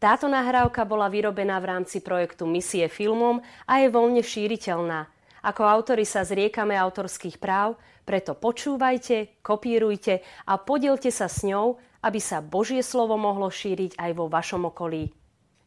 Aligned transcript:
Táto 0.00 0.32
nahrávka 0.32 0.88
bola 0.88 1.12
vyrobená 1.12 1.60
v 1.60 1.76
rámci 1.76 2.00
projektu 2.00 2.48
Misie 2.48 2.88
filmom 2.88 3.44
a 3.68 3.84
je 3.84 3.92
voľne 3.92 4.24
šíriteľná. 4.24 5.12
Ako 5.44 5.60
autori 5.60 6.08
sa 6.08 6.24
zriekame 6.24 6.72
autorských 6.72 7.36
práv, 7.36 7.76
preto 8.08 8.32
počúvajte, 8.32 9.44
kopírujte 9.44 10.24
a 10.48 10.56
podielte 10.56 11.12
sa 11.12 11.28
s 11.28 11.44
ňou, 11.44 11.76
aby 12.00 12.16
sa 12.16 12.40
Božie 12.40 12.80
slovo 12.80 13.20
mohlo 13.20 13.52
šíriť 13.52 14.00
aj 14.00 14.10
vo 14.16 14.32
vašom 14.32 14.72
okolí. 14.72 15.12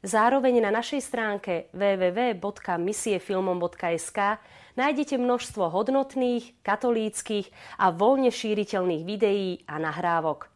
Zároveň 0.01 0.65
na 0.65 0.73
našej 0.73 1.05
stránke 1.05 1.69
www.misiefilmom.sk 1.77 4.19
nájdete 4.73 5.21
množstvo 5.21 5.69
hodnotných, 5.69 6.57
katolíckých 6.65 7.53
a 7.77 7.93
voľne 7.93 8.33
šíriteľných 8.33 9.05
videí 9.05 9.61
a 9.69 9.77
nahrávok. 9.77 10.49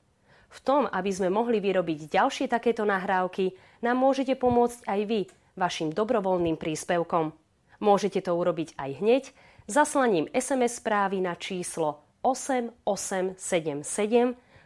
V 0.48 0.64
tom, 0.66 0.88
aby 0.90 1.12
sme 1.14 1.30
mohli 1.30 1.62
vyrobiť 1.62 2.10
ďalšie 2.10 2.50
takéto 2.50 2.82
nahrávky, 2.84 3.67
nám 3.82 3.98
môžete 3.98 4.36
pomôcť 4.38 4.86
aj 4.86 5.02
vy 5.06 5.22
vašim 5.58 5.90
dobrovoľným 5.94 6.56
príspevkom. 6.56 7.34
Môžete 7.82 8.22
to 8.26 8.34
urobiť 8.34 8.74
aj 8.78 8.92
hneď 9.02 9.24
zaslaním 9.70 10.30
SMS 10.34 10.80
správy 10.82 11.22
na 11.22 11.36
číslo 11.36 12.02
8877 12.24 13.38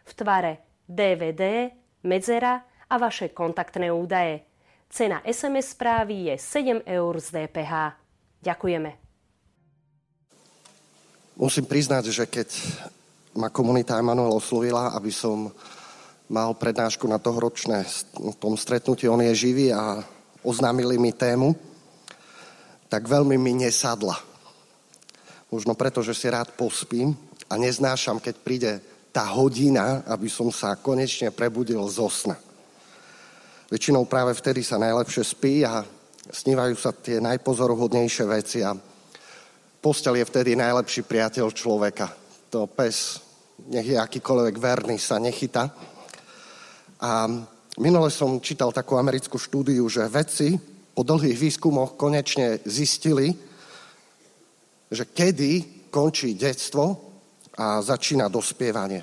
v 0.02 0.12
tvare 0.16 0.52
DVD, 0.88 1.70
medzera 2.04 2.64
a 2.88 2.94
vaše 3.00 3.32
kontaktné 3.32 3.92
údaje. 3.92 4.44
Cena 4.92 5.24
SMS 5.24 5.72
správy 5.72 6.28
je 6.28 6.34
7 6.36 6.84
eur 6.84 7.12
z 7.16 7.28
DPH. 7.32 7.96
Ďakujeme. 8.44 8.90
Musím 11.40 11.64
priznať, 11.64 12.12
že 12.12 12.28
keď 12.28 12.48
ma 13.40 13.48
komunita 13.48 13.96
Emanuel 13.96 14.36
oslovila, 14.36 14.92
aby 14.92 15.08
som 15.08 15.48
mal 16.28 16.54
prednášku 16.54 17.08
na 17.08 17.18
tohoročné 17.18 17.86
tom 18.38 18.54
stretnutí, 18.54 19.08
on 19.08 19.22
je 19.22 19.34
živý 19.34 19.72
a 19.72 20.02
oznámili 20.42 20.98
mi 20.98 21.12
tému, 21.12 21.54
tak 22.90 23.08
veľmi 23.08 23.38
mi 23.40 23.56
nesadla. 23.66 24.18
Možno 25.52 25.76
preto, 25.76 26.00
že 26.00 26.16
si 26.16 26.28
rád 26.28 26.52
pospím 26.56 27.12
a 27.48 27.56
neznášam, 27.60 28.20
keď 28.20 28.34
príde 28.40 28.72
tá 29.12 29.28
hodina, 29.28 30.00
aby 30.08 30.28
som 30.32 30.48
sa 30.48 30.76
konečne 30.80 31.28
prebudil 31.28 31.80
zo 31.92 32.08
sna. 32.08 32.36
Väčšinou 33.68 34.08
práve 34.08 34.32
vtedy 34.36 34.64
sa 34.64 34.80
najlepšie 34.80 35.24
spí 35.24 35.64
a 35.64 35.84
snívajú 36.28 36.74
sa 36.76 36.92
tie 36.92 37.20
najpozoruhodnejšie 37.20 38.24
veci 38.28 38.64
a 38.64 38.72
postel 39.80 40.20
je 40.20 40.28
vtedy 40.28 40.56
najlepší 40.56 41.04
priateľ 41.04 41.52
človeka. 41.52 42.08
To 42.52 42.68
pes, 42.68 43.20
nech 43.68 43.92
je 43.92 43.96
akýkoľvek 43.96 44.56
verný, 44.56 44.96
sa 44.96 45.16
nechyta. 45.16 45.72
A 47.02 47.26
minule 47.82 48.14
som 48.14 48.38
čítal 48.38 48.70
takú 48.70 48.94
americkú 48.94 49.34
štúdiu, 49.34 49.90
že 49.90 50.06
vedci 50.06 50.54
po 50.94 51.02
dlhých 51.02 51.34
výskumoch 51.34 51.98
konečne 51.98 52.62
zistili, 52.62 53.34
že 54.86 55.10
kedy 55.10 55.90
končí 55.90 56.38
detstvo 56.38 57.10
a 57.58 57.82
začína 57.82 58.30
dospievanie. 58.30 59.02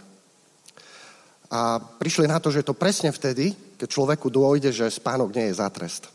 A 1.52 1.81
prišli 1.81 2.30
na 2.30 2.39
to, 2.39 2.56
že 2.56 2.64
je 2.64 2.69
to 2.72 2.78
presne 2.78 3.11
vtedy, 3.11 3.52
keď 3.75 3.88
človeku 3.89 4.31
dôjde, 4.31 4.72
že 4.72 4.88
spánok 4.88 5.36
nie 5.36 5.52
je 5.52 5.59
za 5.59 5.67
trest. 5.67 6.08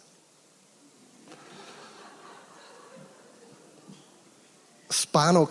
Spánok 4.88 5.50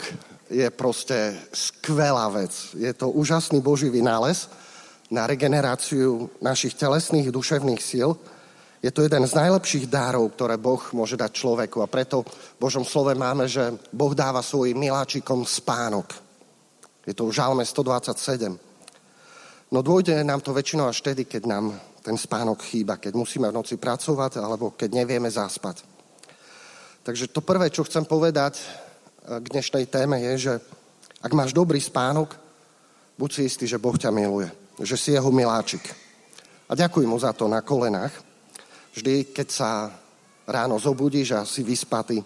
je 0.50 0.66
proste 0.72 1.36
skvelá 1.52 2.31
vec. 2.31 2.52
Je 2.73 2.90
to 2.95 3.12
úžasný 3.12 3.59
Boží 3.59 3.92
vynález 3.92 4.47
na 5.14 5.30
regeneráciu 5.30 6.25
našich 6.42 6.73
telesných 6.73 7.30
duševných 7.30 7.78
síl. 7.78 8.17
Je 8.81 8.89
to 8.89 9.06
jeden 9.06 9.22
z 9.30 9.38
najlepších 9.38 9.86
dárov, 9.86 10.33
ktoré 10.33 10.58
Boh 10.58 10.81
môže 10.97 11.14
dať 11.14 11.31
človeku. 11.38 11.86
A 11.86 11.88
preto 11.88 12.25
v 12.25 12.58
Božom 12.58 12.81
slove 12.81 13.14
máme, 13.14 13.45
že 13.45 13.78
Boh 13.94 14.11
dáva 14.17 14.41
svojim 14.41 14.75
miláčikom 14.75 15.45
spánok. 15.45 16.18
Je 17.06 17.13
to 17.13 17.29
v 17.29 17.35
žalme 17.38 17.62
127. 17.62 18.57
No 19.69 19.79
dôjde 19.85 20.18
nám 20.25 20.41
to 20.41 20.50
väčšinou 20.52 20.90
až 20.90 21.06
vtedy, 21.06 21.29
keď 21.29 21.46
nám 21.46 21.78
ten 22.03 22.18
spánok 22.18 22.66
chýba, 22.66 22.97
keď 22.97 23.13
musíme 23.16 23.47
v 23.47 23.56
noci 23.56 23.78
pracovať 23.78 24.41
alebo 24.41 24.73
keď 24.73 24.90
nevieme 25.06 25.29
zaspať. 25.31 25.85
Takže 27.06 27.31
to 27.31 27.40
prvé, 27.40 27.69
čo 27.69 27.85
chcem 27.85 28.03
povedať 28.03 28.59
eh, 28.59 29.40
k 29.40 29.46
dnešnej 29.46 29.85
téme 29.88 30.19
je, 30.19 30.34
že 30.50 30.53
ak 31.23 31.31
máš 31.31 31.56
dobrý 31.56 31.79
spánok, 31.79 32.35
buď 33.16 33.29
si 33.31 33.41
istý, 33.47 33.63
že 33.63 33.79
Boh 33.79 33.96
ťa 33.96 34.12
miluje, 34.12 34.52
že 34.81 34.97
si 34.97 35.13
jeho 35.13 35.29
miláčik. 35.29 35.85
A 36.69 36.73
ďakujem 36.73 37.09
mu 37.09 37.19
za 37.19 37.34
to 37.34 37.45
na 37.45 37.61
kolenách. 37.61 38.13
Vždy, 38.94 39.29
keď 39.29 39.47
sa 39.50 39.69
ráno 40.47 40.79
zobudíš 40.79 41.38
a 41.38 41.45
si 41.45 41.61
vyspatý, 41.61 42.22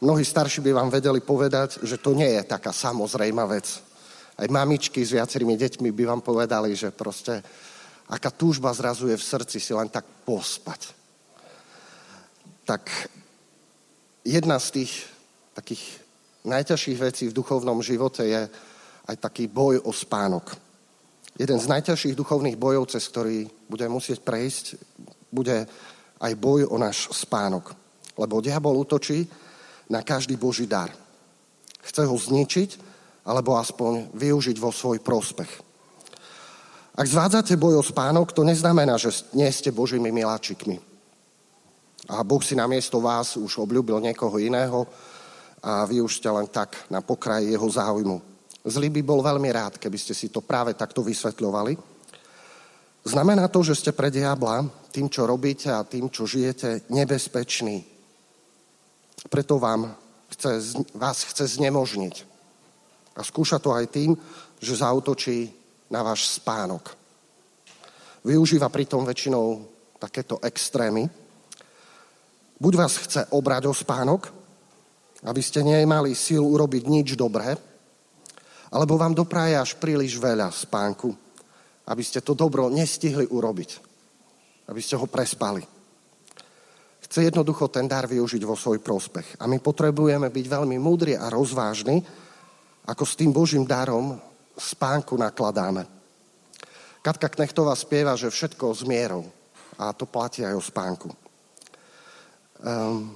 mnohí 0.00 0.24
starší 0.24 0.60
by 0.60 0.72
vám 0.72 0.90
vedeli 0.90 1.18
povedať, 1.20 1.82
že 1.82 1.98
to 1.98 2.14
nie 2.14 2.28
je 2.38 2.42
taká 2.46 2.70
samozrejma 2.70 3.44
vec. 3.46 3.66
Aj 4.36 4.48
mamičky 4.52 5.00
s 5.00 5.16
viacerými 5.16 5.56
deťmi 5.56 5.88
by 5.90 6.04
vám 6.04 6.20
povedali, 6.20 6.76
že 6.76 6.92
proste 6.92 7.40
aká 8.06 8.30
túžba 8.30 8.70
zrazuje 8.76 9.16
v 9.16 9.24
srdci 9.24 9.58
si 9.58 9.72
len 9.72 9.88
tak 9.88 10.04
pospať. 10.22 10.92
Tak 12.66 12.90
jedna 14.26 14.58
z 14.58 14.68
tých 14.82 14.92
takých 15.54 15.84
najťažších 16.44 16.98
vecí 16.98 17.24
v 17.26 17.36
duchovnom 17.36 17.80
živote 17.80 18.22
je 18.26 18.42
aj 19.06 19.16
taký 19.16 19.48
boj 19.48 19.80
o 19.82 19.90
spánok. 19.94 20.65
Jeden 21.36 21.60
z 21.60 21.68
najťažších 21.68 22.16
duchovných 22.16 22.56
bojov, 22.56 22.88
cez 22.88 23.04
ktorý 23.12 23.44
budeme 23.68 23.92
musieť 23.92 24.24
prejsť, 24.24 24.80
bude 25.28 25.68
aj 26.16 26.32
boj 26.40 26.64
o 26.64 26.76
náš 26.80 27.12
spánok. 27.12 27.76
Lebo 28.16 28.40
diabol 28.40 28.80
útočí 28.80 29.28
na 29.92 30.00
každý 30.00 30.40
Boží 30.40 30.64
dar. 30.64 30.88
Chce 31.84 32.08
ho 32.08 32.16
zničiť, 32.16 32.70
alebo 33.28 33.60
aspoň 33.60 34.16
využiť 34.16 34.56
vo 34.56 34.72
svoj 34.72 35.04
prospech. 35.04 35.52
Ak 36.96 37.04
zvádzate 37.04 37.60
boj 37.60 37.82
o 37.82 37.84
spánok, 37.84 38.32
to 38.32 38.40
neznamená, 38.40 38.96
že 38.96 39.12
nie 39.36 39.50
ste 39.52 39.68
Božími 39.68 40.08
miláčikmi. 40.08 40.80
A 42.08 42.24
Boh 42.24 42.40
si 42.40 42.56
namiesto 42.56 43.02
vás 43.02 43.36
už 43.36 43.66
obľúbil 43.66 44.00
niekoho 44.00 44.40
iného 44.40 44.88
a 45.60 45.84
vy 45.84 46.00
už 46.00 46.22
ste 46.22 46.30
len 46.30 46.48
tak 46.48 46.88
na 46.88 47.02
pokraji 47.02 47.52
jeho 47.52 47.68
záujmu. 47.68 48.35
Zlý 48.66 48.90
by 48.90 49.02
bol 49.06 49.22
veľmi 49.22 49.46
rád, 49.54 49.78
keby 49.78 49.94
ste 49.94 50.10
si 50.10 50.26
to 50.26 50.42
práve 50.42 50.74
takto 50.74 50.98
vysvetľovali. 51.06 51.78
Znamená 53.06 53.46
to, 53.46 53.62
že 53.62 53.78
ste 53.78 53.94
pre 53.94 54.10
diabla 54.10 54.66
tým, 54.90 55.06
čo 55.06 55.22
robíte 55.22 55.70
a 55.70 55.86
tým, 55.86 56.10
čo 56.10 56.26
žijete, 56.26 56.90
nebezpeční. 56.90 57.86
Preto 59.30 59.62
vám 59.62 59.94
chce, 60.34 60.82
vás 60.98 61.22
chce 61.22 61.46
znemožniť. 61.46 62.26
A 63.14 63.22
skúša 63.22 63.62
to 63.62 63.70
aj 63.70 63.86
tým, 63.86 64.18
že 64.58 64.82
zautočí 64.82 65.54
na 65.86 66.02
váš 66.02 66.34
spánok. 66.42 66.90
Využíva 68.26 68.66
pritom 68.66 69.06
väčšinou 69.06 69.62
takéto 70.02 70.42
extrémy. 70.42 71.06
Buď 72.58 72.74
vás 72.74 72.98
chce 72.98 73.30
obrať 73.30 73.70
o 73.70 73.74
spánok, 73.74 74.34
aby 75.22 75.38
ste 75.38 75.62
nemali 75.62 76.18
sílu 76.18 76.50
urobiť 76.50 76.82
nič 76.90 77.08
dobré, 77.14 77.54
alebo 78.70 78.98
vám 78.98 79.14
dopraje 79.14 79.54
až 79.54 79.78
príliš 79.78 80.18
veľa 80.18 80.50
spánku, 80.50 81.14
aby 81.86 82.02
ste 82.02 82.18
to 82.22 82.34
dobro 82.34 82.66
nestihli 82.66 83.26
urobiť, 83.30 83.70
aby 84.70 84.80
ste 84.82 84.98
ho 84.98 85.06
prespali. 85.06 85.62
Chce 87.06 87.30
jednoducho 87.30 87.70
ten 87.70 87.86
dar 87.86 88.10
využiť 88.10 88.42
vo 88.42 88.58
svoj 88.58 88.82
prospech. 88.82 89.38
A 89.38 89.46
my 89.46 89.62
potrebujeme 89.62 90.26
byť 90.26 90.46
veľmi 90.50 90.74
múdri 90.82 91.14
a 91.14 91.30
rozvážni, 91.30 92.02
ako 92.86 93.04
s 93.06 93.14
tým 93.14 93.30
Božím 93.30 93.62
darom 93.62 94.18
spánku 94.58 95.14
nakladáme. 95.14 95.86
Katka 97.06 97.30
Knechtová 97.30 97.78
spieva, 97.78 98.18
že 98.18 98.34
všetko 98.34 98.74
s 98.74 98.82
mierou. 98.82 99.22
A 99.78 99.94
to 99.94 100.10
platí 100.10 100.42
aj 100.42 100.58
o 100.58 100.62
spánku. 100.62 101.14
Um, 102.58 103.14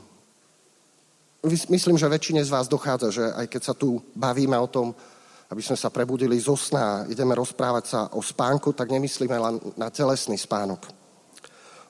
myslím, 1.72 1.98
že 1.98 2.06
väčšine 2.06 2.44
z 2.44 2.52
vás 2.52 2.70
dochádza, 2.70 3.08
že 3.10 3.24
aj 3.26 3.46
keď 3.50 3.62
sa 3.64 3.74
tu 3.74 3.98
bavíme 4.14 4.54
o 4.54 4.70
tom, 4.70 4.94
aby 5.50 5.62
sme 5.62 5.74
sa 5.74 5.90
prebudili 5.90 6.38
zo 6.38 6.54
sna 6.54 6.82
a 6.82 7.04
ideme 7.10 7.34
rozprávať 7.34 7.84
sa 7.84 8.00
o 8.14 8.22
spánku, 8.22 8.70
tak 8.70 8.94
nemyslíme 8.94 9.34
len 9.34 9.54
na 9.74 9.90
telesný 9.90 10.38
spánok. 10.38 10.86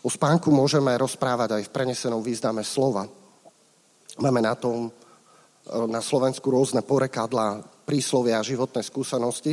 O 0.00 0.08
spánku 0.08 0.48
môžeme 0.48 0.96
rozprávať 0.96 1.60
aj 1.60 1.62
v 1.68 1.74
prenesenom 1.76 2.24
význame 2.24 2.64
slova. 2.64 3.04
Máme 4.16 4.40
na 4.40 4.56
tom 4.56 4.88
na 5.70 6.00
Slovensku 6.00 6.48
rôzne 6.48 6.80
porekadla, 6.80 7.60
príslovia 7.84 8.40
a 8.40 8.46
životné 8.46 8.80
skúsenosti. 8.80 9.52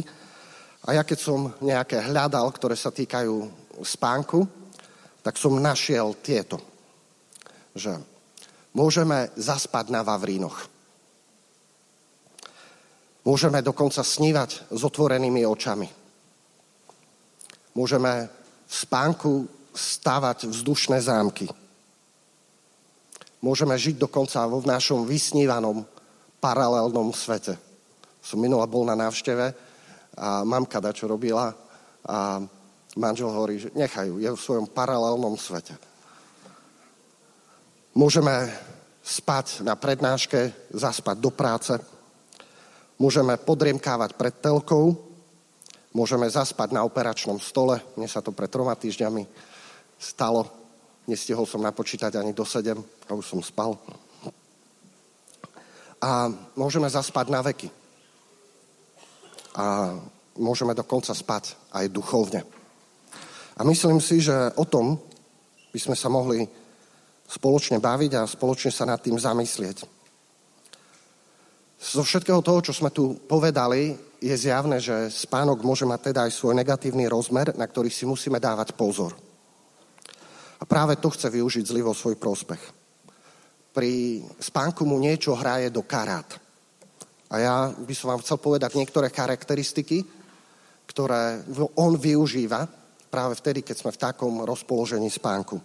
A 0.88 0.96
ja 0.96 1.04
keď 1.04 1.20
som 1.20 1.52
nejaké 1.60 2.00
hľadal, 2.00 2.48
ktoré 2.56 2.80
sa 2.80 2.96
týkajú 2.96 3.44
spánku, 3.84 4.48
tak 5.20 5.36
som 5.36 5.60
našiel 5.60 6.16
tieto. 6.24 6.64
Že 7.76 8.00
môžeme 8.72 9.36
zaspať 9.36 9.92
na 9.92 10.00
Vavrínoch. 10.00 10.77
Môžeme 13.28 13.60
dokonca 13.60 14.00
snívať 14.00 14.72
s 14.72 14.82
otvorenými 14.88 15.44
očami. 15.44 15.92
Môžeme 17.76 18.32
v 18.64 18.74
spánku 18.74 19.44
stavať 19.76 20.48
vzdušné 20.48 20.96
zámky. 21.04 21.52
Môžeme 23.44 23.76
žiť 23.76 24.00
dokonca 24.00 24.48
vo 24.48 24.64
našom 24.64 25.04
vysnívanom 25.04 25.84
paralelnom 26.40 27.12
svete. 27.12 27.60
Som 28.24 28.40
minula 28.40 28.64
bol 28.64 28.88
na 28.88 28.96
návšteve 28.96 29.46
a 30.16 30.48
mamka 30.48 30.80
čo 30.96 31.12
robila 31.12 31.52
a 32.08 32.40
manžel 32.96 33.28
hovorí, 33.28 33.60
že 33.60 33.76
nechajú, 33.76 34.24
je 34.24 34.32
v 34.32 34.40
svojom 34.40 34.72
paralelnom 34.72 35.36
svete. 35.36 35.76
Môžeme 37.92 38.48
spať 39.04 39.68
na 39.68 39.76
prednáške, 39.76 40.72
zaspať 40.72 41.16
do 41.20 41.30
práce, 41.36 41.76
môžeme 42.98 43.38
podriemkávať 43.38 44.18
pred 44.18 44.36
telkou, 44.42 44.98
môžeme 45.94 46.30
zaspať 46.30 46.74
na 46.74 46.86
operačnom 46.86 47.42
stole, 47.42 47.82
mne 47.98 48.10
sa 48.10 48.22
to 48.22 48.34
pred 48.34 48.50
troma 48.50 48.78
týždňami 48.78 49.26
stalo, 49.98 50.46
nestihol 51.10 51.46
som 51.50 51.64
napočítať 51.64 52.18
ani 52.18 52.34
do 52.34 52.46
sedem 52.46 52.78
a 52.82 53.12
už 53.14 53.26
som 53.26 53.42
spal. 53.42 53.78
A 55.98 56.30
môžeme 56.54 56.86
zaspať 56.86 57.26
na 57.34 57.42
veky. 57.42 57.74
A 59.58 59.98
môžeme 60.38 60.78
dokonca 60.78 61.10
spať 61.18 61.58
aj 61.74 61.90
duchovne. 61.90 62.46
A 63.58 63.66
myslím 63.66 63.98
si, 63.98 64.22
že 64.22 64.54
o 64.54 64.66
tom 64.70 65.02
by 65.74 65.80
sme 65.82 65.98
sa 65.98 66.14
mohli 66.14 66.46
spoločne 67.26 67.82
baviť 67.82 68.12
a 68.14 68.30
spoločne 68.30 68.70
sa 68.70 68.86
nad 68.86 69.02
tým 69.02 69.18
zamyslieť. 69.18 69.97
Zo 71.78 72.02
všetkého 72.02 72.42
toho, 72.42 72.60
čo 72.66 72.74
sme 72.74 72.90
tu 72.90 73.22
povedali, 73.30 73.94
je 74.18 74.34
zjavné, 74.34 74.82
že 74.82 75.14
spánok 75.14 75.62
môže 75.62 75.86
mať 75.86 76.10
teda 76.10 76.26
aj 76.26 76.34
svoj 76.34 76.58
negatívny 76.58 77.06
rozmer, 77.06 77.54
na 77.54 77.70
ktorý 77.70 77.94
si 77.94 78.10
musíme 78.10 78.42
dávať 78.42 78.74
pozor. 78.74 79.14
A 80.58 80.64
práve 80.66 80.98
to 80.98 81.14
chce 81.14 81.30
využiť 81.30 81.70
zlivo 81.70 81.94
svoj 81.94 82.18
prospech. 82.18 82.62
Pri 83.78 84.26
spánku 84.42 84.90
mu 84.90 84.98
niečo 84.98 85.38
hraje 85.38 85.70
do 85.70 85.86
karát. 85.86 86.26
A 87.30 87.36
ja 87.38 87.56
by 87.70 87.94
som 87.94 88.10
vám 88.10 88.26
chcel 88.26 88.42
povedať 88.42 88.74
niektoré 88.74 89.14
charakteristiky, 89.14 90.02
ktoré 90.90 91.46
on 91.78 91.94
využíva 91.94 92.66
práve 93.14 93.38
vtedy, 93.38 93.62
keď 93.62 93.76
sme 93.78 93.92
v 93.94 94.02
takom 94.02 94.34
rozpoložení 94.42 95.14
spánku. 95.14 95.62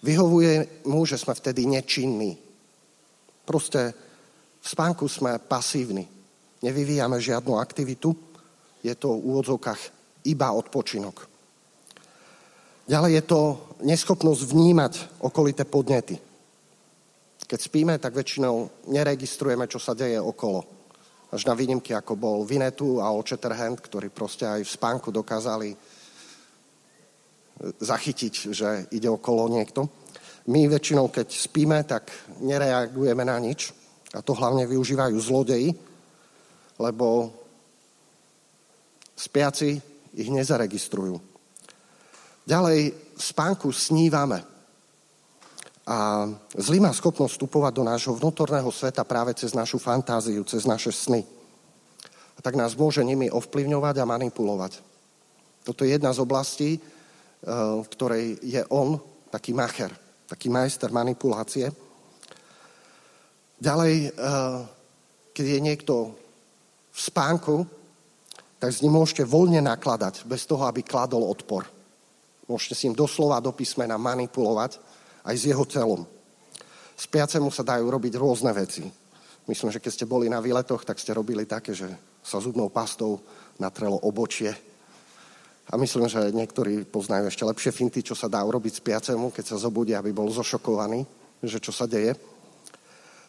Vyhovuje 0.00 0.84
mu, 0.88 1.04
že 1.04 1.20
sme 1.20 1.36
vtedy 1.36 1.68
nečinní. 1.68 2.32
Proste 3.44 4.07
v 4.58 4.66
spánku 4.66 5.08
sme 5.08 5.38
pasívni. 5.38 6.06
Nevyvíjame 6.62 7.22
žiadnu 7.22 7.54
aktivitu. 7.58 8.14
Je 8.82 8.94
to 8.94 9.14
v 9.14 9.24
úvodzovkách 9.34 9.80
iba 10.26 10.48
odpočinok. 10.54 11.26
Ďalej 12.88 13.12
je 13.20 13.24
to 13.28 13.40
neschopnosť 13.84 14.42
vnímať 14.48 14.92
okolité 15.20 15.68
podnety. 15.68 16.16
Keď 17.48 17.60
spíme, 17.60 17.94
tak 17.96 18.16
väčšinou 18.16 18.88
neregistrujeme, 18.92 19.68
čo 19.68 19.80
sa 19.80 19.96
deje 19.96 20.20
okolo. 20.20 20.64
Až 21.28 21.44
na 21.44 21.52
výnimky, 21.52 21.92
ako 21.92 22.16
bol 22.16 22.38
Vinetu 22.44 23.04
a 23.04 23.12
Očeterhand, 23.12 23.80
ktorí 23.80 24.08
proste 24.08 24.48
aj 24.48 24.64
v 24.64 24.74
spánku 24.74 25.12
dokázali 25.12 25.76
zachytiť, 27.80 28.34
že 28.52 28.68
ide 28.96 29.08
okolo 29.08 29.48
niekto. 29.52 29.88
My 30.48 30.64
väčšinou, 30.64 31.12
keď 31.12 31.28
spíme, 31.28 31.84
tak 31.84 32.08
nereagujeme 32.40 33.24
na 33.24 33.36
nič. 33.36 33.72
A 34.16 34.24
to 34.24 34.32
hlavne 34.32 34.64
využívajú 34.64 35.16
zlodeji, 35.20 35.74
lebo 36.80 37.34
spiaci 39.18 39.76
ich 40.14 40.30
nezaregistrujú. 40.30 41.20
Ďalej 42.48 42.94
spánku 43.18 43.68
snívame. 43.74 44.40
A 45.88 46.28
zlý 46.56 46.84
má 46.84 46.92
schopnosť 46.92 47.36
vstupovať 47.36 47.72
do 47.76 47.84
nášho 47.84 48.12
vnútorného 48.16 48.68
sveta 48.72 49.04
práve 49.08 49.32
cez 49.36 49.56
našu 49.56 49.80
fantáziu, 49.80 50.44
cez 50.44 50.68
naše 50.68 50.92
sny. 50.92 51.24
A 52.36 52.38
tak 52.44 52.54
nás 52.54 52.76
môže 52.76 53.00
nimi 53.00 53.28
ovplyvňovať 53.32 53.96
a 54.00 54.08
manipulovať. 54.08 54.84
Toto 55.64 55.84
je 55.84 55.96
jedna 55.96 56.12
z 56.12 56.22
oblastí, 56.22 56.70
v 57.44 57.86
ktorej 57.92 58.40
je 58.40 58.62
on 58.72 59.00
taký 59.28 59.52
macher, 59.52 59.92
taký 60.28 60.48
majster 60.48 60.92
manipulácie. 60.92 61.68
Ďalej, 63.58 63.94
eh, 63.94 64.10
keď 65.34 65.46
je 65.46 65.60
niekto 65.60 65.94
v 66.94 67.00
spánku, 67.00 67.66
tak 68.58 68.70
s 68.74 68.82
ním 68.82 68.98
môžete 68.98 69.22
voľne 69.22 69.62
nakladať, 69.62 70.26
bez 70.26 70.46
toho, 70.46 70.66
aby 70.66 70.82
kladol 70.82 71.26
odpor. 71.26 71.66
Môžete 72.50 72.74
s 72.74 72.84
ním 72.86 72.94
doslova 72.94 73.38
do 73.38 73.54
písmena 73.54 73.98
manipulovať 73.98 74.82
aj 75.22 75.34
s 75.34 75.46
jeho 75.46 75.62
telom. 75.68 76.02
Spiacemu 76.98 77.50
sa 77.54 77.62
dajú 77.62 77.86
robiť 77.86 78.18
rôzne 78.18 78.50
veci. 78.50 78.82
Myslím, 79.46 79.70
že 79.70 79.78
keď 79.78 79.92
ste 79.94 80.10
boli 80.10 80.26
na 80.26 80.42
výletoch, 80.42 80.82
tak 80.82 80.98
ste 80.98 81.14
robili 81.14 81.46
také, 81.46 81.70
že 81.70 81.86
sa 82.24 82.42
zubnou 82.42 82.66
pastou 82.68 83.22
natrelo 83.62 84.02
obočie 84.02 84.50
a 85.68 85.76
myslím, 85.76 86.08
že 86.08 86.32
niektorí 86.32 86.88
poznajú 86.88 87.28
ešte 87.28 87.44
lepšie 87.44 87.72
finty, 87.76 88.00
čo 88.00 88.16
sa 88.16 88.24
dá 88.24 88.40
urobiť 88.40 88.80
spiacemu, 88.80 89.28
keď 89.28 89.44
sa 89.52 89.60
zobudí, 89.60 89.92
aby 89.92 90.16
bol 90.16 90.32
zošokovaný, 90.32 91.04
že 91.44 91.60
čo 91.60 91.76
sa 91.76 91.84
deje. 91.84 92.16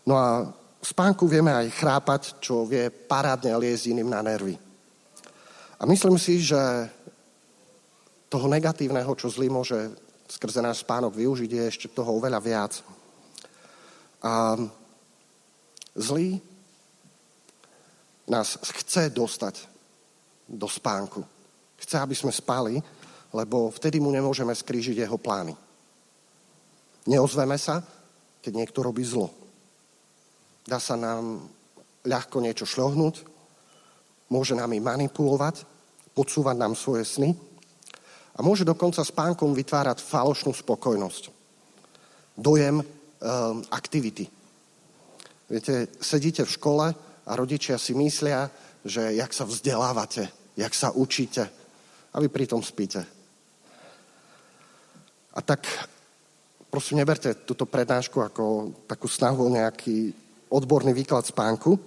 No 0.09 0.17
a 0.17 0.41
v 0.81 0.87
spánku 0.89 1.29
vieme 1.29 1.53
aj 1.53 1.69
chrápať, 1.69 2.21
čo 2.41 2.65
vie 2.65 2.89
parádne 2.89 3.53
liesť 3.53 3.93
iným 3.93 4.09
na 4.09 4.25
nervy. 4.25 4.57
A 5.77 5.85
myslím 5.85 6.17
si, 6.17 6.41
že 6.41 6.57
toho 8.25 8.49
negatívneho, 8.49 9.13
čo 9.13 9.29
zlý 9.29 9.53
môže 9.53 9.77
skrze 10.25 10.65
náš 10.65 10.81
spánok 10.81 11.13
využiť, 11.13 11.49
je 11.53 11.63
ešte 11.69 11.87
toho 11.93 12.17
oveľa 12.17 12.41
viac. 12.41 12.73
A 14.25 14.57
zlý 15.93 16.41
nás 18.25 18.57
chce 18.81 19.13
dostať 19.13 19.61
do 20.49 20.65
spánku. 20.65 21.21
Chce, 21.77 22.01
aby 22.01 22.17
sme 22.17 22.33
spali, 22.33 22.81
lebo 23.29 23.69
vtedy 23.69 24.01
mu 24.01 24.09
nemôžeme 24.09 24.57
skrížiť 24.57 25.05
jeho 25.05 25.21
plány. 25.21 25.53
Neozveme 27.05 27.61
sa, 27.61 27.85
keď 28.41 28.53
niekto 28.57 28.81
robí 28.81 29.05
zlo. 29.05 29.38
Dá 30.69 30.77
sa 30.77 30.93
nám 30.93 31.49
ľahko 32.05 32.45
niečo 32.45 32.69
šľohnúť, 32.69 33.25
môže 34.29 34.53
nami 34.53 34.77
manipulovať, 34.77 35.65
podsúvať 36.13 36.55
nám 36.61 36.77
svoje 36.77 37.09
sny 37.09 37.33
a 38.37 38.45
môže 38.45 38.61
dokonca 38.61 39.01
spánkom 39.01 39.57
vytvárať 39.57 39.97
falošnú 40.05 40.53
spokojnosť. 40.53 41.33
Dojem 42.37 42.79
e, 42.79 42.85
aktivity. 43.73 44.29
Viete, 45.49 45.89
sedíte 45.97 46.45
v 46.45 46.53
škole 46.53 46.85
a 47.25 47.31
rodičia 47.33 47.81
si 47.81 47.97
myslia, 47.97 48.53
že 48.85 49.17
jak 49.17 49.33
sa 49.33 49.49
vzdelávate, 49.49 50.29
jak 50.53 50.73
sa 50.77 50.93
učíte, 50.93 51.49
a 52.13 52.15
vy 52.21 52.29
pritom 52.29 52.61
spíte. 52.61 53.01
A 55.33 55.39
tak 55.41 55.65
prosím, 56.69 57.01
neberte 57.01 57.33
túto 57.41 57.65
prednášku 57.65 58.21
ako 58.21 58.45
takú 58.85 59.09
snahu 59.09 59.49
o 59.49 59.53
nejaký 59.57 60.28
odborný 60.49 60.91
výklad 60.93 61.25
spánku. 61.25 61.79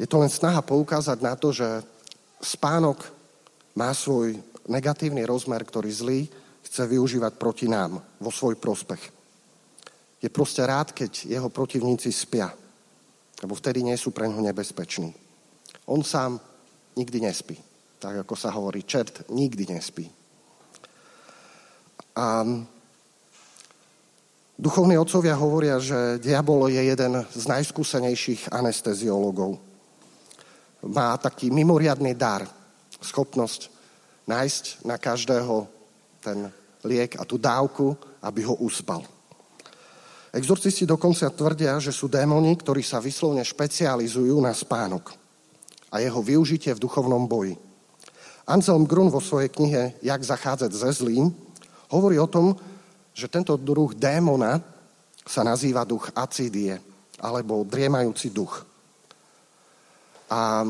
Je 0.00 0.08
to 0.08 0.16
len 0.18 0.32
snaha 0.32 0.64
poukázať 0.64 1.18
na 1.20 1.36
to, 1.36 1.52
že 1.52 1.84
spánok 2.40 3.04
má 3.76 3.92
svoj 3.92 4.40
negatívny 4.68 5.24
rozmer, 5.28 5.60
ktorý 5.64 5.90
zlý 5.92 6.20
chce 6.64 6.82
využívať 6.88 7.32
proti 7.36 7.68
nám 7.68 8.00
vo 8.20 8.30
svoj 8.32 8.56
prospech. 8.56 9.02
Je 10.20 10.28
proste 10.28 10.64
rád, 10.64 10.92
keď 10.92 11.28
jeho 11.28 11.48
protivníci 11.48 12.12
spia, 12.12 12.52
lebo 13.40 13.56
vtedy 13.56 13.84
nie 13.84 13.96
sú 13.96 14.12
pre 14.12 14.28
ňo 14.28 14.40
nebezpeční. 14.44 15.12
On 15.88 16.04
sám 16.04 16.40
nikdy 16.96 17.24
nespí 17.24 17.56
tak 18.00 18.24
ako 18.24 18.34
sa 18.34 18.48
hovorí, 18.56 18.80
čert 18.88 19.28
nikdy 19.28 19.76
nespí. 19.76 20.08
A 22.16 22.42
duchovní 24.60 25.00
otcovia 25.00 25.32
hovoria, 25.40 25.80
že 25.80 26.20
diabol 26.20 26.68
je 26.68 26.92
jeden 26.92 27.24
z 27.32 27.44
najskúsenejších 27.48 28.52
anesteziologov. 28.52 29.56
Má 30.84 31.16
taký 31.16 31.48
mimoriadný 31.48 32.12
dar, 32.12 32.44
schopnosť 33.00 33.72
nájsť 34.28 34.84
na 34.84 35.00
každého 35.00 35.64
ten 36.20 36.52
liek 36.84 37.16
a 37.16 37.24
tú 37.24 37.40
dávku, 37.40 37.96
aby 38.20 38.44
ho 38.44 38.60
uspal. 38.60 39.00
Exorcisti 40.30 40.86
dokonca 40.86 41.26
tvrdia, 41.32 41.80
že 41.82 41.90
sú 41.90 42.06
démoni, 42.06 42.54
ktorí 42.54 42.84
sa 42.84 43.02
vyslovne 43.02 43.42
špecializujú 43.42 44.38
na 44.38 44.54
spánok 44.54 45.16
a 45.90 45.98
jeho 45.98 46.22
využitie 46.22 46.70
v 46.76 46.84
duchovnom 46.84 47.26
boji. 47.26 47.58
Anselm 48.46 48.86
Grun 48.86 49.10
vo 49.10 49.18
svojej 49.18 49.50
knihe 49.50 49.98
Jak 50.04 50.22
zachádzať 50.22 50.70
ze 50.70 50.90
zlým 51.02 51.34
hovorí 51.90 52.14
o 52.22 52.30
tom, 52.30 52.54
že 53.20 53.28
tento 53.28 53.52
druh 53.60 53.92
démona 53.92 54.56
sa 55.20 55.44
nazýva 55.44 55.84
duch 55.84 56.08
acídie, 56.16 56.80
alebo 57.20 57.68
driemajúci 57.68 58.32
duch. 58.32 58.64
A 60.32 60.64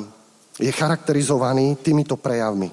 je 0.58 0.72
charakterizovaný 0.74 1.78
týmito 1.78 2.18
prejavmi. 2.18 2.66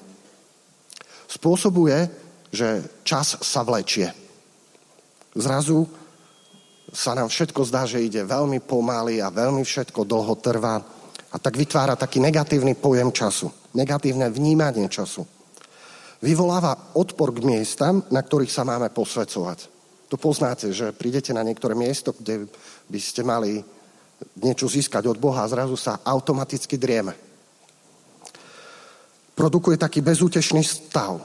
Spôsobuje, 1.30 2.10
že 2.50 2.82
čas 3.06 3.38
sa 3.38 3.62
vlečie. 3.62 4.10
Zrazu 5.38 5.86
sa 6.90 7.14
nám 7.14 7.30
všetko 7.30 7.62
zdá, 7.68 7.86
že 7.86 8.02
ide 8.02 8.26
veľmi 8.26 8.58
pomaly 8.64 9.22
a 9.22 9.30
veľmi 9.30 9.62
všetko 9.62 10.02
dlho 10.02 10.34
trvá 10.42 10.82
a 11.28 11.36
tak 11.36 11.60
vytvára 11.60 11.92
taký 11.94 12.24
negatívny 12.24 12.72
pojem 12.72 13.12
času, 13.12 13.52
negatívne 13.76 14.32
vnímanie 14.32 14.88
času. 14.88 15.37
Vyvoláva 16.18 16.98
odpor 16.98 17.30
k 17.30 17.46
miestam, 17.46 18.02
na 18.10 18.18
ktorých 18.22 18.50
sa 18.50 18.66
máme 18.66 18.90
posvedcovať. 18.90 19.70
To 20.08 20.16
poznáte, 20.18 20.72
že 20.74 20.90
prídete 20.90 21.30
na 21.30 21.46
niektoré 21.46 21.78
miesto, 21.78 22.10
kde 22.10 22.50
by 22.90 22.98
ste 22.98 23.22
mali 23.22 23.62
niečo 24.42 24.66
získať 24.66 25.06
od 25.06 25.20
Boha 25.20 25.46
a 25.46 25.52
zrazu 25.52 25.78
sa 25.78 26.02
automaticky 26.02 26.74
drieme. 26.74 27.14
Produkuje 29.38 29.78
taký 29.78 30.02
bezútešný 30.02 30.66
stav. 30.66 31.22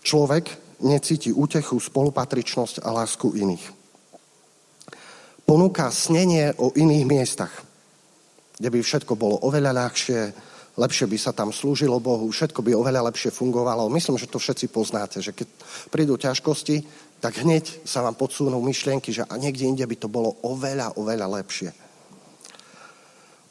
Človek 0.00 0.48
necíti 0.80 1.28
útechu, 1.28 1.76
spolupatričnosť 1.76 2.80
a 2.80 2.88
lásku 2.96 3.36
iných. 3.36 3.66
Ponúka 5.44 5.92
snenie 5.92 6.56
o 6.56 6.72
iných 6.72 7.04
miestach, 7.04 7.52
kde 8.56 8.68
by 8.72 8.80
všetko 8.80 9.12
bolo 9.18 9.36
oveľa 9.44 9.76
ľahšie, 9.76 10.20
lepšie 10.80 11.04
by 11.04 11.18
sa 11.20 11.36
tam 11.36 11.52
slúžilo 11.52 12.00
Bohu, 12.00 12.24
všetko 12.32 12.64
by 12.64 12.72
oveľa 12.72 13.12
lepšie 13.12 13.28
fungovalo. 13.28 13.92
Myslím, 13.92 14.16
že 14.16 14.30
to 14.32 14.40
všetci 14.40 14.72
poznáte, 14.72 15.20
že 15.20 15.36
keď 15.36 15.48
prídu 15.92 16.16
ťažkosti, 16.16 16.80
tak 17.20 17.44
hneď 17.44 17.84
sa 17.84 18.00
vám 18.00 18.16
podsúnú 18.16 18.56
myšlienky, 18.64 19.12
že 19.12 19.28
a 19.28 19.36
niekde 19.36 19.68
inde 19.68 19.84
by 19.84 19.96
to 20.00 20.08
bolo 20.08 20.40
oveľa, 20.40 20.96
oveľa 20.96 21.28
lepšie. 21.44 21.70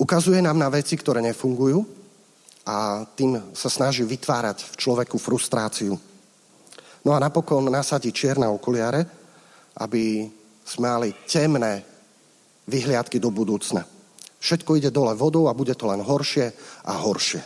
Ukazuje 0.02 0.42
nám 0.42 0.58
na 0.58 0.74
veci, 0.74 0.98
ktoré 0.98 1.22
nefungujú 1.22 1.86
a 2.66 3.06
tým 3.14 3.54
sa 3.54 3.70
snaží 3.70 4.02
vytvárať 4.02 4.74
v 4.74 4.78
človeku 4.80 5.22
frustráciu. 5.22 5.94
No 7.06 7.12
a 7.14 7.22
napokon 7.22 7.70
nasadí 7.70 8.10
čierne 8.10 8.50
okuliare, 8.50 9.06
aby 9.78 10.26
sme 10.66 10.88
mali 10.90 11.10
temné 11.30 11.86
vyhliadky 12.66 13.22
do 13.22 13.30
budúcna. 13.30 13.99
Všetko 14.40 14.80
ide 14.80 14.90
dole 14.92 15.16
vodou 15.16 15.52
a 15.52 15.58
bude 15.58 15.76
to 15.76 15.88
len 15.92 16.00
horšie 16.00 16.48
a 16.88 16.94
horšie. 16.96 17.42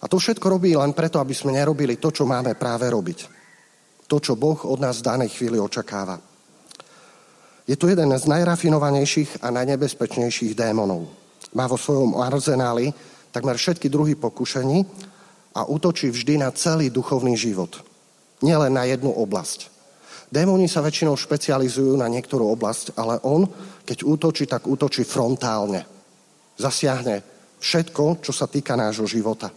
A 0.00 0.04
to 0.06 0.16
všetko 0.20 0.46
robí 0.46 0.76
len 0.76 0.94
preto, 0.94 1.18
aby 1.18 1.34
sme 1.34 1.56
nerobili 1.56 1.98
to, 1.98 2.14
čo 2.14 2.28
máme 2.28 2.54
práve 2.54 2.86
robiť 2.86 3.44
to, 4.06 4.20
čo 4.20 4.38
Boh 4.38 4.62
od 4.68 4.78
nás 4.78 5.00
v 5.00 5.06
danej 5.10 5.30
chvíli 5.34 5.58
očakáva. 5.58 6.20
Je 7.64 7.74
to 7.74 7.88
jeden 7.88 8.12
z 8.12 8.24
najrafinovanejších 8.28 9.40
a 9.42 9.48
najnebezpečnejších 9.50 10.54
démonov. 10.54 11.08
Má 11.56 11.64
vo 11.64 11.80
svojom 11.80 12.20
arzenáli 12.20 12.92
takmer 13.32 13.56
všetky 13.56 13.88
druhy 13.88 14.14
pokušení 14.14 14.86
a 15.56 15.66
útočí 15.66 16.12
vždy 16.12 16.44
na 16.44 16.52
celý 16.52 16.92
duchovný 16.92 17.34
život. 17.34 17.80
Nielen 18.44 18.76
na 18.76 18.84
jednu 18.84 19.10
oblasť. 19.10 19.73
Démoni 20.34 20.66
sa 20.66 20.82
väčšinou 20.82 21.14
špecializujú 21.14 21.94
na 21.94 22.10
niektorú 22.10 22.50
oblasť, 22.58 22.98
ale 22.98 23.22
on, 23.22 23.46
keď 23.86 24.02
útočí, 24.02 24.50
tak 24.50 24.66
útočí 24.66 25.06
frontálne. 25.06 25.86
Zasiahne 26.58 27.22
všetko, 27.62 28.18
čo 28.18 28.34
sa 28.34 28.50
týka 28.50 28.74
nášho 28.74 29.06
života. 29.06 29.54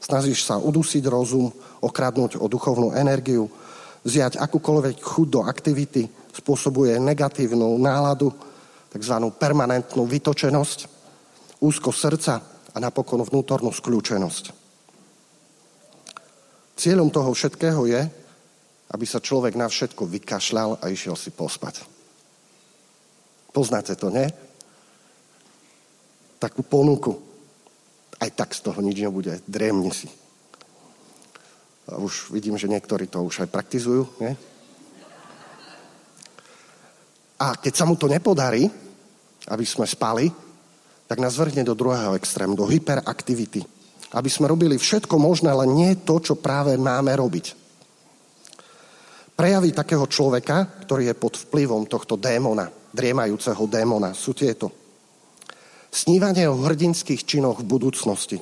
Snažíš 0.00 0.48
sa 0.48 0.56
udusiť 0.56 1.04
rozum, 1.12 1.52
okradnúť 1.84 2.40
o 2.40 2.48
duchovnú 2.48 2.96
energiu, 2.96 3.52
vziať 4.00 4.40
akúkoľvek 4.40 4.96
chuť 4.96 5.28
do 5.28 5.44
aktivity, 5.44 6.08
spôsobuje 6.32 6.96
negatívnu 7.04 7.76
náladu, 7.76 8.32
tzv. 8.96 9.16
permanentnú 9.28 10.08
vytočenosť, 10.08 10.78
úzko 11.60 11.92
srdca 11.92 12.40
a 12.72 12.76
napokon 12.80 13.20
vnútornú 13.20 13.68
skľúčenosť. 13.76 14.44
Cieľom 16.80 17.12
toho 17.12 17.28
všetkého 17.36 17.84
je, 17.92 18.23
aby 18.94 19.04
sa 19.10 19.18
človek 19.18 19.58
na 19.58 19.66
všetko 19.66 20.06
vykašľal 20.06 20.78
a 20.78 20.86
išiel 20.86 21.18
si 21.18 21.34
pospať. 21.34 21.82
Poznáte 23.50 23.98
to, 23.98 24.06
nie? 24.06 24.30
Takú 26.38 26.62
ponuku. 26.62 27.18
Aj 28.22 28.30
tak 28.30 28.54
z 28.54 28.62
toho 28.62 28.78
nič 28.78 29.02
nebude. 29.02 29.42
Dremni 29.50 29.90
si. 29.90 30.06
A 31.90 31.98
už 31.98 32.30
vidím, 32.30 32.54
že 32.54 32.70
niektorí 32.70 33.10
to 33.10 33.26
už 33.26 33.42
aj 33.42 33.50
praktizujú. 33.50 34.06
Nie? 34.22 34.38
A 37.42 37.58
keď 37.58 37.74
sa 37.74 37.84
mu 37.90 37.98
to 37.98 38.06
nepodarí, 38.06 38.70
aby 39.50 39.66
sme 39.66 39.90
spali, 39.90 40.30
tak 41.10 41.18
nás 41.18 41.34
vrhne 41.34 41.66
do 41.66 41.74
druhého 41.74 42.14
extrému, 42.14 42.54
do 42.54 42.70
hyperaktivity. 42.70 43.66
Aby 44.14 44.30
sme 44.30 44.46
robili 44.46 44.78
všetko 44.78 45.18
možné, 45.18 45.50
ale 45.50 45.66
nie 45.66 45.98
to, 46.06 46.22
čo 46.22 46.38
práve 46.38 46.78
máme 46.78 47.10
robiť. 47.10 47.63
Prejavy 49.34 49.74
takého 49.74 50.06
človeka, 50.06 50.86
ktorý 50.86 51.10
je 51.10 51.18
pod 51.18 51.34
vplyvom 51.34 51.90
tohto 51.90 52.14
démona, 52.14 52.70
driemajúceho 52.94 53.66
démona, 53.66 54.14
sú 54.14 54.30
tieto. 54.30 54.70
Snívanie 55.90 56.46
o 56.46 56.58
hrdinských 56.58 57.26
činoch 57.26 57.62
v 57.62 57.70
budúcnosti 57.70 58.38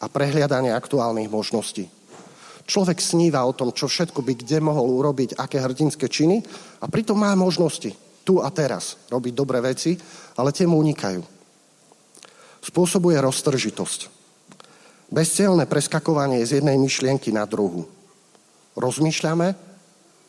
a 0.00 0.08
prehliadanie 0.08 0.72
aktuálnych 0.72 1.28
možností. 1.28 1.88
Človek 2.64 2.98
sníva 2.98 3.44
o 3.44 3.52
tom, 3.52 3.70
čo 3.76 3.86
všetko 3.86 4.24
by 4.24 4.32
kde 4.40 4.58
mohol 4.64 4.88
urobiť, 5.04 5.36
aké 5.36 5.60
hrdinské 5.60 6.08
činy 6.08 6.40
a 6.80 6.88
pritom 6.88 7.20
má 7.20 7.36
možnosti 7.36 7.92
tu 8.26 8.42
a 8.42 8.48
teraz 8.50 8.98
robiť 9.12 9.32
dobré 9.36 9.62
veci, 9.62 9.94
ale 10.34 10.50
tie 10.50 10.66
mu 10.66 10.80
unikajú. 10.82 11.22
Spôsobuje 12.64 13.20
roztržitosť. 13.22 14.00
Bezcielné 15.06 15.70
preskakovanie 15.70 16.42
z 16.42 16.58
jednej 16.58 16.74
myšlienky 16.74 17.30
na 17.30 17.46
druhu. 17.46 17.86
Rozmýšľame, 18.74 19.65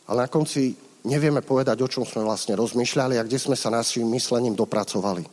ale 0.07 0.25
na 0.25 0.29
konci 0.31 0.75
nevieme 1.07 1.43
povedať, 1.43 1.83
o 1.83 1.91
čom 1.91 2.03
sme 2.03 2.23
vlastne 2.23 2.55
rozmýšľali 2.55 3.19
a 3.19 3.25
kde 3.27 3.39
sme 3.39 3.55
sa 3.55 3.71
našim 3.71 4.07
myslením 4.11 4.55
dopracovali. 4.55 5.23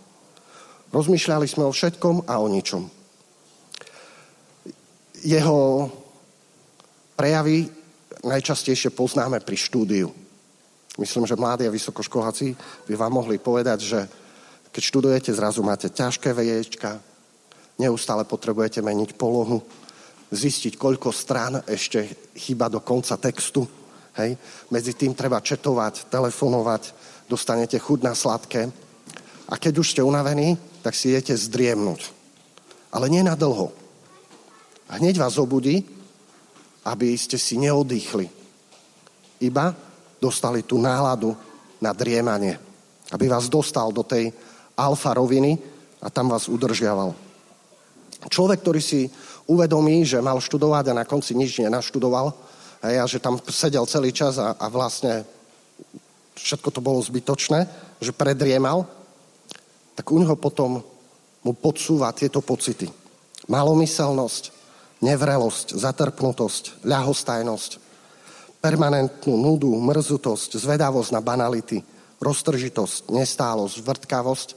Rozmýšľali 0.94 1.46
sme 1.50 1.66
o 1.66 1.74
všetkom 1.74 2.30
a 2.30 2.38
o 2.38 2.46
ničom. 2.46 2.86
Jeho 5.24 5.90
Prejavy 7.14 7.70
najčastejšie 8.26 8.90
poznáme 8.90 9.38
pri 9.38 9.54
štúdiu. 9.54 10.10
Myslím, 10.98 11.26
že 11.26 11.38
mladí 11.38 11.66
a 11.66 11.74
vysokoškoláci 11.74 12.54
by 12.90 12.94
vám 12.94 13.12
mohli 13.22 13.38
povedať, 13.38 13.78
že 13.82 14.00
keď 14.74 14.82
študujete, 14.82 15.30
zrazu 15.30 15.62
máte 15.62 15.90
ťažké 15.90 16.34
veječka, 16.34 16.98
neustále 17.78 18.26
potrebujete 18.26 18.82
meniť 18.82 19.14
polohu, 19.14 19.62
zistiť, 20.34 20.74
koľko 20.74 21.14
strán 21.14 21.62
ešte 21.66 22.30
chyba 22.34 22.66
do 22.66 22.82
konca 22.82 23.14
textu. 23.18 23.62
Hej. 24.14 24.38
Medzi 24.70 24.92
tým 24.94 25.14
treba 25.14 25.42
četovať, 25.42 26.08
telefonovať, 26.10 26.82
dostanete 27.26 27.78
chuť 27.78 27.98
na 28.04 28.14
sladké. 28.14 28.70
A 29.50 29.54
keď 29.58 29.82
už 29.82 29.90
ste 29.94 30.02
unavení, 30.06 30.56
tak 30.80 30.94
si 30.94 31.10
idete 31.10 31.34
zdriemnúť. 31.34 32.10
Ale 32.94 33.10
nie 33.10 33.26
na 33.26 33.34
dlho. 33.34 33.74
Hneď 34.88 35.18
vás 35.18 35.34
obudí 35.40 35.82
aby 36.84 37.16
ste 37.16 37.40
si 37.40 37.56
neodýchli. 37.56 38.28
Iba 39.40 39.72
dostali 40.20 40.62
tú 40.62 40.76
náladu 40.76 41.32
na 41.80 41.96
driemanie. 41.96 42.60
Aby 43.12 43.28
vás 43.28 43.48
dostal 43.48 43.92
do 43.92 44.04
tej 44.04 44.32
alfa 44.76 45.16
roviny 45.16 45.56
a 46.00 46.08
tam 46.12 46.32
vás 46.32 46.48
udržiaval. 46.48 47.16
Človek, 48.28 48.64
ktorý 48.64 48.80
si 48.80 49.08
uvedomí, 49.44 50.04
že 50.04 50.24
mal 50.24 50.40
študovať 50.40 50.92
a 50.92 50.98
na 51.04 51.04
konci 51.04 51.36
nič 51.36 51.60
nenaštudoval, 51.60 52.32
hej, 52.84 52.96
a 53.00 53.04
že 53.08 53.18
tam 53.18 53.40
sedel 53.48 53.88
celý 53.88 54.12
čas 54.12 54.36
a, 54.36 54.52
a 54.54 54.66
vlastne 54.68 55.24
všetko 56.36 56.68
to 56.70 56.80
bolo 56.84 57.00
zbytočné, 57.00 57.66
že 58.00 58.12
predriemal, 58.12 58.84
tak 59.94 60.10
u 60.10 60.18
neho 60.20 60.36
potom 60.36 60.82
mu 61.44 61.52
podsúva 61.52 62.12
tieto 62.12 62.42
pocity. 62.44 62.90
Malomyselnosť, 63.48 64.52
nevrelosť, 65.04 65.76
zatrpnutosť, 65.76 66.84
ľahostajnosť, 66.84 67.70
permanentnú 68.64 69.36
nudu, 69.36 69.68
mrzutosť, 69.76 70.56
zvedavosť 70.56 71.10
na 71.12 71.20
banality, 71.20 71.84
roztržitosť, 72.24 73.12
nestálosť, 73.12 73.76
vrtkavosť 73.84 74.48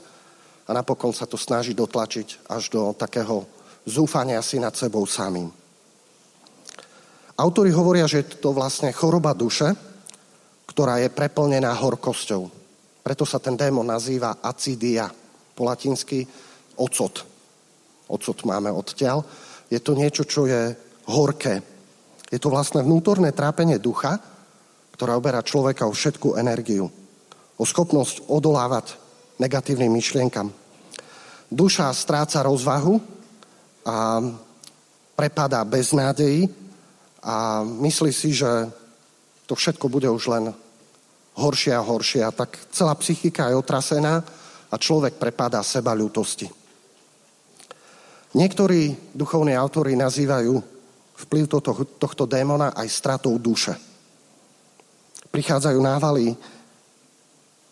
a 0.64 0.72
napokon 0.72 1.12
sa 1.12 1.28
to 1.28 1.36
snaží 1.36 1.76
dotlačiť 1.76 2.48
až 2.48 2.72
do 2.72 2.96
takého 2.96 3.44
zúfania 3.84 4.40
si 4.40 4.56
nad 4.56 4.72
sebou 4.72 5.04
samým. 5.04 5.52
Autori 7.38 7.70
hovoria, 7.70 8.10
že 8.10 8.26
je 8.26 8.42
to 8.42 8.50
vlastne 8.50 8.90
choroba 8.90 9.30
duše, 9.30 9.70
ktorá 10.66 10.98
je 10.98 11.06
preplnená 11.06 11.70
horkosťou. 11.70 12.50
Preto 13.06 13.22
sa 13.22 13.38
ten 13.38 13.54
démon 13.54 13.86
nazýva 13.86 14.42
acidia, 14.42 15.06
po 15.54 15.62
latinsky 15.66 16.22
ocot. 16.78 17.26
Ocot 18.10 18.38
máme 18.46 18.70
odtiaľ. 18.70 19.22
Je 19.70 19.78
to 19.82 19.98
niečo, 19.98 20.22
čo 20.22 20.46
je 20.46 20.70
horké. 21.10 21.62
Je 22.30 22.38
to 22.38 22.50
vlastne 22.50 22.82
vnútorné 22.82 23.34
trápenie 23.34 23.82
ducha, 23.82 24.18
ktorá 24.94 25.18
oberá 25.18 25.42
človeka 25.42 25.86
o 25.86 25.94
všetkú 25.94 26.38
energiu. 26.38 26.90
O 27.58 27.64
schopnosť 27.66 28.30
odolávať 28.30 28.94
negatívnym 29.42 29.90
myšlienkam. 29.94 30.50
Duša 31.50 31.90
stráca 31.94 32.42
rozvahu 32.42 32.98
a 33.82 34.22
prepadá 35.14 35.62
bez 35.66 35.90
nádeji 35.90 36.67
a 37.22 37.62
myslí 37.66 38.12
si, 38.14 38.30
že 38.34 38.48
to 39.48 39.54
všetko 39.56 39.88
bude 39.88 40.06
už 40.10 40.24
len 40.28 40.44
horšie 41.38 41.72
a 41.74 41.82
horšie. 41.82 42.22
A 42.22 42.30
tak 42.30 42.58
celá 42.70 42.94
psychika 42.98 43.48
je 43.48 43.58
otrasená 43.58 44.22
a 44.68 44.74
človek 44.76 45.16
prepadá 45.16 45.62
seba 45.64 45.96
ľútosti. 45.96 46.50
Niektorí 48.36 49.14
duchovní 49.16 49.56
autori 49.56 49.96
nazývajú 49.96 50.60
vplyv 51.24 51.44
tohto, 51.48 51.72
tohto 51.96 52.24
démona 52.28 52.76
aj 52.76 52.86
stratou 52.92 53.34
duše. 53.40 53.72
Prichádzajú 55.32 55.78
návaly 55.80 56.36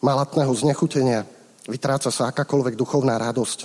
malatného 0.00 0.52
znechutenia, 0.56 1.28
vytráca 1.68 2.08
sa 2.08 2.32
akákoľvek 2.32 2.74
duchovná 2.74 3.20
radosť. 3.20 3.58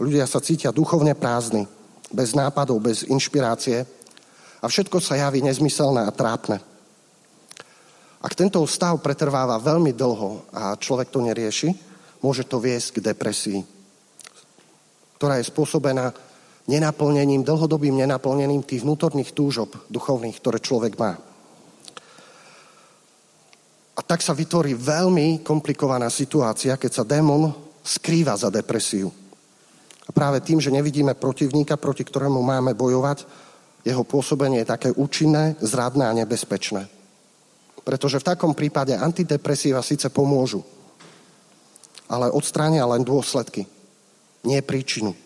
Ľudia 0.00 0.24
sa 0.24 0.40
cítia 0.40 0.72
duchovne 0.72 1.12
prázdni, 1.12 1.68
bez 2.08 2.32
nápadov, 2.32 2.80
bez 2.80 3.04
inšpirácie 3.04 3.84
a 4.60 4.64
všetko 4.68 5.00
sa 5.00 5.16
javí 5.16 5.40
nezmyselné 5.40 6.04
a 6.04 6.12
trápne. 6.12 6.60
Ak 8.20 8.36
tento 8.36 8.60
stav 8.68 9.00
pretrváva 9.00 9.56
veľmi 9.56 9.96
dlho 9.96 10.52
a 10.52 10.76
človek 10.76 11.08
to 11.08 11.24
nerieši, 11.24 11.72
môže 12.20 12.44
to 12.44 12.60
viesť 12.60 13.00
k 13.00 13.04
depresii, 13.12 13.60
ktorá 15.16 15.40
je 15.40 15.48
spôsobená 15.48 16.12
nenaplnením, 16.68 17.40
dlhodobým 17.40 17.96
nenaplnením 17.96 18.60
tých 18.60 18.84
vnútorných 18.84 19.32
túžob 19.32 19.72
duchovných, 19.88 20.36
ktoré 20.36 20.60
človek 20.60 21.00
má. 21.00 21.16
A 23.96 24.00
tak 24.04 24.20
sa 24.20 24.36
vytvorí 24.36 24.76
veľmi 24.76 25.40
komplikovaná 25.40 26.12
situácia, 26.12 26.76
keď 26.76 26.92
sa 26.92 27.04
démon 27.08 27.52
skrýva 27.80 28.36
za 28.36 28.52
depresiu. 28.52 29.08
A 30.04 30.10
práve 30.12 30.44
tým, 30.44 30.60
že 30.60 30.72
nevidíme 30.72 31.16
protivníka, 31.16 31.80
proti 31.80 32.04
ktorému 32.04 32.40
máme 32.40 32.76
bojovať, 32.76 33.24
jeho 33.84 34.04
pôsobenie 34.04 34.62
je 34.62 34.72
také 34.72 34.90
účinné, 34.92 35.56
zradné 35.60 36.04
a 36.04 36.16
nebezpečné. 36.16 36.88
Pretože 37.80 38.20
v 38.20 38.28
takom 38.28 38.52
prípade 38.52 38.92
antidepresíva 38.92 39.80
síce 39.80 40.12
pomôžu, 40.12 40.60
ale 42.10 42.28
odstránia 42.28 42.84
len 42.84 43.06
dôsledky, 43.06 43.64
nie 44.44 44.60
príčinu. 44.60 45.16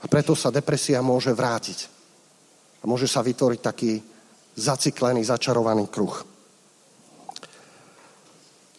A 0.00 0.04
preto 0.08 0.32
sa 0.36 0.52
depresia 0.52 1.04
môže 1.04 1.32
vrátiť. 1.32 1.88
A 2.80 2.88
môže 2.88 3.04
sa 3.04 3.20
vytvoriť 3.20 3.60
taký 3.60 4.00
zaciklený, 4.56 5.24
začarovaný 5.24 5.88
kruh. 5.92 6.24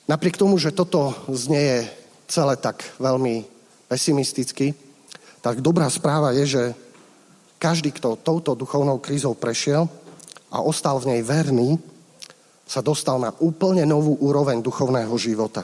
Napriek 0.10 0.36
tomu, 0.36 0.58
že 0.58 0.74
toto 0.75 1.13
znie 1.29 1.88
celé 2.25 2.58
tak 2.58 2.84
veľmi 2.98 3.46
pesimisticky, 3.88 4.74
tak 5.41 5.62
dobrá 5.62 5.89
správa 5.89 6.34
je, 6.36 6.46
že 6.46 6.63
každý, 7.61 7.93
kto 7.93 8.17
touto 8.17 8.57
duchovnou 8.57 8.97
krízou 8.97 9.37
prešiel 9.37 9.85
a 10.49 10.65
ostal 10.65 10.97
v 10.97 11.13
nej 11.13 11.21
verný, 11.21 11.77
sa 12.65 12.81
dostal 12.81 13.21
na 13.21 13.29
úplne 13.37 13.85
novú 13.85 14.17
úroveň 14.17 14.65
duchovného 14.65 15.13
života. 15.21 15.61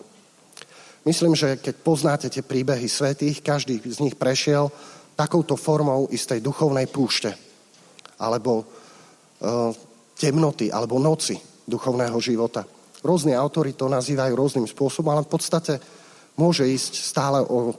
Myslím, 1.07 1.33
že 1.33 1.57
keď 1.57 1.75
poznáte 1.81 2.27
tie 2.29 2.43
príbehy 2.45 2.85
svetých, 2.85 3.41
každý 3.41 3.81
z 3.81 4.03
nich 4.03 4.13
prešiel 4.19 4.69
takouto 5.17 5.57
formou 5.57 6.05
istej 6.13 6.43
duchovnej 6.43 6.85
púšte 6.91 7.33
alebo 8.21 8.61
e, 8.61 8.65
temnoty 10.19 10.67
alebo 10.69 11.01
noci 11.01 11.39
duchovného 11.65 12.19
života. 12.21 12.67
Rôzni 13.01 13.33
autori 13.33 13.73
to 13.73 13.87
nazývajú 13.87 14.33
rôznym 14.35 14.67
spôsobom, 14.67 15.15
ale 15.15 15.25
v 15.25 15.31
podstate 15.31 15.79
môže 16.35 16.67
ísť 16.67 16.93
stále 17.01 17.39
o 17.39 17.71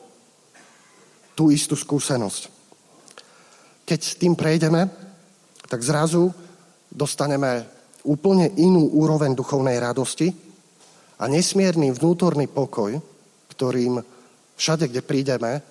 tú 1.36 1.52
istú 1.52 1.76
skúsenosť. 1.76 2.57
Keď 3.88 4.20
tým 4.20 4.36
prejdeme, 4.36 4.84
tak 5.64 5.80
zrazu 5.80 6.28
dostaneme 6.92 7.64
úplne 8.04 8.52
inú 8.60 8.92
úroveň 8.92 9.32
duchovnej 9.32 9.80
radosti 9.80 10.28
a 11.16 11.24
nesmierný 11.24 11.96
vnútorný 11.96 12.52
pokoj, 12.52 13.00
ktorým 13.56 13.96
všade, 14.60 14.92
kde 14.92 15.00
prídeme, 15.00 15.64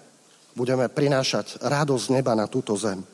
budeme 0.58 0.89
prinášať 0.89 1.62
radosť 1.62 2.06
neba 2.10 2.34
na 2.34 2.49
túto 2.49 2.73
zem. 2.73 3.06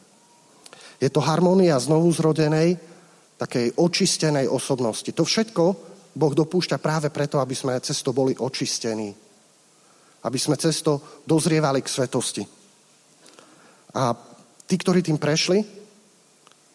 Je 1.03 1.11
to 1.11 1.19
harmónia 1.19 1.75
znovu 1.83 2.07
zrodenej, 2.15 2.79
takej 3.35 3.75
očistenej 3.75 4.47
osobnosti. 4.47 5.11
To 5.11 5.27
všetko 5.27 5.63
Boh 6.15 6.31
dopúšťa 6.31 6.79
práve 6.79 7.11
preto, 7.11 7.43
aby 7.43 7.51
sme 7.51 7.75
cesto 7.83 8.15
boli 8.15 8.31
očistení. 8.39 9.11
Aby 10.23 10.39
sme 10.39 10.55
cesto 10.55 11.19
dozrievali 11.27 11.83
k 11.83 11.91
svetosti. 11.91 12.43
A 13.99 14.15
tí, 14.73 14.81
ktorí 14.81 15.05
tým 15.05 15.21
prešli, 15.21 15.61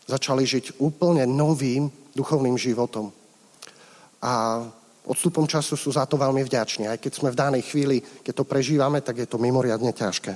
začali 0.07 0.47
žiť 0.47 0.79
úplne 0.79 1.27
novým 1.27 1.91
duchovným 2.15 2.55
životom. 2.55 3.11
A 4.23 4.63
odstupom 5.03 5.51
času 5.51 5.75
sú 5.75 5.91
za 5.91 6.07
to 6.07 6.15
veľmi 6.15 6.47
vďační. 6.47 6.87
Aj 6.87 6.95
keď 6.95 7.13
sme 7.19 7.35
v 7.35 7.41
danej 7.43 7.67
chvíli, 7.67 7.99
keď 8.23 8.39
to 8.39 8.47
prežívame, 8.47 9.03
tak 9.03 9.19
je 9.19 9.27
to 9.27 9.43
mimoriadne 9.43 9.91
ťažké. 9.91 10.31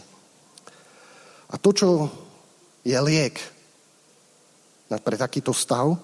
A 1.51 1.55
to, 1.55 1.71
čo 1.71 2.11
je 2.83 2.99
liek 2.99 3.39
pre 4.91 5.15
takýto 5.15 5.55
stav, 5.55 5.95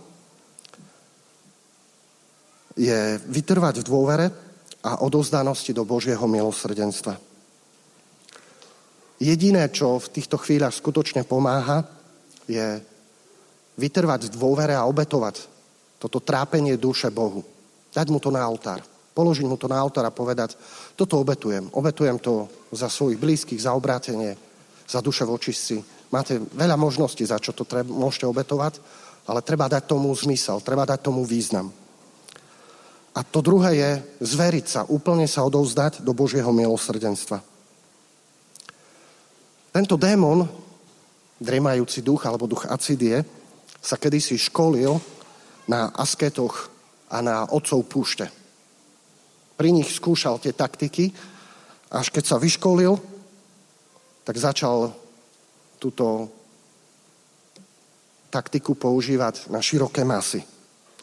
je 2.78 3.18
vytrvať 3.26 3.82
v 3.82 3.88
dôvere 3.90 4.26
a 4.86 5.02
odozdanosti 5.02 5.74
do 5.74 5.82
Božieho 5.82 6.22
milosrdenstva. 6.22 7.27
Jediné, 9.18 9.66
čo 9.74 9.98
v 9.98 10.12
týchto 10.14 10.38
chvíľach 10.38 10.74
skutočne 10.74 11.26
pomáha, 11.26 11.82
je 12.46 12.78
vytrvať 13.78 14.30
v 14.30 14.34
dôvere 14.34 14.74
a 14.78 14.86
obetovať 14.86 15.58
toto 15.98 16.22
trápenie 16.22 16.78
duše 16.78 17.10
Bohu. 17.10 17.42
Dať 17.90 18.06
mu 18.14 18.22
to 18.22 18.30
na 18.30 18.42
altár. 18.46 18.82
Položiť 19.18 19.46
mu 19.50 19.58
to 19.58 19.66
na 19.66 19.82
altár 19.82 20.06
a 20.06 20.14
povedať, 20.14 20.54
toto 20.94 21.18
obetujem. 21.18 21.66
Obetujem 21.74 22.22
to 22.22 22.46
za 22.70 22.86
svojich 22.86 23.18
blízkych, 23.18 23.58
za 23.58 23.74
obrátenie, 23.74 24.38
za 24.86 25.02
duše 25.02 25.26
v 25.26 25.34
očistci. 25.34 25.76
Máte 26.14 26.38
veľa 26.38 26.78
možností, 26.78 27.26
za 27.26 27.42
čo 27.42 27.50
to 27.50 27.66
treba, 27.66 27.90
môžete 27.90 28.30
obetovať, 28.30 28.78
ale 29.26 29.42
treba 29.42 29.66
dať 29.66 29.90
tomu 29.90 30.14
zmysel, 30.14 30.62
treba 30.62 30.86
dať 30.86 31.02
tomu 31.02 31.26
význam. 31.26 31.74
A 33.18 33.20
to 33.26 33.42
druhé 33.42 33.70
je 33.74 33.90
zveriť 34.22 34.66
sa, 34.70 34.80
úplne 34.86 35.26
sa 35.26 35.42
odovzdať 35.42 36.06
do 36.06 36.14
Božieho 36.14 36.54
milosrdenstva. 36.54 37.42
Tento 39.78 39.94
démon, 39.94 40.42
dremajúci 41.38 42.02
duch 42.02 42.26
alebo 42.26 42.50
duch 42.50 42.66
acidie, 42.66 43.22
sa 43.78 43.94
kedysi 43.94 44.34
školil 44.34 44.98
na 45.70 45.94
asketoch 45.94 46.66
a 47.06 47.22
na 47.22 47.46
otcov 47.46 47.86
púšte. 47.86 48.26
Pri 49.54 49.70
nich 49.70 49.86
skúšal 49.94 50.42
tie 50.42 50.50
taktiky, 50.50 51.14
až 51.94 52.10
keď 52.10 52.24
sa 52.26 52.42
vyškolil, 52.42 52.98
tak 54.26 54.34
začal 54.42 54.90
túto 55.78 56.26
taktiku 58.34 58.74
používať 58.74 59.46
na 59.46 59.62
široké 59.62 60.02
masy, 60.02 60.42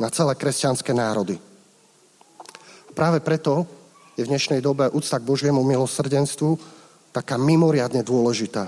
na 0.04 0.12
celé 0.12 0.36
kresťanské 0.36 0.92
národy. 0.92 1.40
Práve 2.92 3.24
preto 3.24 3.64
je 4.20 4.28
v 4.28 4.32
dnešnej 4.36 4.60
dobe 4.60 4.92
úcta 4.92 5.16
k 5.16 5.24
Božiemu 5.24 5.64
milosrdenstvu 5.64 6.84
taká 7.16 7.40
mimoriadne 7.40 8.04
dôležitá. 8.04 8.68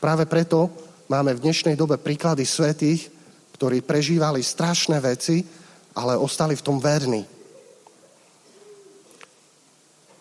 Práve 0.00 0.24
preto 0.24 0.72
máme 1.12 1.36
v 1.36 1.44
dnešnej 1.44 1.76
dobe 1.76 2.00
príklady 2.00 2.48
svetých, 2.48 3.12
ktorí 3.52 3.84
prežívali 3.84 4.40
strašné 4.40 4.96
veci, 5.04 5.44
ale 5.92 6.16
ostali 6.16 6.56
v 6.56 6.64
tom 6.64 6.80
verní. 6.80 7.20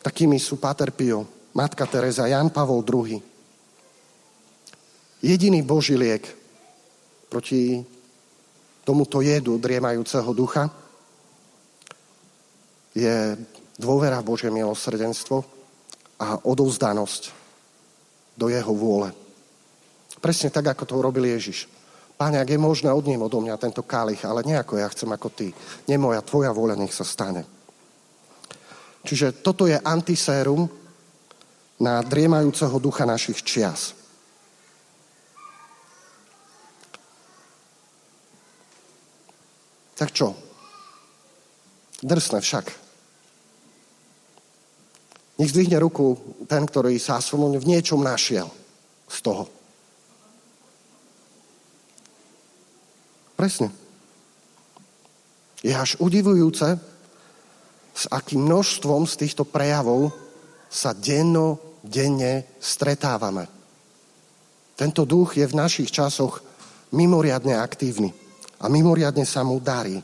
Takými 0.03 0.35
sú 0.35 0.59
Pater 0.59 0.91
Pio, 0.91 1.23
Matka 1.55 1.87
Teresa, 1.87 2.27
Jan 2.27 2.51
Pavol 2.51 2.83
II. 2.83 3.23
Jediný 5.23 5.63
Boží 5.63 5.95
liek 5.95 6.27
proti 7.31 7.79
tomuto 8.83 9.23
jedu 9.23 9.55
driemajúceho 9.55 10.31
ducha 10.35 10.67
je 12.91 13.35
dôvera 13.79 14.19
v 14.19 14.27
Božie 14.27 14.51
milosrdenstvo 14.51 15.56
a 16.17 16.41
odovzdanosť 16.41 17.31
do 18.37 18.49
jeho 18.49 18.73
vôle. 18.73 19.13
Presne 20.17 20.49
tak, 20.49 20.65
ako 20.65 20.83
to 20.85 20.93
urobil 20.97 21.25
Ježiš. 21.25 21.69
Páne, 22.17 22.41
ak 22.41 22.49
je 22.49 22.57
možné, 22.57 22.89
odním 22.89 23.21
odo 23.21 23.37
mňa 23.37 23.61
tento 23.61 23.85
kálich, 23.85 24.25
ale 24.25 24.41
nie 24.41 24.57
ako 24.57 24.81
ja 24.81 24.89
chcem, 24.89 25.09
ako 25.13 25.29
ty. 25.29 25.53
Nie 25.85 26.01
moja, 26.01 26.25
tvoja 26.25 26.49
vôľa 26.49 26.73
nech 26.81 26.93
sa 26.93 27.05
stane. 27.05 27.45
Čiže 29.05 29.45
toto 29.45 29.69
je 29.69 29.77
antisérum 29.77 30.65
na 31.77 32.01
driemajúceho 32.01 32.73
ducha 32.81 33.05
našich 33.05 33.45
čias. 33.45 33.93
Tak 39.93 40.09
čo? 40.13 40.33
Drsne 42.01 42.41
však. 42.41 42.86
Nech 45.37 45.53
zdvihne 45.53 45.77
ruku 45.77 46.17
ten, 46.49 46.65
ktorý 46.65 46.97
sa 46.97 47.21
aspoň 47.21 47.61
v 47.61 47.69
niečom 47.77 48.01
našiel 48.01 48.49
z 49.05 49.17
toho. 49.21 49.45
Presne. 53.37 53.69
Je 55.61 55.73
až 55.73 55.97
udivujúce, 56.01 56.67
s 57.97 58.03
akým 58.09 58.45
množstvom 58.45 59.05
z 59.05 59.13
týchto 59.25 59.45
prejavov 59.45 60.09
sa 60.69 60.93
denno, 60.93 61.61
denne 61.85 62.57
stretávame. 62.57 63.45
Tento 64.77 65.05
duch 65.05 65.37
je 65.37 65.45
v 65.45 65.57
našich 65.57 65.89
časoch 65.89 66.41
mimoriadne 66.93 67.57
aktívny 67.57 68.13
a 68.61 68.69
mimoriadne 68.69 69.25
sa 69.25 69.41
mu 69.41 69.57
darí. 69.57 70.01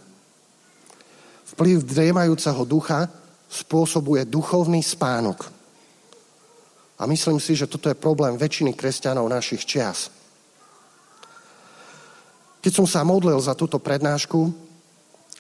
Vplyv 1.53 1.85
driemajúceho 1.85 2.65
ducha 2.65 3.05
spôsobuje 3.53 4.25
duchovný 4.25 4.81
spánok. 4.81 5.45
A 6.97 7.05
myslím 7.05 7.37
si, 7.37 7.53
že 7.53 7.69
toto 7.69 7.85
je 7.85 7.97
problém 7.97 8.33
väčšiny 8.33 8.73
kresťanov 8.73 9.29
našich 9.29 9.61
čias. 9.61 10.09
Keď 12.63 12.71
som 12.73 12.87
sa 12.89 13.05
modlil 13.05 13.37
za 13.37 13.53
túto 13.53 13.77
prednášku 13.77 14.49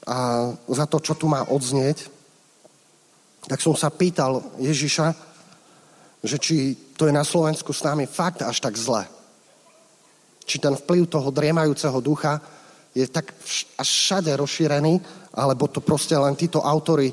a 0.05 0.51
za 0.69 0.85
to, 0.85 0.99
čo 0.99 1.17
tu 1.17 1.25
má 1.25 1.47
odznieť, 1.47 2.11
tak 3.47 3.63
som 3.63 3.73
sa 3.73 3.89
pýtal 3.89 4.43
Ježiša, 4.59 5.07
že 6.23 6.37
či 6.39 6.55
to 6.95 7.07
je 7.07 7.13
na 7.15 7.23
Slovensku 7.23 7.71
s 7.73 7.83
nami 7.83 8.05
fakt 8.05 8.43
až 8.43 8.59
tak 8.59 8.75
zle. 8.75 9.07
Či 10.43 10.59
ten 10.59 10.75
vplyv 10.75 11.07
toho 11.07 11.31
driemajúceho 11.31 11.99
ducha 12.03 12.43
je 12.93 13.07
tak 13.07 13.31
až 13.79 13.87
všade 13.87 14.31
rozšírený, 14.35 14.99
alebo 15.33 15.71
to 15.71 15.81
proste 15.81 16.13
len 16.13 16.35
títo 16.35 16.61
autory 16.61 17.09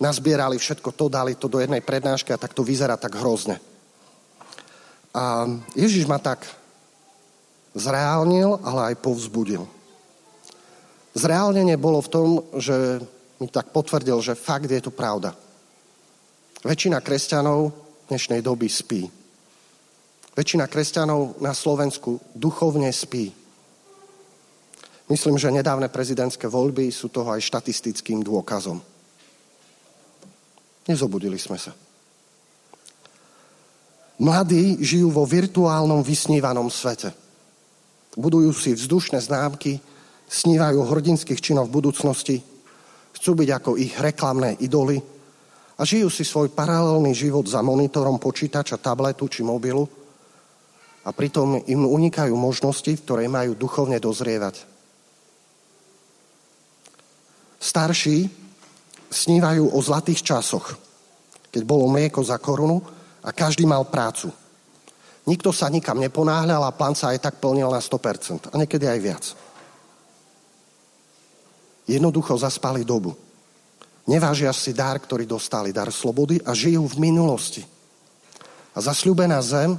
nazbierali 0.00 0.60
všetko 0.60 0.92
to, 0.92 1.08
dali 1.08 1.34
to 1.34 1.48
do 1.48 1.60
jednej 1.60 1.80
prednášky 1.80 2.32
a 2.32 2.40
tak 2.40 2.52
to 2.52 2.64
vyzerá 2.64 2.96
tak 2.96 3.16
hrozne. 3.16 3.60
A 5.16 5.48
Ježiš 5.72 6.04
ma 6.04 6.20
tak 6.20 6.44
zreálnil, 7.72 8.60
ale 8.60 8.92
aj 8.92 9.00
povzbudil. 9.00 9.64
Zreálnenie 11.16 11.80
bolo 11.80 12.04
v 12.04 12.12
tom, 12.12 12.28
že 12.60 13.00
mi 13.40 13.48
tak 13.48 13.72
potvrdil, 13.72 14.20
že 14.20 14.36
fakt 14.36 14.68
je 14.68 14.80
to 14.80 14.92
pravda. 14.92 15.32
Väčšina 16.60 17.00
kresťanov 17.00 17.72
dnešnej 18.08 18.44
doby 18.44 18.68
spí. 18.68 19.08
Väčšina 20.36 20.68
kresťanov 20.68 21.40
na 21.40 21.56
Slovensku 21.56 22.20
duchovne 22.36 22.92
spí. 22.92 23.32
Myslím, 25.08 25.40
že 25.40 25.54
nedávne 25.54 25.88
prezidentské 25.88 26.44
voľby 26.50 26.92
sú 26.92 27.08
toho 27.08 27.32
aj 27.32 27.40
štatistickým 27.40 28.20
dôkazom. 28.20 28.95
Nezobudili 30.86 31.38
sme 31.38 31.58
sa. 31.58 31.74
Mladí 34.16 34.80
žijú 34.80 35.12
vo 35.12 35.28
virtuálnom 35.28 36.00
vysnívanom 36.00 36.72
svete. 36.72 37.12
Budujú 38.16 38.48
si 38.56 38.72
vzdušné 38.72 39.20
známky, 39.20 39.76
snívajú 40.30 40.80
hrdinských 40.88 41.42
činoch 41.42 41.68
v 41.68 41.76
budúcnosti, 41.82 42.36
chcú 43.12 43.30
byť 43.36 43.48
ako 43.52 43.70
ich 43.76 43.92
reklamné 44.00 44.56
idoly 44.64 44.96
a 45.76 45.84
žijú 45.84 46.08
si 46.08 46.24
svoj 46.24 46.48
paralelný 46.48 47.12
život 47.12 47.44
za 47.44 47.60
monitorom 47.60 48.16
počítača, 48.16 48.80
tabletu 48.80 49.28
či 49.28 49.44
mobilu 49.44 49.84
a 51.04 51.12
pritom 51.12 51.60
im 51.68 51.84
unikajú 51.84 52.32
možnosti, 52.32 52.88
v 52.88 53.04
ktorej 53.04 53.28
majú 53.28 53.52
duchovne 53.52 54.00
dozrievať. 54.00 54.64
Starší 57.60 58.45
snívajú 59.10 59.72
o 59.72 59.78
zlatých 59.82 60.22
časoch, 60.22 60.76
keď 61.50 61.62
bolo 61.62 61.88
mlieko 61.90 62.20
za 62.22 62.36
korunu 62.38 62.82
a 63.22 63.30
každý 63.34 63.66
mal 63.66 63.86
prácu. 63.86 64.30
Nikto 65.26 65.50
sa 65.50 65.66
nikam 65.66 65.98
neponáhľal 65.98 66.62
a 66.62 66.74
plán 66.74 66.94
sa 66.94 67.10
aj 67.10 67.18
tak 67.18 67.34
plnil 67.42 67.66
na 67.66 67.82
100%. 67.82 68.54
A 68.54 68.54
niekedy 68.54 68.86
aj 68.86 69.00
viac. 69.02 69.24
Jednoducho 71.90 72.38
zaspali 72.38 72.86
dobu. 72.86 73.14
Nevážia 74.06 74.54
si 74.54 74.70
dar, 74.70 75.02
ktorý 75.02 75.26
dostali, 75.26 75.74
dar 75.74 75.90
slobody 75.90 76.38
a 76.46 76.54
žijú 76.54 76.86
v 76.86 77.10
minulosti. 77.10 77.66
A 78.70 78.78
zasľúbená 78.78 79.42
zem 79.42 79.74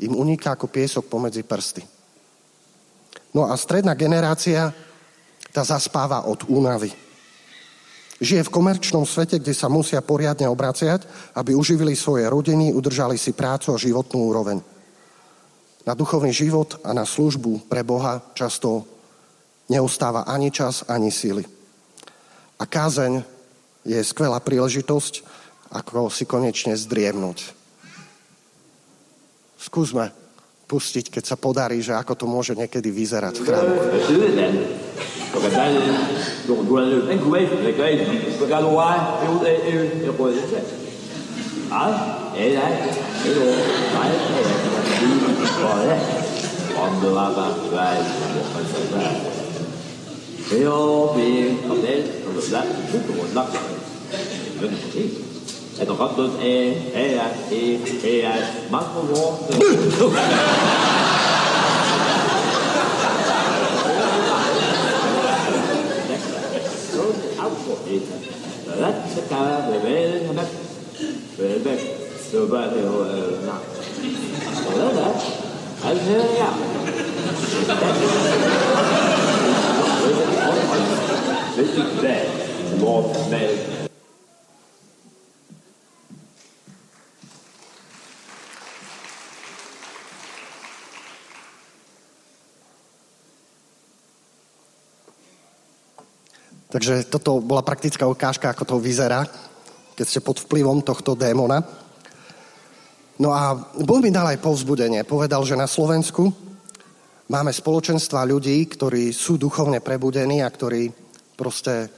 im 0.00 0.12
uniká 0.16 0.56
ako 0.56 0.64
piesok 0.72 1.04
pomedzi 1.12 1.44
prsty. 1.44 1.84
No 3.36 3.44
a 3.44 3.52
stredná 3.60 3.92
generácia 3.92 4.72
tá 5.52 5.60
zaspáva 5.60 6.24
od 6.24 6.48
únavy. 6.48 6.88
Žije 8.18 8.50
v 8.50 8.54
komerčnom 8.54 9.06
svete, 9.06 9.38
kde 9.38 9.54
sa 9.54 9.70
musia 9.70 10.02
poriadne 10.02 10.50
obraciať, 10.50 11.06
aby 11.38 11.54
uživili 11.54 11.94
svoje 11.94 12.26
rodiny, 12.26 12.74
udržali 12.74 13.14
si 13.14 13.30
prácu 13.30 13.70
a 13.70 13.78
životnú 13.78 14.26
úroveň. 14.34 14.58
Na 15.86 15.94
duchovný 15.94 16.34
život 16.34 16.82
a 16.82 16.90
na 16.90 17.06
službu 17.06 17.70
pre 17.70 17.86
Boha 17.86 18.18
často 18.34 18.82
neustáva 19.70 20.26
ani 20.26 20.50
čas, 20.50 20.82
ani 20.90 21.14
síly. 21.14 21.46
A 22.58 22.66
kázeň 22.66 23.22
je 23.86 24.02
skvelá 24.02 24.42
príležitosť, 24.42 25.22
ako 25.70 26.10
si 26.10 26.26
konečne 26.26 26.74
zdriemnúť. 26.74 27.54
Skúsme 29.62 30.10
pustiť, 30.66 31.14
keď 31.14 31.24
sa 31.24 31.36
podarí, 31.38 31.78
že 31.80 31.94
ako 31.94 32.12
to 32.18 32.26
môže 32.26 32.58
niekedy 32.58 32.90
vyzerať 32.90 33.34
v 33.38 33.44
chrámu. 33.46 33.74
Yo, 36.48 36.56
duele 36.66 37.12
en 37.12 37.18
cuello, 37.18 37.56
de 37.62 37.74
cuello, 37.74 38.04
porque 38.38 38.54
lo 38.54 38.74
va, 38.74 39.20
yo, 39.22 39.32
yo, 39.44 40.06
yo 40.06 40.12
puedo 40.14 40.34
decir. 40.34 40.64
Ah, 41.70 41.92
eh, 42.34 42.54
đấy, 42.54 42.72
cái 43.24 43.34
đồ, 43.34 43.44
đấy, 43.94 44.12
rồi 45.62 45.86
đấy, 45.86 45.98
còn 46.76 46.90
được 47.02 47.14
ba 47.14 47.28
ba, 47.30 47.48
về, 47.70 48.02
một 48.34 48.44
phần 48.54 48.64
sợi 48.72 48.82
ra. 48.92 49.10
Thế 50.50 50.62
ô, 50.64 51.12
vì, 51.16 51.52
không 51.68 51.82
thế, 51.82 52.02
không 52.24 52.36
được 52.36 52.48
lắm, 52.50 52.66
chút 52.92 52.98
được 53.08 53.14
một 53.18 53.28
lắm, 53.34 53.46
đừng 54.60 54.70
có 54.70 54.88
thế. 54.94 55.02
Thế 55.78 55.84
còn 55.84 55.98
có 55.98 56.10
tôi, 56.16 56.28
ê, 56.42 56.74
ê, 56.94 57.18
ê, 57.50 57.78
ê, 58.02 58.20
ê, 58.20 58.42
mắt 58.70 58.84
không 58.94 59.14
ngon, 59.14 59.34
dit 67.88 68.02
Rat 68.80 68.98
se 69.14 69.20
kavar 69.28 69.62
level 69.72 70.26
hamak 70.26 70.50
Velbek 71.38 71.80
Sobat 72.30 72.72
eo 72.76 72.94
na. 73.46 73.56
Sobat 74.60 75.20
Al 75.88 75.98
her 76.06 76.26
ya 76.40 76.50
Velbek 81.56 81.86
Velbek 82.00 82.26
Velbek 82.80 83.16
Velbek 83.30 83.77
Takže 96.68 97.08
toto 97.08 97.40
bola 97.40 97.64
praktická 97.64 98.04
ukážka, 98.04 98.52
ako 98.52 98.64
to 98.64 98.76
vyzerá, 98.76 99.24
keď 99.96 100.06
ste 100.06 100.20
pod 100.20 100.36
vplyvom 100.44 100.84
tohto 100.84 101.16
démona. 101.16 101.64
No 103.18 103.32
a 103.32 103.56
Boh 103.56 104.00
mi 104.04 104.12
dal 104.12 104.28
aj 104.30 104.44
povzbudenie. 104.44 105.02
Povedal, 105.08 105.42
že 105.48 105.56
na 105.56 105.66
Slovensku 105.66 106.28
máme 107.32 107.50
spoločenstva 107.50 108.28
ľudí, 108.28 108.68
ktorí 108.68 109.10
sú 109.16 109.40
duchovne 109.40 109.80
prebudení 109.80 110.44
a 110.44 110.52
ktorí 110.52 110.92
proste 111.34 111.88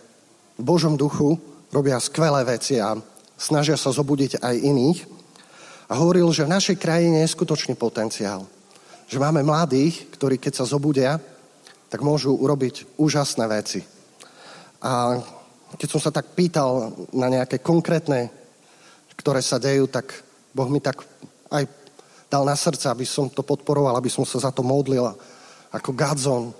v 0.56 0.62
Božom 0.62 0.94
duchu 0.94 1.35
robia 1.74 1.98
skvelé 1.98 2.46
veci 2.46 2.78
a 2.78 2.94
snažia 3.37 3.74
sa 3.76 3.90
zobudiť 3.90 4.38
aj 4.38 4.54
iných. 4.54 5.00
A 5.90 5.98
hovoril, 5.98 6.30
že 6.30 6.46
v 6.46 6.54
našej 6.54 6.76
krajine 6.78 7.26
je 7.26 7.35
skutočný 7.35 7.74
potenciál. 7.74 8.46
Že 9.11 9.18
máme 9.18 9.42
mladých, 9.42 10.14
ktorí 10.14 10.38
keď 10.38 10.62
sa 10.62 10.70
zobudia, 10.70 11.18
tak 11.90 12.06
môžu 12.06 12.38
urobiť 12.38 12.94
úžasné 12.94 13.44
veci. 13.50 13.83
A 14.81 15.21
keď 15.77 15.88
som 15.88 16.01
sa 16.01 16.11
tak 16.11 16.33
pýtal 16.33 16.93
na 17.12 17.29
nejaké 17.29 17.61
konkrétne, 17.61 18.33
ktoré 19.14 19.45
sa 19.45 19.61
dejú, 19.61 19.87
tak 19.93 20.11
Boh 20.57 20.66
mi 20.73 20.81
tak 20.81 21.05
aj 21.53 21.69
dal 22.31 22.47
na 22.47 22.57
srdce, 22.57 22.88
aby 22.88 23.05
som 23.05 23.29
to 23.29 23.45
podporoval, 23.45 23.93
aby 23.99 24.09
som 24.09 24.25
sa 24.25 24.40
za 24.40 24.51
to 24.55 24.64
modlil. 24.64 25.12
Ako 25.71 25.93
Gadzon 25.93 26.51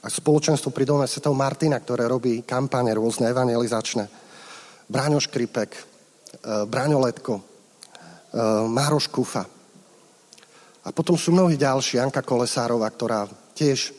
a 0.00 0.08
spoločenstvo 0.08 0.72
pri 0.72 0.88
dome 0.88 1.04
Sv. 1.04 1.22
Martina, 1.30 1.78
ktoré 1.78 2.08
robí 2.08 2.42
kampane 2.42 2.90
rôzne 2.96 3.28
evangelizačné. 3.30 4.04
Bráňo 4.90 5.20
Škripek, 5.22 5.70
e, 5.70 5.82
Bráňo 6.66 6.98
e, 7.04 7.12
Mároš 8.66 9.06
Kufa. 9.12 9.44
A 10.80 10.88
potom 10.96 11.14
sú 11.20 11.36
mnohí 11.36 11.60
ďalší, 11.60 12.00
Janka 12.00 12.24
Kolesárova, 12.24 12.88
ktorá 12.88 13.28
tiež 13.52 13.92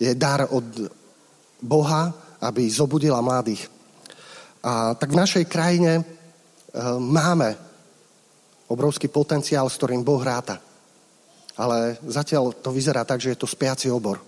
je 0.00 0.12
dar 0.16 0.48
od 0.48 0.64
Boha, 1.60 2.23
aby 2.44 2.68
zobudila 2.68 3.24
mladých. 3.24 3.72
A 4.60 4.92
tak 4.92 5.16
v 5.16 5.20
našej 5.20 5.44
krajine 5.48 6.00
e, 6.00 6.02
máme 7.00 7.56
obrovský 8.68 9.08
potenciál, 9.08 9.68
s 9.68 9.80
ktorým 9.80 10.04
Boh 10.04 10.20
ráta. 10.20 10.60
Ale 11.56 11.96
zatiaľ 12.04 12.52
to 12.60 12.68
vyzerá 12.68 13.08
tak, 13.08 13.24
že 13.24 13.32
je 13.32 13.40
to 13.40 13.48
spiaci 13.48 13.88
obor, 13.88 14.20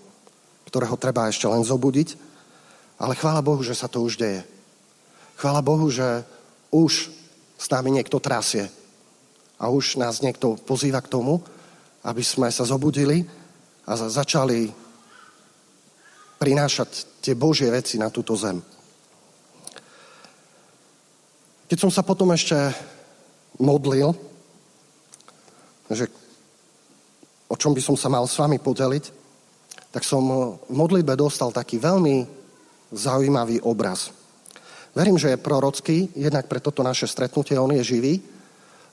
ktorého 0.65 0.97
treba 0.97 1.29
ešte 1.29 1.45
len 1.45 1.61
zobudiť. 1.61 2.17
Ale 2.97 3.13
chvála 3.13 3.45
Bohu, 3.45 3.61
že 3.61 3.77
sa 3.77 3.85
to 3.85 4.01
už 4.01 4.17
deje. 4.17 4.41
Chvála 5.37 5.61
Bohu, 5.61 5.85
že 5.93 6.25
už 6.73 7.13
s 7.57 7.67
nami 7.69 7.93
niekto 7.93 8.17
trasie. 8.17 8.69
A 9.57 9.69
už 9.69 9.97
nás 10.01 10.21
niekto 10.21 10.57
pozýva 10.57 11.01
k 11.01 11.11
tomu, 11.11 11.41
aby 12.05 12.21
sme 12.21 12.49
sa 12.53 12.65
zobudili 12.65 13.25
a 13.89 13.93
začali 13.97 14.69
prinášať 16.37 17.16
tie 17.27 17.35
Božie 17.35 17.67
veci 17.67 17.99
na 17.99 18.07
túto 18.07 18.39
zem. 18.39 18.63
Keď 21.67 21.75
som 21.75 21.91
sa 21.91 21.99
potom 22.07 22.31
ešte 22.31 22.55
modlil, 23.59 24.15
že 25.91 26.07
o 27.51 27.59
čom 27.59 27.75
by 27.75 27.83
som 27.83 27.99
sa 27.99 28.07
mal 28.07 28.23
s 28.23 28.39
vami 28.39 28.63
podeliť, 28.63 29.11
tak 29.91 30.07
som 30.07 30.23
v 30.63 30.71
modlitbe 30.71 31.19
dostal 31.19 31.51
taký 31.51 31.75
veľmi 31.83 32.23
zaujímavý 32.95 33.59
obraz. 33.67 34.15
Verím, 34.95 35.19
že 35.19 35.35
je 35.35 35.43
prorocký, 35.43 36.15
jednak 36.15 36.47
pre 36.47 36.63
toto 36.63 36.79
naše 36.79 37.11
stretnutie, 37.11 37.59
on 37.59 37.75
je 37.75 37.83
živý, 37.83 38.23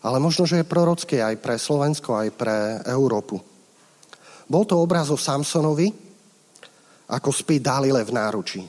ale 0.03 0.19
možno, 0.19 0.43
že 0.43 0.59
je 0.61 0.67
prorocký 0.67 1.23
aj 1.23 1.39
pre 1.39 1.55
Slovensko, 1.55 2.19
aj 2.19 2.29
pre 2.35 2.83
Európu. 2.91 3.39
Bol 4.51 4.67
to 4.67 4.83
obraz 4.83 5.09
o 5.15 5.17
Samsonovi, 5.17 6.04
ako 7.09 7.31
spí 7.33 7.61
Dalile 7.61 8.05
v 8.05 8.15
náručí. 8.17 8.63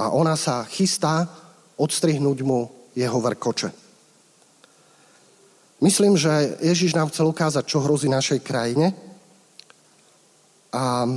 A 0.00 0.12
ona 0.12 0.36
sa 0.36 0.64
chystá 0.64 1.28
odstrihnúť 1.76 2.38
mu 2.44 2.68
jeho 2.96 3.20
vrkoče. 3.20 3.68
Myslím, 5.80 6.16
že 6.20 6.60
Ježiš 6.60 6.92
nám 6.92 7.08
chcel 7.08 7.32
ukázať, 7.32 7.64
čo 7.64 7.80
hrozí 7.80 8.04
našej 8.04 8.44
krajine. 8.44 8.92
A 10.76 11.08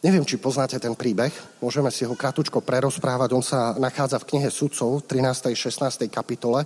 neviem, 0.00 0.24
či 0.24 0.40
poznáte 0.40 0.80
ten 0.80 0.96
príbeh. 0.96 1.32
Môžeme 1.60 1.92
si 1.92 2.08
ho 2.08 2.16
kratučko 2.16 2.64
prerozprávať. 2.64 3.36
On 3.36 3.44
sa 3.44 3.76
nachádza 3.76 4.16
v 4.24 4.28
knihe 4.32 4.48
Sudcov 4.48 5.04
v 5.04 5.20
13. 5.20 5.52
16. 5.52 6.08
kapitole, 6.08 6.64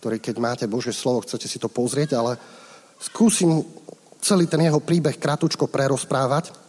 ktorý 0.00 0.16
keď 0.16 0.36
máte 0.40 0.64
Božie 0.64 0.96
slovo, 0.96 1.20
chcete 1.20 1.44
si 1.44 1.60
to 1.60 1.68
pozrieť, 1.68 2.16
ale 2.16 2.40
skúsim 2.96 3.60
celý 4.24 4.48
ten 4.48 4.64
jeho 4.64 4.80
príbeh 4.80 5.20
kratučko 5.20 5.68
prerozprávať. 5.68 6.65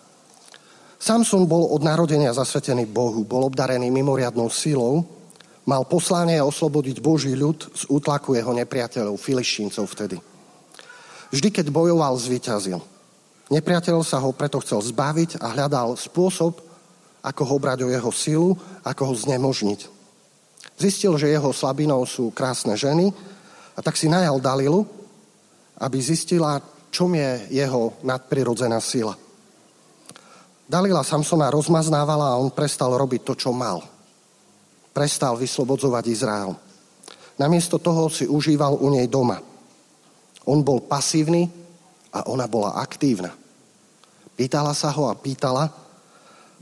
Samson 0.97 1.45
bol 1.45 1.69
od 1.69 1.85
narodenia 1.85 2.33
zasvetený 2.33 2.89
Bohu, 2.89 3.21
bol 3.21 3.45
obdarený 3.45 3.93
mimoriadnou 3.93 4.49
silou, 4.49 5.05
mal 5.69 5.85
poslanie 5.85 6.41
oslobodiť 6.41 6.97
Boží 6.97 7.37
ľud 7.37 7.69
z 7.75 7.83
útlaku 7.93 8.33
jeho 8.33 8.49
nepriateľov, 8.57 9.21
filištíncov 9.21 9.85
vtedy. 9.93 10.17
Vždy, 11.29 11.49
keď 11.53 11.69
bojoval, 11.69 12.17
zvíťazil. 12.17 12.81
Nepriateľ 13.53 14.01
sa 14.01 14.17
ho 14.19 14.33
preto 14.33 14.57
chcel 14.63 14.81
zbaviť 14.81 15.39
a 15.39 15.53
hľadal 15.53 15.99
spôsob, 15.99 16.59
ako 17.21 17.43
ho 17.43 17.55
brať 17.59 17.83
o 17.83 17.91
jeho 17.91 18.11
silu, 18.11 18.49
ako 18.87 19.11
ho 19.11 19.13
znemožniť. 19.13 19.79
Zistil, 20.79 21.13
že 21.19 21.31
jeho 21.31 21.51
slabinou 21.51 22.01
sú 22.07 22.31
krásne 22.31 22.73
ženy 22.79 23.11
a 23.75 23.79
tak 23.83 23.99
si 23.99 24.07
najal 24.07 24.39
Dalilu, 24.39 24.87
aby 25.77 25.97
zistila, 26.01 26.63
čom 26.89 27.13
je 27.13 27.53
jeho 27.53 27.93
nadprirodzená 28.01 28.79
sila. 28.79 29.13
Dalila 30.67 30.99
Samsona 30.99 31.47
rozmaznávala 31.47 32.35
a 32.35 32.39
on 32.43 32.51
prestal 32.51 32.91
robiť 32.91 33.21
to, 33.23 33.33
čo 33.39 33.55
mal. 33.55 33.79
Prestal 34.91 35.39
vyslobodzovať 35.39 36.03
Izrael. 36.11 36.51
Namiesto 37.39 37.79
toho 37.79 38.11
si 38.11 38.27
užíval 38.27 38.75
u 38.75 38.91
nej 38.91 39.07
doma. 39.07 39.39
On 40.43 40.59
bol 40.59 40.83
pasívny 40.83 41.47
a 42.11 42.27
ona 42.27 42.51
bola 42.51 42.75
aktívna. 42.83 43.31
Pýtala 44.35 44.75
sa 44.75 44.91
ho 44.91 45.07
a 45.07 45.15
pýtala, 45.15 45.71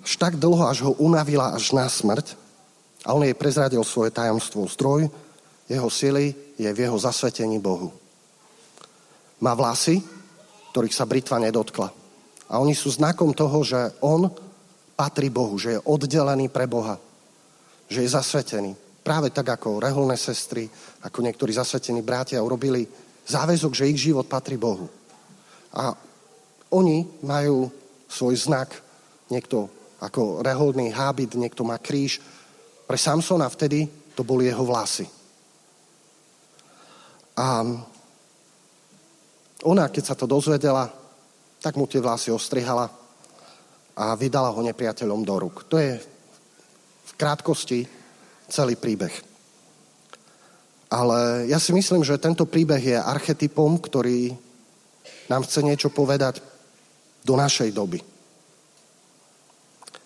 až 0.05 0.13
tak 0.21 0.37
dlho, 0.37 0.69
až 0.69 0.85
ho 0.85 0.93
unavila 1.01 1.57
až 1.57 1.73
na 1.73 1.89
smrť, 1.89 2.45
a 3.05 3.13
on 3.13 3.21
jej 3.21 3.37
prezradil 3.37 3.85
svoje 3.85 4.09
tajomstvo. 4.09 4.65
Zdroj 4.65 5.09
jeho 5.69 5.89
sily 5.89 6.33
je 6.57 6.69
v 6.69 6.81
jeho 6.89 6.97
zasvetení 6.97 7.61
Bohu. 7.61 7.93
Má 9.41 9.53
vlasy, 9.53 10.01
ktorých 10.73 10.93
sa 10.97 11.05
britva 11.05 11.37
nedotkla. 11.37 12.04
A 12.49 12.62
oni 12.62 12.77
sú 12.77 12.93
znakom 12.93 13.34
toho, 13.34 13.65
že 13.65 13.77
on 14.05 14.29
patrí 14.95 15.34
Bohu, 15.34 15.58
že 15.58 15.77
je 15.77 15.84
oddelený 15.84 16.47
pre 16.53 16.69
Boha, 16.69 16.95
že 17.89 18.05
je 18.05 18.10
zasvetený. 18.13 18.71
Práve 19.05 19.29
tak 19.29 19.49
ako 19.60 19.81
reholné 19.81 20.17
sestry, 20.17 20.65
ako 21.05 21.21
niektorí 21.21 21.53
zasvetení 21.53 22.01
bratia 22.01 22.41
urobili 22.41 22.86
záväzok, 23.25 23.71
že 23.73 23.89
ich 23.89 24.01
život 24.01 24.25
patrí 24.25 24.58
Bohu. 24.58 24.89
A 25.75 25.93
oni 26.73 27.05
majú 27.21 27.69
svoj 28.10 28.36
znak, 28.38 28.73
niekto 29.29 29.69
ako 30.01 30.41
reholný 30.41 30.89
hábit, 30.93 31.38
niekto 31.38 31.62
má 31.65 31.77
kríž, 31.77 32.21
pre 32.86 32.97
Samsona 32.97 33.49
vtedy 33.49 33.89
to 34.13 34.21
boli 34.21 34.45
jeho 34.45 34.62
vlasy. 34.62 35.10
A 37.36 37.65
ona, 39.65 39.86
keď 39.89 40.03
sa 40.13 40.15
to 40.15 40.29
dozvedela, 40.29 40.88
tak 41.65 41.82
mu 41.82 41.89
tie 41.89 41.97
vlasy 41.97 42.30
ostrihala 42.30 42.93
a 43.97 44.13
vydala 44.13 44.54
ho 44.54 44.62
nepriateľom 44.62 45.25
do 45.25 45.34
rúk. 45.41 45.65
To 45.73 45.82
je 45.82 45.97
v 45.97 47.12
krátkosti 47.17 47.89
celý 48.45 48.78
príbeh. 48.78 49.10
Ale 50.93 51.49
ja 51.49 51.58
si 51.58 51.73
myslím, 51.73 52.06
že 52.06 52.21
tento 52.21 52.45
príbeh 52.45 52.78
je 52.78 52.97
archetypom, 53.01 53.82
ktorý 53.82 54.38
nám 55.25 55.41
chce 55.41 55.65
niečo 55.65 55.89
povedať 55.89 56.45
do 57.25 57.34
našej 57.34 57.73
doby. 57.73 57.97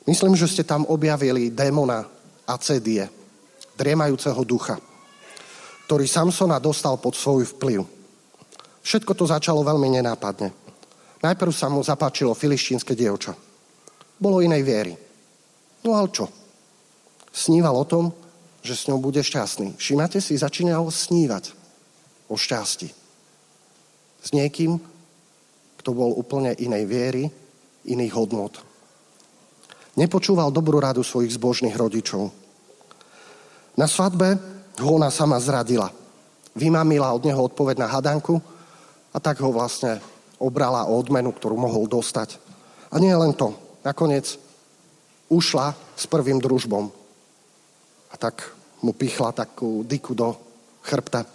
Myslím, 0.07 0.39
že 0.39 0.47
ste 0.47 0.63
tam 0.63 0.87
objavili 0.87 1.51
démona 1.51 2.07
acédie, 2.47 3.03
driemajúceho 3.75 4.47
ducha, 4.47 4.79
ktorý 5.91 6.07
Samsona 6.07 6.55
dostal 6.63 6.95
pod 7.03 7.19
svoj 7.19 7.43
vplyv. 7.59 7.83
Všetko 8.79 9.11
to 9.11 9.27
začalo 9.27 9.59
veľmi 9.59 9.99
nenápadne. 9.99 10.55
Najprv 11.19 11.51
sa 11.51 11.67
mu 11.67 11.83
zapáčilo 11.83 12.31
filištínske 12.31 12.95
dievča. 12.95 13.35
Bolo 14.19 14.39
inej 14.39 14.63
viery. 14.63 14.93
No 15.83 15.95
ale 15.95 16.11
čo? 16.11 16.31
Sníval 17.31 17.75
o 17.75 17.87
tom, 17.87 18.11
že 18.63 18.75
s 18.75 18.87
ňou 18.87 18.99
bude 18.99 19.23
šťastný. 19.23 19.79
Všimate 19.79 20.19
si, 20.19 20.35
začínal 20.35 20.87
snívať 20.87 21.55
o 22.27 22.35
šťastí. 22.35 22.87
S 24.19 24.29
niekým, 24.35 24.79
kto 25.79 25.89
bol 25.95 26.11
úplne 26.15 26.51
inej 26.59 26.83
viery, 26.87 27.23
iných 27.87 28.13
hodnot. 28.15 28.59
Nepočúval 29.95 30.51
dobrú 30.51 30.79
radu 30.79 31.03
svojich 31.03 31.35
zbožných 31.35 31.75
rodičov. 31.75 32.31
Na 33.79 33.87
svadbe 33.87 34.35
ho 34.79 34.89
ona 34.91 35.07
sama 35.11 35.39
zradila. 35.39 35.91
Vymamila 36.55 37.11
od 37.15 37.23
neho 37.23 37.39
odpoveď 37.39 37.79
na 37.79 37.87
hadanku 37.87 38.39
a 39.15 39.17
tak 39.23 39.39
ho 39.39 39.51
vlastne 39.55 40.03
obrala 40.39 40.87
o 40.87 40.95
odmenu, 40.95 41.35
ktorú 41.35 41.59
mohol 41.59 41.85
dostať. 41.85 42.39
A 42.89 42.97
nie 42.97 43.11
len 43.11 43.35
to. 43.35 43.53
Nakoniec 43.83 44.39
ušla 45.27 45.75
s 45.93 46.07
prvým 46.07 46.39
družbom. 46.41 46.89
A 48.09 48.15
tak 48.17 48.55
mu 48.81 48.95
pichla 48.95 49.35
takú 49.35 49.83
dyku 49.85 50.15
do 50.15 50.33
chrbta. 50.81 51.27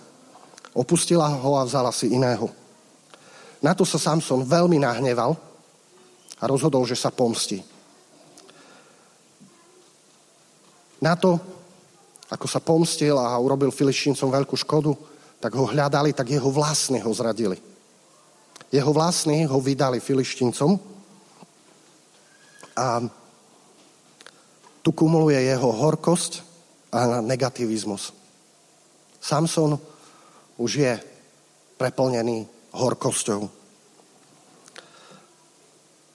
Opustila 0.75 1.29
ho 1.31 1.61
a 1.61 1.63
vzala 1.63 1.95
si 1.95 2.11
iného. 2.11 2.51
Na 3.63 3.77
to 3.77 3.87
sa 3.87 4.01
Samson 4.01 4.43
veľmi 4.43 4.83
nahneval 4.83 5.39
a 6.41 6.45
rozhodol, 6.45 6.83
že 6.85 6.99
sa 6.99 7.15
pomstí. 7.15 7.63
Na 10.99 11.15
to, 11.15 11.37
ako 12.33 12.47
sa 12.49 12.59
pomstil 12.59 13.21
a 13.21 13.37
urobil 13.37 13.69
Filištíncom 13.69 14.33
veľkú 14.33 14.57
škodu, 14.57 14.97
tak 15.39 15.53
ho 15.55 15.69
hľadali, 15.69 16.17
tak 16.17 16.33
jeho 16.33 16.49
vlastní 16.49 16.99
ho 17.05 17.13
zradili. 17.13 17.61
Jeho 18.73 18.93
vlastní 18.93 19.47
ho 19.47 19.61
vydali 19.61 20.01
Filištíncom 20.01 20.79
a 22.77 23.03
tu 24.83 24.93
kumuluje 24.93 25.43
jeho 25.43 25.73
horkosť 25.73 26.43
a 26.93 27.21
negativizmus. 27.21 28.13
Samson 29.21 29.79
už 30.57 30.71
je 30.75 30.93
preplnený 31.77 32.47
horkosťou. 32.73 33.49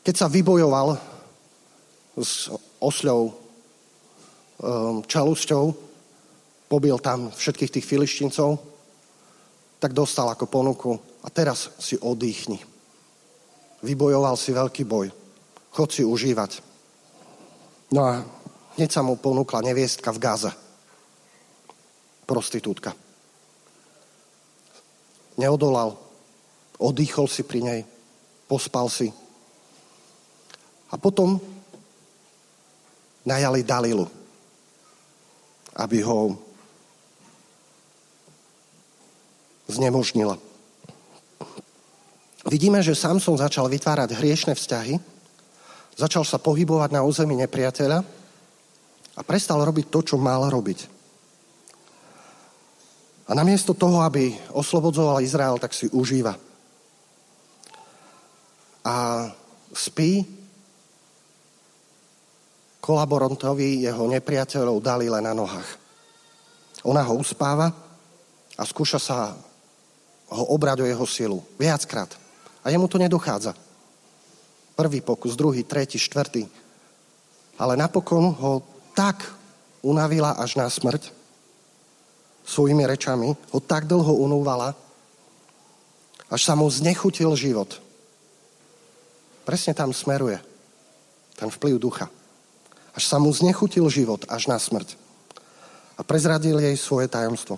Keď 0.03 0.15
sa 0.15 0.27
vybojoval 0.27 0.97
s 2.19 2.51
osľou 2.79 3.49
Um, 4.59 5.07
čalusťou, 5.07 5.71
pobil 6.67 6.99
tam 6.99 7.31
všetkých 7.31 7.79
tých 7.79 7.85
filištíncov, 7.88 8.59
tak 9.79 9.95
dostal 9.95 10.27
ako 10.27 10.51
ponuku 10.51 10.99
a 11.23 11.27
teraz 11.27 11.71
si 11.79 11.99
oddychni. 11.99 12.60
Vybojoval 13.84 14.36
si 14.36 14.51
veľký 14.51 14.84
boj. 14.84 15.08
Chod 15.71 15.89
si 15.91 16.03
užívať. 16.03 16.60
No 17.95 18.05
a 18.05 18.23
hneď 18.75 18.89
sa 18.91 19.01
mu 19.01 19.15
ponúkla 19.15 19.63
neviestka 19.63 20.12
v 20.12 20.21
Gaze. 20.21 20.51
Prostitútka. 22.27 22.93
Neodolal. 25.39 25.95
Oddychol 26.79 27.27
si 27.27 27.43
pri 27.43 27.60
nej. 27.63 27.82
Pospal 28.47 28.88
si. 28.91 29.12
A 30.89 30.97
potom 30.97 31.39
najali 33.23 33.62
Dalilu, 33.62 34.10
aby 35.77 36.01
ho 36.01 36.34
znemožnila. 39.69 40.48
Vidíme, 42.49 42.81
že 42.81 42.97
Samson 42.97 43.38
začal 43.38 43.69
vytvárať 43.69 44.17
hriešne 44.17 44.57
vzťahy, 44.57 44.97
začal 45.93 46.25
sa 46.25 46.41
pohybovať 46.41 46.89
na 46.97 47.05
území 47.05 47.38
nepriateľa 47.45 48.01
a 49.13 49.21
prestal 49.21 49.62
robiť 49.62 49.93
to, 49.93 50.01
čo 50.01 50.15
mal 50.17 50.49
robiť. 50.49 50.97
A 53.29 53.38
namiesto 53.38 53.77
toho, 53.77 54.01
aby 54.01 54.33
oslobodzoval 54.49 55.21
Izrael, 55.21 55.62
tak 55.62 55.77
si 55.77 55.85
užíva. 55.93 56.33
A 58.81 59.29
spí 59.69 60.25
kolaborantovi 62.81 63.85
jeho 63.85 64.09
nepriateľov 64.09 64.81
Dalile 64.81 65.21
na 65.21 65.38
nohách. 65.38 65.69
Ona 66.81 67.05
ho 67.05 67.13
uspáva 67.13 67.69
a 68.57 68.63
skúša 68.65 68.97
sa 68.97 69.38
ho 70.33 70.43
obrať 70.49 70.81
o 70.81 70.89
jeho 70.89 71.05
silu. 71.05 71.45
Viackrát. 71.62 72.28
A 72.69 72.77
jemu 72.77 72.86
to 72.86 73.01
nedochádza. 73.01 73.58
Prvý 74.77 75.01
pokus, 75.01 75.34
druhý, 75.34 75.65
tretí, 75.65 75.97
štvrtý. 75.97 76.45
Ale 77.58 77.73
napokon 77.73 78.29
ho 78.29 78.62
tak 78.93 79.25
unavila 79.82 80.38
až 80.38 80.62
na 80.62 80.69
smrť, 80.69 81.10
svojimi 82.45 82.86
rečami, 82.86 83.34
ho 83.34 83.60
tak 83.60 83.89
dlho 83.89 84.21
unúvala, 84.21 84.77
až 86.29 86.45
sa 86.45 86.53
mu 86.53 86.69
znechutil 86.69 87.34
život. 87.34 87.82
Presne 89.49 89.73
tam 89.73 89.89
smeruje 89.89 90.38
ten 91.41 91.49
vplyv 91.49 91.82
ducha. 91.82 92.05
Až 92.93 93.10
sa 93.10 93.17
mu 93.17 93.34
znechutil 93.34 93.89
život 93.89 94.29
až 94.29 94.45
na 94.45 94.62
smrť. 94.62 94.93
A 95.97 96.05
prezradil 96.05 96.62
jej 96.62 96.77
svoje 96.77 97.10
tajomstvo. 97.10 97.58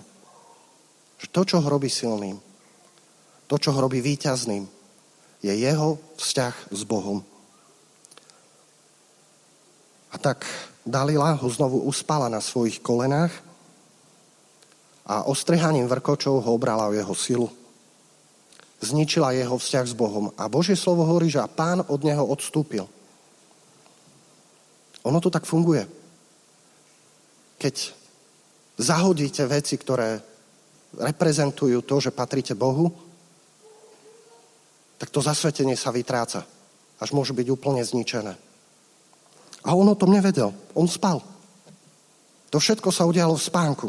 Že 1.20 1.26
to, 1.28 1.42
čo 1.44 1.56
ho 1.60 1.68
robí 1.68 1.92
silným, 1.92 2.40
to, 3.44 3.60
čo 3.60 3.76
ho 3.76 3.78
robí 3.84 4.00
víťazným, 4.00 4.80
je 5.42 5.52
jeho 5.52 5.98
vzťah 6.16 6.54
s 6.70 6.82
Bohom. 6.86 7.20
A 10.12 10.16
tak 10.18 10.46
Dalila 10.82 11.38
ho 11.38 11.46
znovu 11.46 11.86
uspala 11.86 12.26
na 12.26 12.42
svojich 12.42 12.82
kolenách 12.82 13.30
a 15.06 15.26
ostrehaním 15.30 15.86
vrkočov 15.86 16.42
ho 16.42 16.50
obrala 16.54 16.90
o 16.90 16.96
jeho 16.96 17.14
silu. 17.14 17.48
Zničila 18.82 19.30
jeho 19.30 19.54
vzťah 19.54 19.86
s 19.86 19.94
Bohom. 19.94 20.34
A 20.34 20.50
Božie 20.50 20.74
slovo 20.74 21.06
hovorí, 21.06 21.30
že 21.30 21.38
pán 21.54 21.86
od 21.86 22.02
neho 22.02 22.26
odstúpil. 22.26 22.90
Ono 25.06 25.18
to 25.22 25.30
tak 25.30 25.46
funguje. 25.46 25.86
Keď 27.62 27.74
zahodíte 28.74 29.46
veci, 29.46 29.78
ktoré 29.78 30.18
reprezentujú 30.98 31.78
to, 31.86 32.02
že 32.02 32.10
patríte 32.10 32.58
Bohu, 32.58 32.90
tak 35.02 35.10
to 35.10 35.18
zasvetenie 35.18 35.74
sa 35.74 35.90
vytráca. 35.90 36.46
Až 37.02 37.10
môže 37.10 37.34
byť 37.34 37.50
úplne 37.50 37.82
zničené. 37.82 38.38
A 39.66 39.74
on 39.74 39.90
o 39.90 39.98
tom 39.98 40.14
nevedel. 40.14 40.54
On 40.78 40.86
spal. 40.86 41.18
To 42.54 42.62
všetko 42.62 42.94
sa 42.94 43.02
udialo 43.10 43.34
v 43.34 43.42
spánku. 43.42 43.88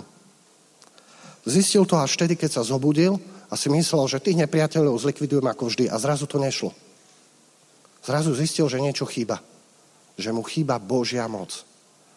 Zistil 1.46 1.86
to 1.86 2.02
až 2.02 2.18
vtedy, 2.18 2.34
keď 2.34 2.58
sa 2.58 2.66
zobudil 2.66 3.22
a 3.46 3.54
si 3.54 3.70
myslel, 3.70 4.10
že 4.10 4.26
tých 4.26 4.42
nepriateľov 4.42 4.98
zlikvidujem 4.98 5.46
ako 5.46 5.70
vždy 5.70 5.86
a 5.86 6.02
zrazu 6.02 6.26
to 6.26 6.42
nešlo. 6.42 6.74
Zrazu 8.02 8.34
zistil, 8.34 8.66
že 8.66 8.82
niečo 8.82 9.06
chýba. 9.06 9.38
Že 10.18 10.34
mu 10.34 10.42
chýba 10.42 10.82
Božia 10.82 11.30
moc. 11.30 11.62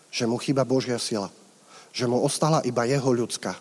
Že 0.09 0.25
mu 0.25 0.41
chýba 0.41 0.65
Božia 0.65 0.97
sila. 0.97 1.29
Že 1.93 2.09
mu 2.09 2.25
ostala 2.25 2.65
iba 2.65 2.89
jeho 2.89 3.13
ľudská. 3.13 3.61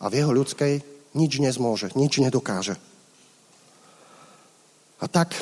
A 0.00 0.08
v 0.08 0.16
jeho 0.16 0.32
ľudskej 0.32 0.80
nič 1.12 1.32
nezmôže, 1.44 1.92
nič 1.92 2.24
nedokáže. 2.24 2.80
A 5.00 5.06
tak, 5.08 5.32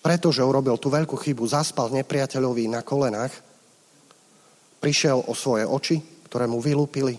pretože 0.00 0.44
urobil 0.44 0.80
tú 0.80 0.88
veľkú 0.88 1.16
chybu, 1.16 1.44
zaspal 1.44 1.92
nepriateľovi 1.92 2.68
na 2.72 2.80
kolenách, 2.80 3.32
prišiel 4.80 5.24
o 5.28 5.32
svoje 5.36 5.68
oči, 5.68 6.00
ktoré 6.28 6.48
mu 6.48 6.60
vylúpili, 6.60 7.16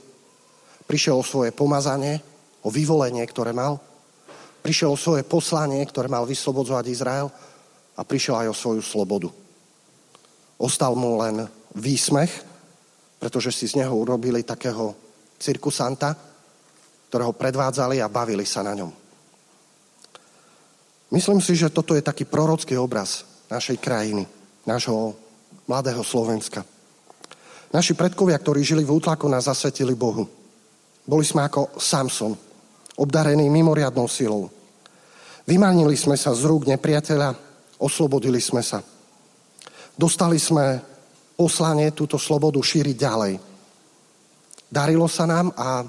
Prišiel 0.86 1.18
o 1.18 1.26
svoje 1.26 1.50
pomazanie, 1.50 2.22
o 2.62 2.70
vyvolenie, 2.70 3.26
ktoré 3.26 3.54
mal. 3.54 3.82
Prišiel 4.62 4.94
o 4.94 4.98
svoje 4.98 5.26
poslanie, 5.26 5.82
ktoré 5.86 6.06
mal 6.10 6.30
vyslobodzovať 6.30 6.86
Izrael 6.90 7.28
a 7.98 8.02
prišiel 8.06 8.46
aj 8.46 8.48
o 8.54 8.56
svoju 8.58 8.82
slobodu. 8.86 9.30
Ostal 10.62 10.94
mu 10.94 11.18
len 11.22 11.46
výsmech, 11.74 12.32
pretože 13.18 13.50
si 13.50 13.66
z 13.66 13.82
neho 13.82 13.94
urobili 13.98 14.46
takého 14.46 14.94
cirkusanta, 15.42 16.14
ktorého 17.10 17.34
predvádzali 17.34 18.02
a 18.02 18.10
bavili 18.10 18.46
sa 18.46 18.62
na 18.62 18.78
ňom. 18.78 19.05
Myslím 21.16 21.40
si, 21.40 21.56
že 21.56 21.72
toto 21.72 21.96
je 21.96 22.04
taký 22.04 22.28
prorocký 22.28 22.76
obraz 22.76 23.24
našej 23.48 23.80
krajiny, 23.80 24.28
nášho 24.68 25.16
mladého 25.64 26.04
Slovenska. 26.04 26.68
Naši 27.72 27.96
predkovia, 27.96 28.36
ktorí 28.36 28.60
žili 28.68 28.84
v 28.84 29.00
útlaku, 29.00 29.32
nás 29.32 29.48
zasvetili 29.48 29.96
Bohu. 29.96 30.28
Boli 31.08 31.24
sme 31.24 31.48
ako 31.48 31.80
Samson, 31.80 32.36
obdarený 33.00 33.48
mimoriadnou 33.48 34.12
silou. 34.12 34.52
Vymanili 35.48 35.96
sme 35.96 36.20
sa 36.20 36.36
z 36.36 36.44
rúk 36.52 36.68
nepriateľa, 36.68 37.32
oslobodili 37.80 38.44
sme 38.44 38.60
sa. 38.60 38.84
Dostali 39.96 40.36
sme 40.36 40.84
poslanie 41.40 41.96
túto 41.96 42.20
slobodu 42.20 42.60
šíriť 42.60 42.96
ďalej. 43.00 43.34
Darilo 44.68 45.08
sa 45.08 45.24
nám 45.24 45.56
a 45.56 45.80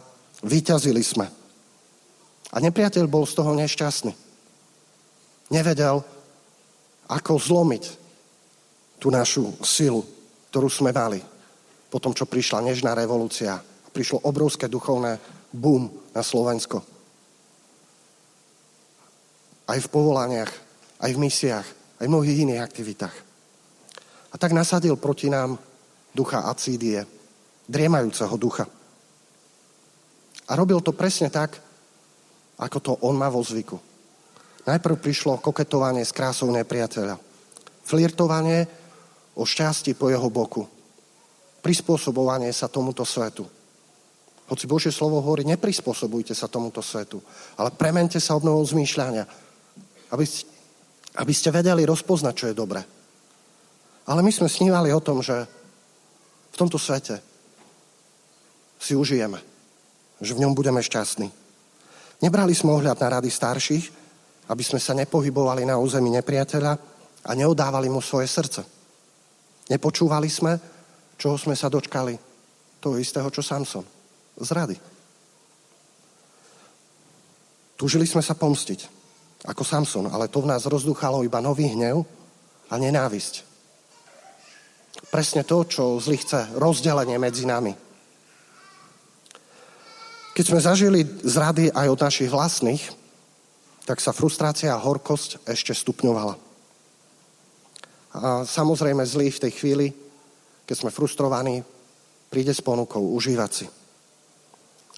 vyťazili 0.46 1.02
sme. 1.02 1.26
A 2.54 2.56
nepriateľ 2.62 3.10
bol 3.10 3.26
z 3.26 3.34
toho 3.34 3.50
nešťastný. 3.58 4.25
Nevedel, 5.50 6.02
ako 7.06 7.38
zlomiť 7.38 7.85
tú 8.98 9.14
našu 9.14 9.54
silu, 9.62 10.02
ktorú 10.50 10.66
sme 10.66 10.90
mali 10.90 11.22
po 11.87 12.02
tom, 12.02 12.11
čo 12.11 12.26
prišla 12.26 12.66
nežná 12.66 12.96
revolúcia 12.98 13.62
prišlo 13.96 14.28
obrovské 14.28 14.68
duchovné 14.68 15.16
boom 15.48 15.88
na 16.12 16.20
Slovensko. 16.20 16.85
Aj 19.64 19.78
v 19.80 19.88
povolaniach, 19.88 20.52
aj 21.00 21.11
v 21.16 21.22
misiách, 21.24 21.66
aj 21.96 22.04
v 22.04 22.12
mnohých 22.12 22.44
iných 22.44 22.61
aktivitách. 22.61 23.16
A 24.30 24.35
tak 24.37 24.52
nasadil 24.52 25.00
proti 25.00 25.32
nám 25.32 25.56
ducha 26.12 26.44
acídie, 26.44 27.09
driemajúceho 27.64 28.37
ducha. 28.37 28.68
A 30.46 30.52
robil 30.52 30.85
to 30.85 30.92
presne 30.92 31.32
tak, 31.32 31.56
ako 32.61 32.78
to 32.85 32.92
on 33.00 33.16
má 33.16 33.32
vo 33.32 33.40
zvyku. 33.40 33.80
Najprv 34.66 34.98
prišlo 34.98 35.38
koketovanie 35.38 36.02
s 36.02 36.11
krásou 36.11 36.50
nepriateľa. 36.50 37.14
Flirtovanie 37.87 38.66
o 39.38 39.46
šťastí 39.46 39.94
po 39.94 40.11
jeho 40.11 40.26
boku. 40.26 40.66
Prispôsobovanie 41.62 42.50
sa 42.50 42.66
tomuto 42.66 43.07
svetu. 43.07 43.46
Hoci 44.46 44.66
Božie 44.66 44.94
slovo 44.94 45.22
hovorí, 45.22 45.42
neprispôsobujte 45.46 46.35
sa 46.35 46.46
tomuto 46.46 46.79
svetu, 46.83 47.18
ale 47.59 47.74
premente 47.74 48.18
sa 48.22 48.38
obnovou 48.38 48.62
zmýšľania, 48.62 49.26
aby, 50.14 50.24
aby 51.18 51.33
ste 51.35 51.50
vedeli 51.50 51.83
rozpoznať, 51.83 52.35
čo 52.35 52.46
je 52.50 52.55
dobré. 52.55 52.83
Ale 54.07 54.22
my 54.22 54.31
sme 54.31 54.46
snívali 54.46 54.94
o 54.94 55.02
tom, 55.02 55.18
že 55.18 55.35
v 56.55 56.57
tomto 56.59 56.79
svete 56.79 57.18
si 58.79 58.94
užijeme, 58.94 59.42
že 60.22 60.35
v 60.35 60.46
ňom 60.46 60.55
budeme 60.55 60.79
šťastní. 60.79 61.26
Nebrali 62.22 62.55
sme 62.55 62.70
ohľad 62.70 63.02
na 63.02 63.18
rady 63.18 63.31
starších, 63.35 64.06
aby 64.46 64.62
sme 64.62 64.79
sa 64.79 64.94
nepohybovali 64.94 65.66
na 65.66 65.79
území 65.79 66.10
nepriateľa 66.14 66.73
a 67.27 67.31
neodávali 67.35 67.90
mu 67.90 67.98
svoje 67.98 68.31
srdce. 68.31 68.62
Nepočúvali 69.66 70.31
sme, 70.31 70.52
čoho 71.18 71.35
sme 71.35 71.58
sa 71.58 71.66
dočkali, 71.66 72.14
toho 72.79 73.02
istého, 73.02 73.27
čo 73.35 73.42
Samson 73.42 73.83
z 74.38 74.50
rady. 74.52 74.77
Túžili 77.77 78.06
sme 78.06 78.23
sa 78.23 78.38
pomstiť, 78.38 78.81
ako 79.44 79.62
Samson, 79.64 80.06
ale 80.08 80.31
to 80.31 80.40
v 80.40 80.48
nás 80.54 80.64
rozduchalo 80.64 81.27
iba 81.27 81.42
nový 81.42 81.73
hnev 81.73 82.06
a 82.71 82.75
nenávisť. 82.79 83.44
Presne 85.12 85.44
to, 85.44 85.66
čo 85.68 86.00
zli 86.00 86.16
chce, 86.16 86.56
rozdelenie 86.56 87.21
medzi 87.21 87.44
nami. 87.44 87.75
Keď 90.37 90.44
sme 90.44 90.60
zažili 90.60 91.00
zrady 91.25 91.73
aj 91.73 91.87
od 91.88 92.00
našich 92.00 92.29
vlastných, 92.29 92.85
tak 93.87 94.02
sa 94.02 94.10
frustrácia 94.10 94.74
a 94.74 94.82
horkosť 94.82 95.46
ešte 95.46 95.70
stupňovala. 95.70 96.34
A 98.18 98.42
samozrejme 98.42 99.06
zlý 99.06 99.30
v 99.30 99.42
tej 99.46 99.52
chvíli, 99.54 99.87
keď 100.66 100.76
sme 100.82 100.90
frustrovaní, 100.90 101.62
príde 102.26 102.50
s 102.50 102.58
ponukou 102.58 103.14
užívať 103.14 103.50
si. 103.54 103.66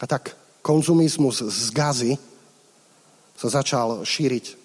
A 0.01 0.09
tak 0.09 0.32
konzumizmus 0.64 1.45
z 1.45 1.68
gazy 1.76 2.12
sa 3.36 3.49
začal 3.61 4.09
šíriť 4.09 4.57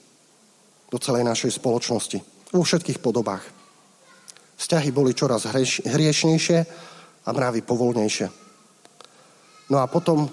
do 0.87 0.97
celej 1.01 1.27
našej 1.27 1.59
spoločnosti. 1.59 2.23
Vo 2.55 2.63
všetkých 2.63 3.03
podobách. 3.03 3.43
Vzťahy 4.55 4.93
boli 4.95 5.11
čoraz 5.17 5.49
hriešnejšie 5.83 6.59
a 7.25 7.29
mravy 7.33 7.65
povolnejšie. 7.65 8.29
No 9.67 9.81
a 9.81 9.89
potom 9.89 10.29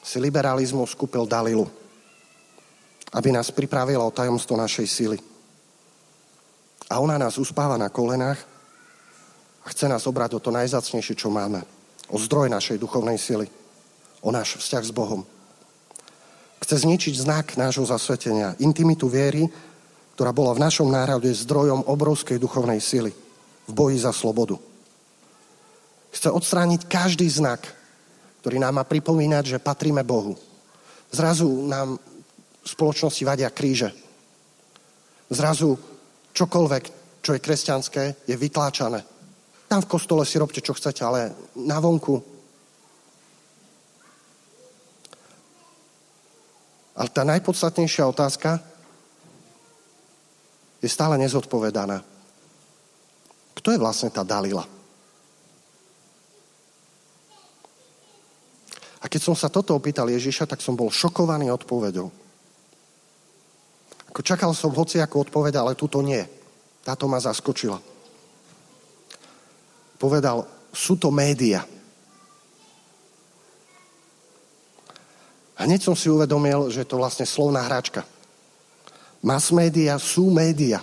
si 0.00 0.16
liberalizmus 0.22 0.94
kúpil 0.94 1.26
Dalilu, 1.26 1.66
aby 3.12 3.32
nás 3.32 3.48
pripravila 3.52 4.04
o 4.04 4.14
tajomstvo 4.14 4.56
našej 4.56 4.86
síly. 4.86 5.18
A 6.88 7.00
ona 7.00 7.20
nás 7.20 7.36
uspáva 7.36 7.76
na 7.76 7.92
kolenách 7.92 8.40
a 9.64 9.66
chce 9.68 9.88
nás 9.88 10.08
obrať 10.08 10.36
o 10.36 10.40
to 10.40 10.48
najzacnejšie, 10.48 11.14
čo 11.16 11.28
máme. 11.28 11.60
O 12.08 12.16
zdroj 12.16 12.48
našej 12.48 12.80
duchovnej 12.80 13.20
sily. 13.20 13.44
O 14.24 14.32
náš 14.32 14.56
vzťah 14.56 14.84
s 14.88 14.92
Bohom. 14.92 15.22
Chce 16.64 16.84
zničiť 16.84 17.14
znak 17.14 17.46
nášho 17.60 17.84
zasvetenia, 17.84 18.56
intimitu 18.58 19.06
viery, 19.06 19.46
ktorá 20.18 20.34
bola 20.34 20.56
v 20.56 20.64
našom 20.64 20.90
národe 20.90 21.30
zdrojom 21.30 21.86
obrovskej 21.86 22.40
duchovnej 22.42 22.82
sily 22.82 23.14
v 23.68 23.72
boji 23.72 24.02
za 24.02 24.10
slobodu. 24.10 24.58
Chce 26.10 26.32
odstrániť 26.32 26.88
každý 26.88 27.28
znak, 27.28 27.62
ktorý 28.42 28.58
nám 28.58 28.80
má 28.80 28.84
pripomínať, 28.88 29.44
že 29.54 29.62
patríme 29.62 30.00
Bohu. 30.02 30.34
Zrazu 31.12 31.46
nám 31.68 32.00
spoločnosti 32.68 33.24
vadia 33.24 33.48
kríže. 33.48 33.88
Zrazu 35.32 35.72
čokoľvek, 36.36 36.84
čo 37.24 37.30
je 37.32 37.40
kresťanské, 37.40 38.28
je 38.28 38.36
vytláčané. 38.36 39.00
Tam 39.68 39.80
v 39.84 39.90
kostole 39.90 40.24
si 40.28 40.40
robte, 40.40 40.60
čo 40.60 40.76
chcete, 40.76 41.04
ale 41.04 41.32
na 41.56 41.80
vonku. 41.80 42.20
Ale 46.96 47.08
tá 47.12 47.22
najpodstatnejšia 47.24 48.04
otázka 48.08 48.60
je 50.80 50.88
stále 50.88 51.20
nezodpovedaná. 51.20 52.00
Kto 53.54 53.68
je 53.74 53.82
vlastne 53.82 54.08
tá 54.08 54.24
Dalila? 54.24 54.64
A 58.98 59.04
keď 59.06 59.20
som 59.22 59.36
sa 59.38 59.46
toto 59.46 59.78
opýtal 59.78 60.10
Ježiša, 60.10 60.50
tak 60.50 60.58
som 60.58 60.74
bol 60.74 60.90
šokovaný 60.90 61.54
odpovedou. 61.54 62.10
Ako 64.18 64.26
čakal 64.26 64.50
som 64.50 64.74
hoci 64.74 64.98
ako 64.98 65.30
odpoveď, 65.30 65.62
ale 65.62 65.78
túto 65.78 66.02
nie. 66.02 66.18
Táto 66.82 67.06
ma 67.06 67.22
zaskočila. 67.22 67.78
Povedal, 69.94 70.42
sú 70.74 70.98
to 70.98 71.14
média. 71.14 71.62
Hneď 75.54 75.86
som 75.86 75.94
si 75.94 76.10
uvedomil, 76.10 76.66
že 76.66 76.82
je 76.82 76.90
to 76.90 76.98
vlastne 76.98 77.22
slovná 77.22 77.62
hračka. 77.62 78.02
Mass 79.22 79.54
média 79.54 79.94
sú 80.02 80.34
média, 80.34 80.82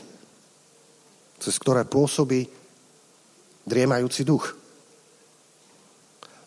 cez 1.36 1.60
ktoré 1.60 1.84
pôsobí 1.84 2.48
driemajúci 3.68 4.24
duch. 4.24 4.56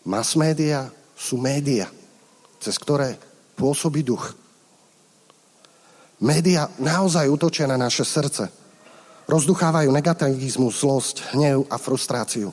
Mass 0.09 0.33
média 0.33 0.89
sú 1.13 1.37
média, 1.37 1.85
cez 2.57 2.81
ktoré 2.81 3.13
pôsobí 3.53 4.01
duch. 4.01 4.38
Média 6.19 6.67
naozaj 6.75 7.31
útočia 7.31 7.63
na 7.63 7.79
naše 7.79 8.03
srdce. 8.03 8.51
Rozduchávajú 9.29 9.87
negativizmus, 9.87 10.83
zlosť, 10.83 11.31
hnev 11.31 11.63
a 11.71 11.79
frustráciu. 11.79 12.51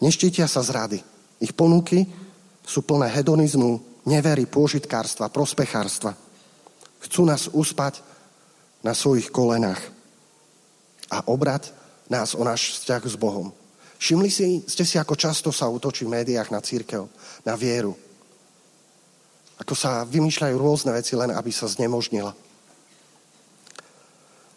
Neštítia 0.00 0.48
sa 0.48 0.64
z 0.64 0.70
rady. 0.72 0.98
Ich 1.36 1.52
ponuky 1.52 2.08
sú 2.64 2.80
plné 2.80 3.12
hedonizmu, 3.12 4.04
nevery, 4.08 4.48
pôžitkárstva, 4.48 5.28
prospechárstva. 5.28 6.16
Chcú 7.04 7.28
nás 7.28 7.52
uspať 7.52 8.00
na 8.80 8.96
svojich 8.96 9.28
kolenách 9.28 9.92
a 11.12 11.28
obrať 11.28 11.76
nás 12.08 12.32
o 12.32 12.40
náš 12.40 12.80
vzťah 12.80 13.02
s 13.04 13.16
Bohom. 13.20 13.52
Všimli 14.00 14.30
si, 14.32 14.64
ste 14.64 14.84
si, 14.84 14.96
ako 14.96 15.12
často 15.12 15.52
sa 15.52 15.68
útočí 15.68 16.08
v 16.08 16.20
médiách 16.20 16.48
na 16.48 16.64
církev, 16.64 17.04
na 17.44 17.52
vieru. 17.52 17.92
Ako 19.60 19.72
sa 19.72 20.04
vymýšľajú 20.08 20.56
rôzne 20.56 20.92
veci, 20.92 21.16
len 21.16 21.32
aby 21.32 21.48
sa 21.52 21.68
znemožnila. 21.68 22.45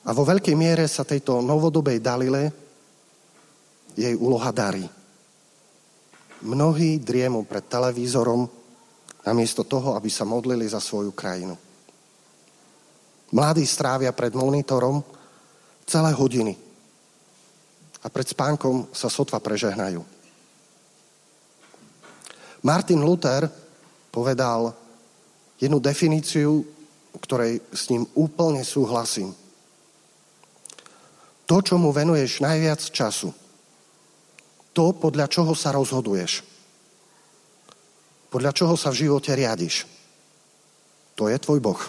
A 0.08 0.16
vo 0.16 0.24
veľkej 0.24 0.56
miere 0.56 0.88
sa 0.88 1.04
tejto 1.04 1.44
novodobej 1.44 2.00
Dalile 2.00 2.44
jej 4.00 4.16
úloha 4.16 4.54
darí. 4.56 4.88
Mnohí 6.40 7.04
driemu 7.04 7.44
pred 7.44 7.68
televízorom 7.68 8.48
namiesto 9.28 9.68
toho, 9.68 10.00
aby 10.00 10.08
sa 10.08 10.24
modlili 10.24 10.64
za 10.64 10.80
svoju 10.80 11.12
krajinu. 11.12 11.56
Mladí 13.36 13.68
strávia 13.68 14.16
pred 14.16 14.32
monitorom 14.34 15.04
celé 15.84 16.16
hodiny 16.16 16.56
a 18.00 18.08
pred 18.08 18.26
spánkom 18.26 18.90
sa 18.96 19.12
sotva 19.12 19.44
prežehnajú. 19.44 20.02
Martin 22.64 23.04
Luther 23.04 23.48
povedal 24.12 24.74
jednu 25.60 25.80
definíciu, 25.80 26.64
ktorej 27.20 27.60
s 27.72 27.92
ním 27.92 28.08
úplne 28.16 28.64
súhlasím. 28.64 29.36
To, 31.50 31.66
čo 31.66 31.82
venuješ 31.82 32.46
najviac 32.46 32.78
času, 32.78 33.34
to, 34.70 34.86
podľa 34.94 35.26
čoho 35.26 35.58
sa 35.58 35.74
rozhoduješ, 35.74 36.46
podľa 38.30 38.54
čoho 38.54 38.78
sa 38.78 38.94
v 38.94 39.02
živote 39.02 39.34
riadiš, 39.34 39.90
to 41.18 41.26
je 41.26 41.42
tvoj 41.42 41.58
Boh. 41.58 41.82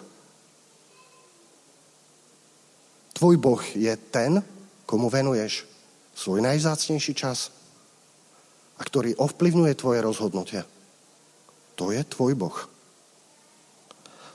Tvoj 3.13 3.37
Boh 3.37 3.61
je 3.77 3.93
ten, 4.09 4.41
komu 4.89 5.13
venuješ 5.13 5.69
svoj 6.17 6.41
najzácnejší 6.41 7.13
čas 7.13 7.53
a 8.75 8.83
ktorý 8.83 9.13
ovplyvňuje 9.21 9.77
tvoje 9.77 10.01
rozhodnutia. 10.01 10.65
To 11.77 11.93
je 11.93 12.01
tvoj 12.01 12.33
Boh. 12.33 12.57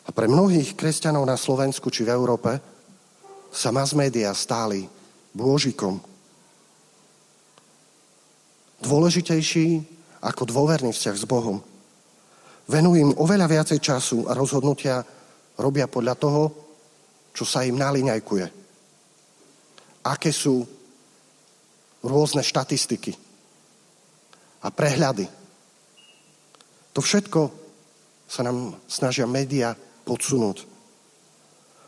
A 0.06 0.14
pre 0.14 0.30
mnohých 0.30 0.78
kresťanov 0.78 1.26
na 1.26 1.34
Slovensku 1.34 1.90
či 1.90 2.06
v 2.06 2.14
Európe 2.14 2.62
sa 3.50 3.74
mass 3.74 3.98
media 3.98 4.30
stáli 4.38 4.86
bôžikom. 5.36 6.00
Dôležitejší 8.80 9.84
ako 10.24 10.44
dôverný 10.48 10.96
vzťah 10.96 11.16
s 11.20 11.26
Bohom. 11.28 11.60
Venujú 12.66 13.14
oveľa 13.22 13.46
viacej 13.46 13.80
času 13.84 14.26
a 14.26 14.34
rozhodnutia 14.34 15.06
robia 15.60 15.86
podľa 15.86 16.16
toho, 16.18 16.44
čo 17.36 17.46
sa 17.46 17.62
im 17.62 17.78
naliňajkuje. 17.78 18.48
Aké 20.08 20.32
sú 20.34 20.66
rôzne 22.02 22.42
štatistiky 22.42 23.14
a 24.66 24.68
prehľady. 24.74 25.30
To 26.96 27.04
všetko 27.04 27.42
sa 28.26 28.42
nám 28.42 28.82
snažia 28.90 29.30
médiá 29.30 29.78
podsunúť. 30.06 30.66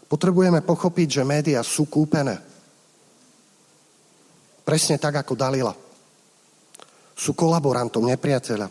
Potrebujeme 0.07 0.61
pochopiť, 0.61 1.21
že 1.21 1.23
médiá 1.27 1.61
sú 1.65 1.89
kúpené. 1.89 2.46
Presne 4.67 4.99
tak, 4.99 5.23
ako 5.23 5.39
Dalila. 5.39 5.71
Sú 7.15 7.31
kolaborantom 7.31 8.03
nepriateľa, 8.03 8.67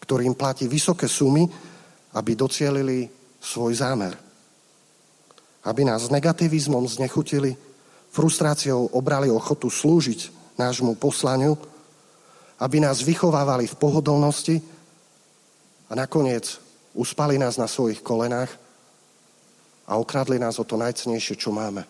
ktorý 0.00 0.24
im 0.24 0.32
platí 0.32 0.64
vysoké 0.64 1.04
sumy, 1.12 1.44
aby 2.16 2.32
docielili 2.32 3.04
svoj 3.36 3.76
zámer. 3.76 4.16
Aby 5.68 5.84
nás 5.84 6.08
negativizmom 6.08 6.88
znechutili, 6.88 7.52
frustráciou 8.08 8.96
obrali 8.96 9.28
ochotu 9.28 9.68
slúžiť 9.68 10.56
nášmu 10.56 10.96
poslaniu, 10.96 11.52
aby 12.56 12.80
nás 12.80 13.04
vychovávali 13.04 13.68
v 13.68 13.76
pohodlnosti 13.76 14.56
a 15.92 16.00
nakoniec 16.00 16.56
uspali 16.96 17.36
nás 17.36 17.60
na 17.60 17.68
svojich 17.68 18.00
kolenách 18.00 18.56
a 19.84 20.00
okradli 20.00 20.40
nás 20.40 20.56
o 20.56 20.64
to 20.64 20.80
najcenejšie, 20.80 21.36
čo 21.36 21.52
máme. 21.52 21.84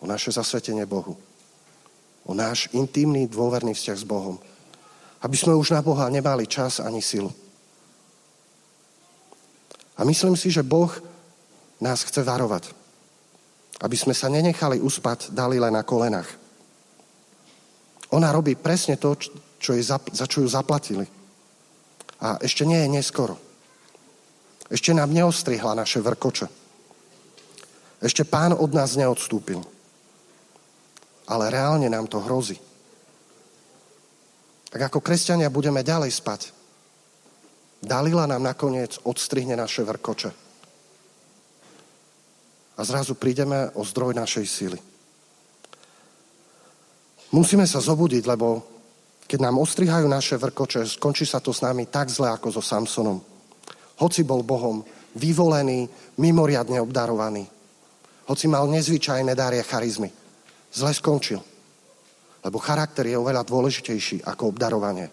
O 0.00 0.04
naše 0.04 0.28
zasvetenie 0.28 0.84
Bohu. 0.84 1.16
O 2.24 2.32
náš 2.32 2.72
intimný, 2.72 3.28
dôverný 3.28 3.76
vzťah 3.76 3.98
s 4.00 4.08
Bohom. 4.08 4.40
Aby 5.20 5.36
sme 5.36 5.56
už 5.56 5.76
na 5.76 5.84
Boha 5.84 6.08
nemali 6.08 6.48
čas 6.48 6.80
ani 6.80 7.04
silu. 7.04 7.32
A 9.94 10.04
myslím 10.04 10.34
si, 10.34 10.50
že 10.50 10.64
Boh 10.66 10.90
nás 11.80 12.02
chce 12.02 12.24
varovať. 12.24 12.72
Aby 13.84 13.96
sme 13.96 14.16
sa 14.16 14.32
nenechali 14.32 14.80
uspať 14.80 15.30
Dalile 15.36 15.68
na 15.68 15.84
kolenách 15.84 16.44
ona 18.14 18.30
robí 18.30 18.54
presne 18.54 18.94
to, 18.94 19.18
čo 19.58 19.74
je 19.74 19.82
za, 19.82 19.98
za 19.98 20.30
čo 20.30 20.46
ju 20.46 20.48
zaplatili. 20.48 21.02
A 22.22 22.38
ešte 22.38 22.62
nie 22.62 22.78
je 22.78 22.94
neskoro. 22.94 23.34
Ešte 24.70 24.94
nám 24.94 25.10
neostrihla 25.10 25.74
naše 25.74 25.98
vrkoče. 25.98 26.46
Ešte 27.98 28.22
pán 28.22 28.54
od 28.54 28.70
nás 28.70 28.94
neodstúpil. 28.94 29.66
Ale 31.24 31.48
reálne 31.48 31.88
nám 31.88 32.08
to 32.10 32.20
hrozí. 32.20 32.60
Ak 34.74 34.90
ako 34.90 35.00
kresťania 35.00 35.48
budeme 35.48 35.80
ďalej 35.80 36.12
spať, 36.12 36.54
Dalila 37.84 38.24
nám 38.24 38.40
nakoniec 38.40 38.96
odstrihne 39.04 39.52
naše 39.60 39.84
vrkoče. 39.84 40.30
A 42.74 42.80
zrazu 42.82 43.14
prídeme 43.14 43.68
o 43.76 43.84
zdroj 43.84 44.16
našej 44.16 44.46
síly. 44.48 44.78
Musíme 47.36 47.68
sa 47.68 47.84
zobudiť, 47.84 48.24
lebo 48.24 48.64
keď 49.28 49.38
nám 49.44 49.60
ostrihajú 49.60 50.08
naše 50.08 50.40
vrkoče, 50.40 50.88
skončí 50.88 51.28
sa 51.28 51.44
to 51.44 51.52
s 51.52 51.60
nami 51.60 51.86
tak 51.86 52.08
zle 52.08 52.32
ako 52.32 52.56
so 52.56 52.62
Samsonom. 52.64 53.20
Hoci 54.00 54.24
bol 54.24 54.42
Bohom 54.42 54.80
vyvolený, 55.14 55.86
mimoriadne 56.18 56.80
obdarovaný. 56.80 57.46
Hoci 58.26 58.48
mal 58.48 58.64
nezvyčajné 58.72 59.36
dárie 59.36 59.60
charizmy. 59.60 60.08
Zle 60.74 60.90
skončil. 60.90 61.38
Lebo 62.44 62.58
charakter 62.58 63.06
je 63.06 63.16
oveľa 63.16 63.46
dôležitejší 63.46 64.26
ako 64.26 64.50
obdarovanie. 64.50 65.06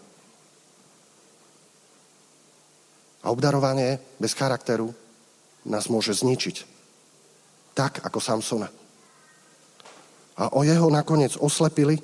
A 3.22 3.30
obdarovanie 3.30 4.01
bez 4.18 4.34
charakteru 4.34 4.89
nás 5.70 5.86
môže 5.86 6.18
zničiť. 6.18 6.66
Tak 7.78 8.01
ako 8.01 8.20
Samsona. 8.20 8.68
A 10.41 10.49
o 10.57 10.66
jeho 10.66 10.89
nakoniec 10.89 11.38
oslepili 11.38 12.01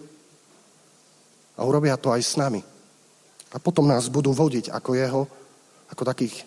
a 1.57 1.65
urobia 1.65 1.97
to 1.97 2.13
aj 2.13 2.21
s 2.21 2.37
nami. 2.37 2.61
A 3.51 3.57
potom 3.57 3.89
nás 3.89 4.13
budú 4.13 4.29
vodiť 4.31 4.69
ako 4.69 4.91
jeho, 4.93 5.21
ako 5.89 6.03
takých 6.05 6.45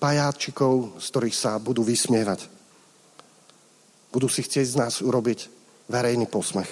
pajáčikov, 0.00 0.96
z 0.96 1.06
ktorých 1.12 1.36
sa 1.36 1.60
budú 1.60 1.84
vysmievať. 1.84 2.48
Budú 4.08 4.32
si 4.32 4.40
chcieť 4.40 4.66
z 4.66 4.78
nás 4.80 5.04
urobiť 5.04 5.55
verejný 5.86 6.26
posmech. 6.26 6.70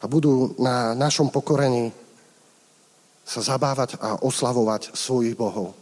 A 0.00 0.04
budú 0.08 0.56
na 0.56 0.96
našom 0.96 1.28
pokorení 1.28 1.92
sa 3.24 3.44
zabávať 3.44 3.94
a 4.00 4.18
oslavovať 4.24 4.96
svojich 4.96 5.38
bohov. 5.38 5.76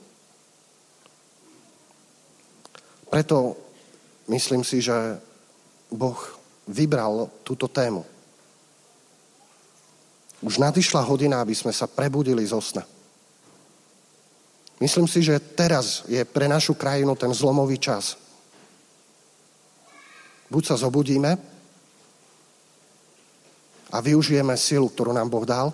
Preto 3.08 3.56
myslím 4.28 4.60
si, 4.60 4.84
že 4.84 5.16
Boh 5.88 6.18
vybral 6.68 7.32
túto 7.40 7.64
tému. 7.72 8.04
Už 10.44 10.60
nadišla 10.60 11.00
hodina, 11.02 11.40
aby 11.40 11.56
sme 11.56 11.72
sa 11.72 11.88
prebudili 11.88 12.44
zo 12.44 12.60
sna. 12.60 12.84
Myslím 14.78 15.10
si, 15.10 15.24
že 15.24 15.42
teraz 15.42 16.06
je 16.06 16.22
pre 16.22 16.46
našu 16.46 16.78
krajinu 16.78 17.18
ten 17.18 17.34
zlomový 17.34 17.80
čas. 17.82 18.14
Buď 20.48 20.62
sa 20.64 20.80
zobudíme 20.80 21.36
a 23.92 23.96
využijeme 24.00 24.56
silu, 24.56 24.88
ktorú 24.88 25.12
nám 25.12 25.28
Boh 25.28 25.44
dal, 25.44 25.72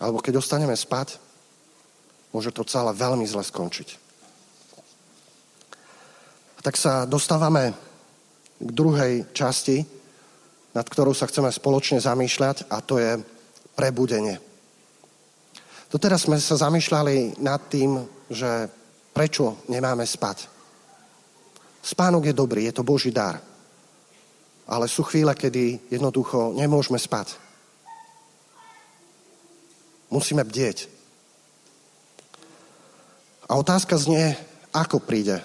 alebo 0.00 0.18
keď 0.20 0.40
ostaneme 0.40 0.74
spať, 0.74 1.20
môže 2.32 2.50
to 2.50 2.66
celé 2.66 2.90
veľmi 2.96 3.24
zle 3.28 3.44
skončiť. 3.44 3.88
A 6.58 6.60
tak 6.64 6.74
sa 6.80 7.04
dostávame 7.04 7.76
k 8.58 8.70
druhej 8.72 9.28
časti, 9.36 9.84
nad 10.74 10.86
ktorou 10.88 11.14
sa 11.14 11.30
chceme 11.30 11.52
spoločne 11.52 12.02
zamýšľať 12.02 12.72
a 12.72 12.82
to 12.82 12.98
je 12.98 13.20
prebudenie. 13.78 14.40
Doteraz 15.94 16.26
sme 16.26 16.42
sa 16.42 16.58
zamýšľali 16.58 17.38
nad 17.38 17.70
tým, 17.70 18.02
že 18.26 18.66
prečo 19.14 19.62
nemáme 19.70 20.02
spať. 20.02 20.53
Spánok 21.84 22.24
je 22.24 22.32
dobrý, 22.32 22.64
je 22.64 22.80
to 22.80 22.80
Boží 22.80 23.12
dar. 23.12 23.36
Ale 24.64 24.88
sú 24.88 25.04
chvíle, 25.04 25.36
kedy 25.36 25.92
jednoducho 25.92 26.56
nemôžeme 26.56 26.96
spať. 26.96 27.36
Musíme 30.08 30.40
bdieť. 30.48 30.88
A 33.44 33.60
otázka 33.60 34.00
znie, 34.00 34.32
ako 34.72 35.04
príde 35.04 35.44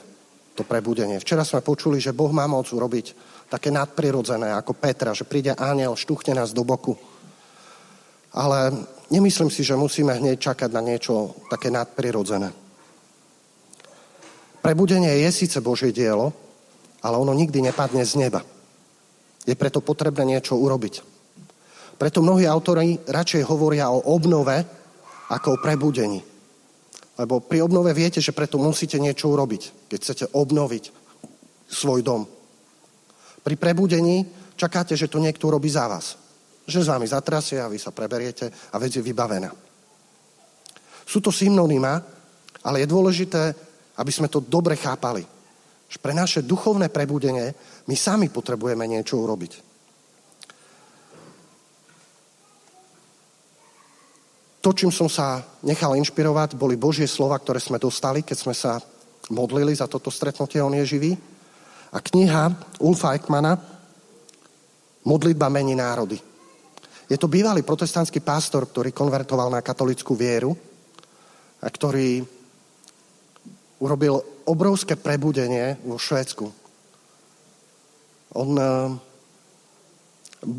to 0.55 0.63
prebudenie. 0.63 1.19
Včera 1.19 1.43
sme 1.43 1.59
počuli, 1.59 1.99
že 1.99 2.15
Boh 2.15 2.31
má 2.31 2.47
moc 2.47 2.71
urobiť 2.71 3.11
také 3.51 3.67
nadprirodzené 3.75 4.55
ako 4.55 4.79
Petra, 4.79 5.11
že 5.11 5.27
príde 5.27 5.51
aniel, 5.59 5.99
štuchne 5.99 6.39
nás 6.39 6.55
do 6.55 6.63
boku. 6.63 6.95
Ale 8.31 8.71
nemyslím 9.11 9.51
si, 9.51 9.67
že 9.67 9.75
musíme 9.75 10.15
hneď 10.15 10.39
čakať 10.39 10.69
na 10.71 10.79
niečo 10.79 11.35
také 11.51 11.67
nadprirodzené. 11.67 12.68
Prebudenie 14.59 15.23
je 15.23 15.29
síce 15.31 15.57
Božie 15.63 15.95
dielo, 15.95 16.35
ale 16.99 17.15
ono 17.15 17.31
nikdy 17.31 17.63
nepadne 17.63 18.03
z 18.03 18.19
neba. 18.19 18.43
Je 19.47 19.55
preto 19.55 19.79
potrebné 19.79 20.35
niečo 20.35 20.59
urobiť. 20.59 21.01
Preto 21.99 22.23
mnohí 22.23 22.47
autori 22.47 22.95
radšej 23.07 23.43
hovoria 23.47 23.91
o 23.91 24.03
obnove 24.11 24.63
ako 25.31 25.55
o 25.55 25.61
prebudení. 25.63 26.19
Lebo 27.19 27.43
pri 27.43 27.59
obnove 27.59 27.91
viete, 27.91 28.23
že 28.23 28.31
preto 28.31 28.55
musíte 28.55 28.95
niečo 28.95 29.27
urobiť, 29.27 29.91
keď 29.91 29.99
chcete 29.99 30.25
obnoviť 30.31 30.83
svoj 31.67 31.99
dom. 31.99 32.23
Pri 33.43 33.55
prebudení 33.59 34.23
čakáte, 34.55 34.95
že 34.95 35.11
to 35.11 35.19
niekto 35.19 35.51
urobí 35.51 35.67
za 35.67 35.87
vás. 35.91 36.15
Že 36.63 36.87
s 36.87 36.91
vami 36.91 37.07
zatrasie 37.07 37.59
a 37.59 37.71
vy 37.71 37.79
sa 37.79 37.91
preberiete 37.91 38.51
a 38.71 38.75
vec 38.79 38.95
je 38.95 39.03
vybavená. 39.03 39.51
Sú 41.03 41.19
to 41.19 41.33
synonymá, 41.33 41.99
ale 42.63 42.83
je 42.83 42.87
dôležité, 42.87 43.55
aby 43.99 44.11
sme 44.15 44.31
to 44.31 44.39
dobre 44.39 44.79
chápali. 44.79 45.21
Že 45.91 45.97
pre 45.99 46.13
naše 46.15 46.39
duchovné 46.47 46.87
prebudenie 46.87 47.51
my 47.85 47.95
sami 47.99 48.31
potrebujeme 48.31 48.87
niečo 48.87 49.19
urobiť. 49.19 49.69
to, 54.59 54.75
čím 54.75 54.91
som 54.91 55.07
sa 55.07 55.39
nechal 55.63 55.95
inšpirovať, 55.95 56.59
boli 56.59 56.75
Božie 56.75 57.07
slova, 57.07 57.39
ktoré 57.39 57.63
sme 57.63 57.79
dostali, 57.79 58.27
keď 58.27 58.37
sme 58.37 58.53
sa 58.53 58.77
modlili 59.31 59.71
za 59.71 59.87
toto 59.87 60.11
stretnutie, 60.11 60.59
on 60.59 60.75
je 60.75 60.85
živý. 60.85 61.11
A 61.89 61.97
kniha 61.97 62.77
Ulfa 62.83 63.17
Ekmana 63.17 63.57
Modlitba 64.99 65.49
mení 65.49 65.73
národy. 65.79 66.19
Je 67.09 67.17
to 67.17 67.31
bývalý 67.31 67.65
protestantský 67.65 68.21
pastor, 68.21 68.67
ktorý 68.69 68.93
konvertoval 68.93 69.49
na 69.49 69.63
katolickú 69.63 70.13
vieru 70.13 70.53
a 71.63 71.67
ktorý 71.71 72.21
urobil 73.79 74.21
obrovské 74.43 74.99
prebudenie 74.99 75.79
vo 75.87 75.95
Švédsku. 75.95 76.45
On 78.35 78.49
eh, 78.55 78.67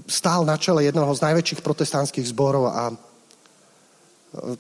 stál 0.09 0.45
na 0.45 0.57
čele 0.57 0.85
jednoho 0.85 1.13
z 1.15 1.25
najväčších 1.25 1.65
protestantských 1.65 2.29
zborov 2.33 2.69
a 2.69 2.93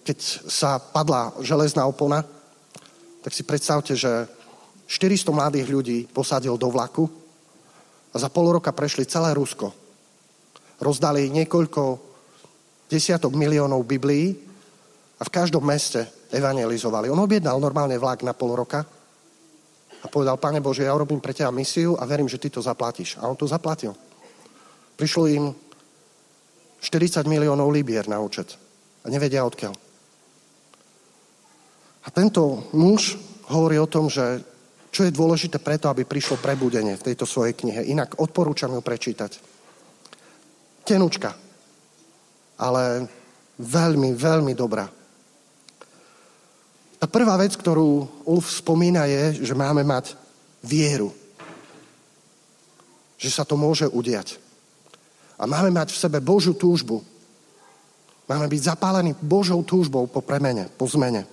keď 0.03 0.19
sa 0.51 0.83
padla 0.83 1.31
železná 1.39 1.87
opona, 1.87 2.27
tak 3.23 3.31
si 3.31 3.47
predstavte, 3.47 3.95
že 3.95 4.27
400 4.91 5.31
mladých 5.31 5.67
ľudí 5.71 5.99
posadil 6.11 6.59
do 6.59 6.67
vlaku 6.67 7.07
a 8.11 8.17
za 8.19 8.27
pol 8.27 8.51
roka 8.51 8.75
prešli 8.75 9.07
celé 9.07 9.31
Rusko. 9.31 9.71
Rozdali 10.83 11.31
niekoľko 11.31 12.03
desiatok 12.91 13.31
miliónov 13.39 13.87
Biblií 13.87 14.35
a 15.21 15.23
v 15.23 15.31
každom 15.31 15.63
meste 15.63 16.11
evangelizovali. 16.31 17.11
On 17.11 17.19
objednal 17.19 17.59
normálne 17.59 17.99
vlak 17.99 18.23
na 18.23 18.33
pol 18.33 18.55
roka 18.55 18.87
a 20.01 20.07
povedal, 20.09 20.41
Pane 20.41 20.63
Bože, 20.65 20.87
ja 20.87 20.95
urobím 20.95 21.21
pre 21.21 21.37
teba 21.37 21.53
misiu 21.53 21.99
a 21.99 22.07
verím, 22.09 22.31
že 22.31 22.41
ty 22.41 22.49
to 22.49 22.63
zaplatíš. 22.63 23.21
A 23.21 23.29
on 23.29 23.37
to 23.37 23.45
zaplatil. 23.45 23.93
Prišlo 24.97 25.25
im 25.29 25.45
40 26.81 27.29
miliónov 27.29 27.69
libier 27.69 28.09
na 28.09 28.17
účet 28.23 28.57
a 29.05 29.07
nevedia 29.13 29.45
odkiaľ. 29.45 29.75
A 32.01 32.09
tento 32.09 32.73
muž 32.73 33.21
hovorí 33.53 33.77
o 33.77 33.91
tom, 33.91 34.09
že 34.09 34.41
čo 34.91 35.07
je 35.07 35.15
dôležité 35.15 35.61
preto, 35.63 35.87
aby 35.87 36.03
prišlo 36.03 36.41
prebudenie 36.41 36.99
v 36.99 37.07
tejto 37.13 37.29
svojej 37.29 37.55
knihe. 37.55 37.87
Inak 37.87 38.19
odporúčam 38.19 38.75
ju 38.75 38.83
prečítať. 38.83 39.39
Tenučka, 40.83 41.31
ale 42.59 43.07
veľmi, 43.61 44.17
veľmi 44.17 44.53
dobrá. 44.57 44.89
Tá 47.01 47.09
prvá 47.09 47.41
vec, 47.41 47.57
ktorú 47.57 48.05
Ulf 48.29 48.61
spomína, 48.61 49.09
je, 49.09 49.49
že 49.49 49.57
máme 49.57 49.81
mať 49.81 50.15
vieru. 50.61 51.11
Že 53.17 53.29
sa 53.33 53.45
to 53.49 53.57
môže 53.57 53.89
udiať. 53.89 54.37
A 55.41 55.49
máme 55.49 55.73
mať 55.73 55.97
v 55.97 56.01
sebe 56.05 56.21
Božú 56.21 56.53
túžbu, 56.53 57.01
Máme 58.31 58.47
byť 58.47 58.63
zapálení 58.63 59.11
Božou 59.19 59.59
túžbou 59.67 60.07
po 60.07 60.23
premene, 60.23 60.71
po 60.79 60.87
zmene. 60.87 61.27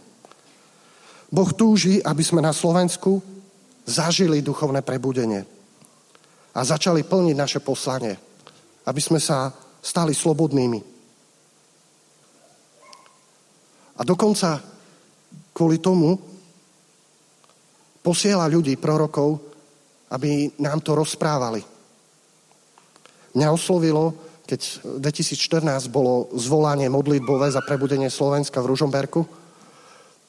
Boh 1.29 1.53
túži, 1.53 2.01
aby 2.01 2.25
sme 2.25 2.41
na 2.41 2.49
Slovensku 2.49 3.21
zažili 3.85 4.41
duchovné 4.41 4.81
prebudenie 4.81 5.45
a 6.57 6.59
začali 6.65 7.05
plniť 7.05 7.35
naše 7.37 7.59
poslanie, 7.61 8.17
aby 8.89 8.97
sme 8.97 9.21
sa 9.21 9.53
stali 9.77 10.17
slobodnými. 10.17 10.81
A 13.97 14.01
dokonca 14.01 14.57
kvôli 15.57 15.81
tomu 15.81 16.13
posiela 18.05 18.45
ľudí, 18.45 18.77
prorokov, 18.77 19.41
aby 20.13 20.53
nám 20.61 20.85
to 20.85 20.93
rozprávali. 20.93 21.65
Mňa 23.33 23.47
oslovilo 23.49 24.27
keď 24.47 24.61
v 24.79 24.99
2014 25.03 25.91
bolo 25.91 26.31
zvolanie 26.39 26.87
modlitbové 26.87 27.51
za 27.51 27.59
prebudenie 27.59 28.07
Slovenska 28.07 28.63
v 28.63 28.71
Ružomberku, 28.71 29.27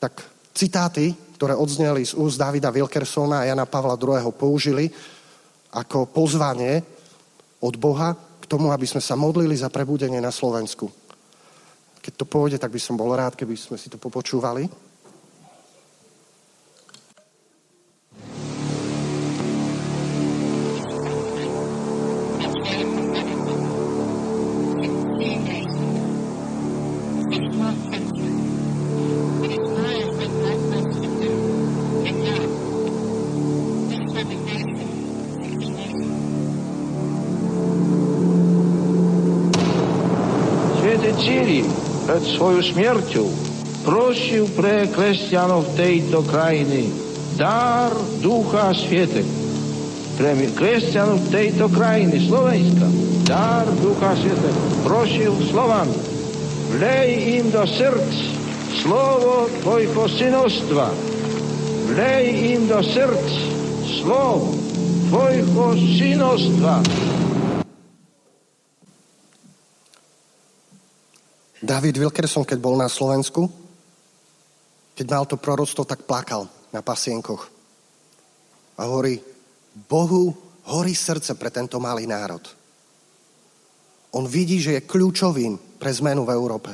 tak 0.03 0.27
citáty, 0.51 1.15
ktoré 1.39 1.55
odzneli 1.55 2.03
z 2.03 2.19
úst 2.19 2.35
Davida 2.35 2.75
Wilkersona 2.75 3.47
a 3.47 3.49
Jana 3.55 3.71
Pavla 3.71 3.95
II. 3.95 4.35
použili 4.35 4.91
ako 5.71 6.11
pozvanie 6.11 6.83
od 7.63 7.79
Boha 7.79 8.19
k 8.43 8.45
tomu, 8.51 8.75
aby 8.75 8.91
sme 8.91 8.99
sa 8.99 9.15
modlili 9.15 9.55
za 9.55 9.71
prebudenie 9.71 10.19
na 10.19 10.35
Slovensku. 10.35 10.91
Keď 12.03 12.13
to 12.19 12.27
pôjde, 12.27 12.59
tak 12.59 12.75
by 12.75 12.81
som 12.83 12.99
bol 12.99 13.15
rád, 13.15 13.39
keby 13.39 13.55
sme 13.55 13.79
si 13.79 13.87
to 13.87 14.03
popočúvali. 14.03 14.67
Pred 42.19 42.35
svojou 42.35 42.63
smrťou 42.75 43.29
prosil 43.87 44.51
pre 44.59 44.91
kresťanov 44.91 45.71
tejto 45.79 46.27
krajiny 46.27 46.91
dar 47.39 47.95
Ducha 48.19 48.75
Sviete. 48.75 49.23
Pre 50.19 50.35
kresťanov 50.51 51.31
tejto 51.31 51.71
krajiny, 51.71 52.27
Slovenska, 52.27 52.91
dar 53.23 53.71
Ducha 53.79 54.19
Sviete. 54.19 54.51
Prosil 54.83 55.31
slovami, 55.47 55.95
vlej 56.75 57.39
im 57.39 57.55
do 57.55 57.63
srdc 57.63 58.11
slovo 58.83 59.47
Tvojho 59.63 60.11
synostva. 60.11 60.91
Vlej 61.87 62.59
im 62.59 62.67
do 62.67 62.83
srdc 62.83 63.31
slovo 64.03 64.59
Tvojho 65.07 65.67
synostva. 65.95 66.83
David 71.59 71.99
Wilkerson, 71.99 72.47
keď 72.47 72.59
bol 72.63 72.79
na 72.79 72.87
Slovensku, 72.87 73.51
keď 74.95 75.07
mal 75.11 75.27
to 75.27 75.39
proroctvo, 75.39 75.83
tak 75.83 76.07
plakal 76.07 76.47
na 76.71 76.83
pasienkoch. 76.83 77.51
A 78.79 78.87
hovorí, 78.87 79.19
Bohu 79.91 80.35
horí 80.71 80.95
srdce 80.95 81.35
pre 81.35 81.51
tento 81.51 81.83
malý 81.83 82.07
národ. 82.07 82.43
On 84.15 84.23
vidí, 84.27 84.63
že 84.63 84.79
je 84.79 84.87
kľúčovým 84.87 85.79
pre 85.79 85.91
zmenu 85.95 86.23
v 86.23 86.35
Európe. 86.35 86.71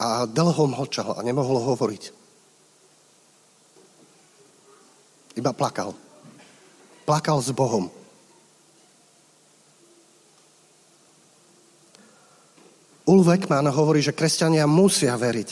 A 0.00 0.24
dlho 0.24 0.64
mlčal 0.64 1.12
a 1.12 1.20
nemohol 1.20 1.60
hovoriť. 1.60 2.02
Iba 5.36 5.52
plakal. 5.52 5.92
Plakal 7.04 7.38
s 7.44 7.52
Bohom. 7.52 7.99
Ulf 13.08 13.26
Ekman 13.32 13.68
hovorí, 13.72 14.04
že 14.04 14.16
kresťania 14.16 14.68
musia 14.68 15.16
veriť, 15.16 15.50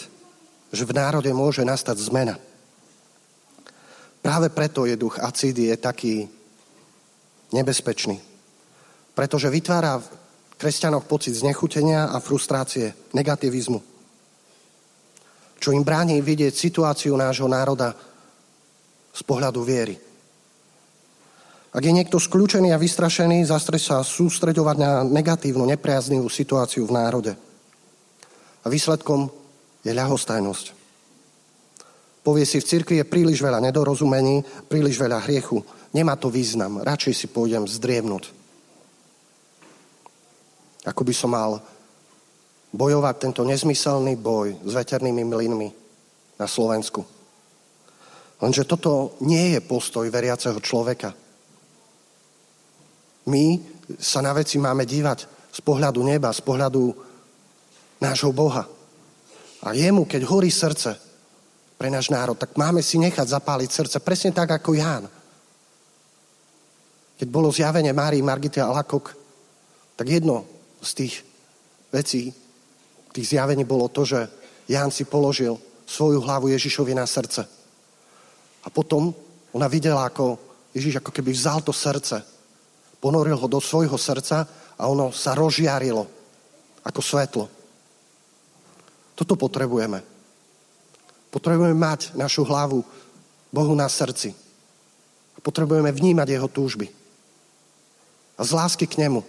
že 0.72 0.84
v 0.84 0.92
národe 0.92 1.32
môže 1.32 1.64
nastať 1.64 1.96
zmena. 2.00 2.36
Práve 4.20 4.52
preto 4.52 4.84
je 4.84 4.98
duch 4.98 5.16
acídy 5.16 5.72
je 5.72 5.76
taký 5.78 6.14
nebezpečný. 7.54 8.20
Pretože 9.16 9.48
vytvára 9.48 9.98
v 9.98 10.06
kresťanoch 10.60 11.08
pocit 11.08 11.32
znechutenia 11.34 12.12
a 12.12 12.20
frustrácie, 12.20 12.92
negativizmu. 13.14 13.80
Čo 15.58 15.74
im 15.74 15.82
bráni 15.82 16.22
vidieť 16.22 16.54
situáciu 16.54 17.18
nášho 17.18 17.50
národa 17.50 17.94
z 19.10 19.22
pohľadu 19.26 19.64
viery. 19.66 20.07
Ak 21.68 21.84
je 21.84 21.92
niekto 21.92 22.16
skľúčený 22.16 22.72
a 22.72 22.80
vystrašený, 22.80 23.44
zastre 23.44 23.76
sa 23.76 24.00
sústreďovať 24.00 24.76
na 24.80 24.90
negatívnu, 25.04 25.68
nepriaznivú 25.68 26.32
situáciu 26.32 26.88
v 26.88 26.96
národe. 26.96 27.32
A 28.64 28.66
výsledkom 28.72 29.28
je 29.84 29.92
ľahostajnosť. 29.92 30.66
Povie 32.24 32.44
si, 32.48 32.60
v 32.60 32.68
cirkvi 32.68 33.00
je 33.00 33.08
príliš 33.08 33.40
veľa 33.40 33.60
nedorozumení, 33.60 34.44
príliš 34.68 34.96
veľa 35.00 35.24
hriechu. 35.28 35.60
Nemá 35.92 36.16
to 36.16 36.32
význam. 36.32 36.80
Radšej 36.84 37.14
si 37.14 37.26
pôjdem 37.28 37.64
zdriemnúť. 37.64 38.32
Ako 40.88 41.04
by 41.04 41.14
som 41.16 41.36
mal 41.36 41.60
bojovať 42.72 43.14
tento 43.16 43.42
nezmyselný 43.44 44.16
boj 44.20 44.56
s 44.60 44.72
veternými 44.72 45.24
mlynmi 45.24 45.68
na 46.36 46.46
Slovensku. 46.48 47.04
Lenže 48.40 48.68
toto 48.68 49.16
nie 49.24 49.56
je 49.56 49.60
postoj 49.64 50.04
veriaceho 50.08 50.60
človeka. 50.60 51.12
My 53.28 53.60
sa 54.00 54.24
na 54.24 54.32
veci 54.32 54.56
máme 54.56 54.88
dívať 54.88 55.18
z 55.52 55.60
pohľadu 55.60 56.00
neba, 56.00 56.32
z 56.32 56.40
pohľadu 56.40 56.96
nášho 58.00 58.32
Boha. 58.32 58.64
A 59.64 59.74
jemu, 59.76 60.08
keď 60.08 60.22
horí 60.24 60.48
srdce 60.48 60.96
pre 61.76 61.92
náš 61.92 62.08
národ, 62.08 62.38
tak 62.38 62.56
máme 62.56 62.80
si 62.80 62.96
nechať 62.96 63.26
zapáliť 63.26 63.70
srdce 63.70 63.96
presne 64.00 64.32
tak, 64.32 64.48
ako 64.48 64.74
Ján. 64.74 65.04
Keď 67.18 67.28
bolo 67.28 67.50
zjavenie 67.50 67.90
Márii 67.92 68.22
Margity 68.22 68.62
a 68.62 68.70
Lakok, 68.70 69.12
tak 69.98 70.06
jedno 70.06 70.46
z 70.78 70.90
tých 70.94 71.14
vecí, 71.90 72.30
tých 73.12 73.34
zjavení 73.34 73.66
bolo 73.66 73.90
to, 73.90 74.06
že 74.06 74.30
Ján 74.70 74.94
si 74.94 75.04
položil 75.04 75.58
svoju 75.88 76.22
hlavu 76.22 76.48
Ježišovi 76.54 76.94
na 76.94 77.08
srdce. 77.08 77.42
A 78.62 78.68
potom 78.70 79.10
ona 79.50 79.66
videla, 79.66 80.06
ako 80.06 80.38
Ježiš 80.70 81.02
ako 81.02 81.10
keby 81.10 81.34
vzal 81.34 81.64
to 81.64 81.74
srdce, 81.74 82.37
ponoril 82.98 83.38
ho 83.38 83.46
do 83.46 83.62
svojho 83.62 83.94
srdca 83.98 84.46
a 84.78 84.82
ono 84.86 85.10
sa 85.14 85.34
rozžiarilo 85.34 86.06
ako 86.86 87.00
svetlo. 87.02 87.44
Toto 89.18 89.34
potrebujeme. 89.34 89.98
Potrebujeme 91.28 91.74
mať 91.74 92.14
našu 92.14 92.46
hlavu 92.46 92.80
Bohu 93.50 93.74
na 93.74 93.90
srdci. 93.90 94.32
A 95.34 95.38
potrebujeme 95.42 95.90
vnímať 95.90 96.28
jeho 96.30 96.48
túžby. 96.48 96.86
A 98.38 98.40
z 98.46 98.50
lásky 98.54 98.86
k 98.86 99.02
nemu 99.02 99.26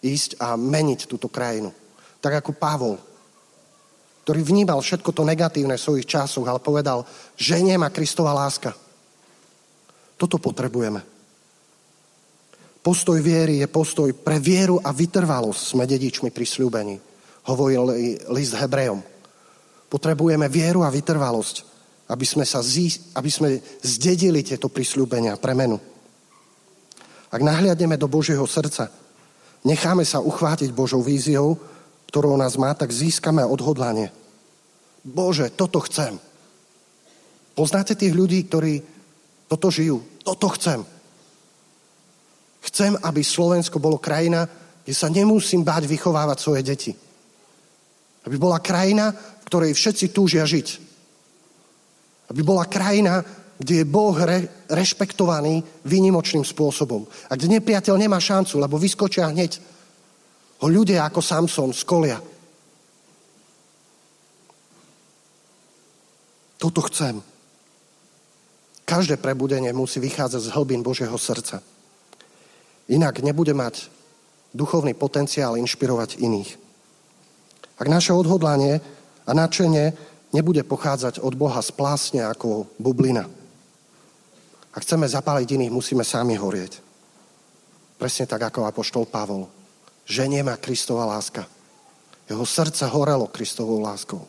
ísť 0.00 0.40
a 0.40 0.56
meniť 0.56 1.04
túto 1.04 1.28
krajinu. 1.28 1.72
Tak 2.24 2.40
ako 2.40 2.56
Pavol, 2.56 2.96
ktorý 4.24 4.40
vnímal 4.42 4.80
všetko 4.80 5.12
to 5.12 5.22
negatívne 5.22 5.76
v 5.76 5.84
svojich 5.86 6.08
časoch, 6.08 6.48
ale 6.48 6.58
povedal, 6.58 7.04
že 7.36 7.60
nemá 7.60 7.92
Kristova 7.92 8.34
láska. 8.34 8.74
Toto 10.16 10.40
potrebujeme. 10.40 11.15
Postoj 12.86 13.18
viery 13.18 13.58
je 13.58 13.66
postoj 13.66 14.14
pre 14.14 14.38
vieru 14.38 14.78
a 14.78 14.94
vytrvalosť 14.94 15.74
sme 15.74 15.90
dedičmi 15.90 16.30
pri 16.30 16.46
sľúbení. 16.46 16.94
Hovoril 17.50 17.82
list 18.30 18.54
Hebrejom. 18.54 19.02
Potrebujeme 19.90 20.46
vieru 20.46 20.86
a 20.86 20.94
vytrvalosť, 20.94 21.66
aby 22.14 22.22
sme, 22.22 22.46
sa 22.46 22.62
zí, 22.62 22.86
aby 23.18 23.26
sme 23.26 23.58
zdedili 23.82 24.46
tieto 24.46 24.70
prisľúbenia, 24.70 25.34
premenu. 25.34 25.82
Ak 27.34 27.42
nahliadneme 27.42 27.98
do 27.98 28.06
Božieho 28.06 28.46
srdca, 28.46 28.86
necháme 29.66 30.06
sa 30.06 30.22
uchvátiť 30.22 30.70
Božou 30.70 31.02
víziou, 31.02 31.58
ktorou 32.14 32.38
nás 32.38 32.54
má, 32.54 32.70
tak 32.70 32.94
získame 32.94 33.42
odhodlanie. 33.42 34.14
Bože, 35.02 35.50
toto 35.50 35.82
chcem. 35.90 36.22
Poznáte 37.58 37.98
tých 37.98 38.14
ľudí, 38.14 38.46
ktorí 38.46 38.78
toto 39.50 39.74
žijú? 39.74 40.06
Toto 40.22 40.54
chcem. 40.54 40.86
Chcem, 42.76 42.92
aby 42.92 43.24
Slovensko 43.24 43.80
bolo 43.80 43.96
krajina, 43.96 44.44
kde 44.84 44.92
sa 44.92 45.08
nemusím 45.08 45.64
báť 45.64 45.88
vychovávať 45.88 46.36
svoje 46.36 46.60
deti. 46.60 46.92
Aby 48.28 48.36
bola 48.36 48.60
krajina, 48.60 49.16
ktorej 49.48 49.72
všetci 49.72 50.12
túžia 50.12 50.44
žiť. 50.44 50.68
Aby 52.28 52.44
bola 52.44 52.68
krajina, 52.68 53.24
kde 53.56 53.80
je 53.80 53.88
Boh 53.88 54.12
re, 54.12 54.68
rešpektovaný 54.68 55.64
výnimočným 55.88 56.44
spôsobom. 56.44 57.08
A 57.32 57.40
kde 57.40 57.56
nepriateľ 57.56 57.96
nemá 57.96 58.20
šancu, 58.20 58.60
lebo 58.60 58.76
vyskočia 58.76 59.32
hneď 59.32 59.56
ho 60.60 60.68
ľudia 60.68 61.08
ako 61.08 61.24
Samson 61.24 61.72
z 61.72 61.80
kolia. 61.80 62.20
Toto 66.60 66.84
chcem. 66.92 67.24
Každé 68.84 69.16
prebudenie 69.16 69.72
musí 69.72 69.96
vychádzať 69.96 70.40
z 70.44 70.52
hlbín 70.52 70.84
Božieho 70.84 71.16
srdca. 71.16 71.64
Inak 72.86 73.18
nebude 73.22 73.50
mať 73.50 73.90
duchovný 74.54 74.94
potenciál 74.94 75.58
inšpirovať 75.58 76.22
iných. 76.22 76.50
Ak 77.76 77.86
naše 77.90 78.14
odhodlanie 78.14 78.80
a 79.26 79.30
nadšenie 79.34 79.92
nebude 80.32 80.62
pochádzať 80.64 81.20
od 81.20 81.34
Boha 81.34 81.60
z 81.60 81.70
plásne 81.74 82.22
ako 82.24 82.70
bublina. 82.78 83.28
Ak 84.72 84.84
chceme 84.84 85.08
zapáliť 85.08 85.56
iných, 85.56 85.72
musíme 85.72 86.04
sami 86.04 86.36
horieť. 86.36 86.80
Presne 87.96 88.28
tak 88.28 88.44
ako 88.52 88.68
apoštol 88.68 89.08
Pavol. 89.08 89.48
Že 90.06 90.40
nemá 90.40 90.60
Kristova 90.60 91.08
láska. 91.08 91.48
Jeho 92.28 92.44
srdce 92.44 92.86
horelo 92.86 93.26
Kristovou 93.32 93.80
láskou. 93.80 94.22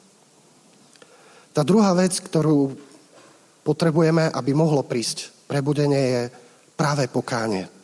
Tá 1.51 1.65
druhá 1.65 1.91
vec, 1.97 2.15
ktorú 2.17 2.77
potrebujeme, 3.65 4.29
aby 4.31 4.51
mohlo 4.53 4.85
prísť 4.85 5.33
prebudenie, 5.49 5.99
je 5.99 6.21
práve 6.77 7.09
pokánie. 7.09 7.76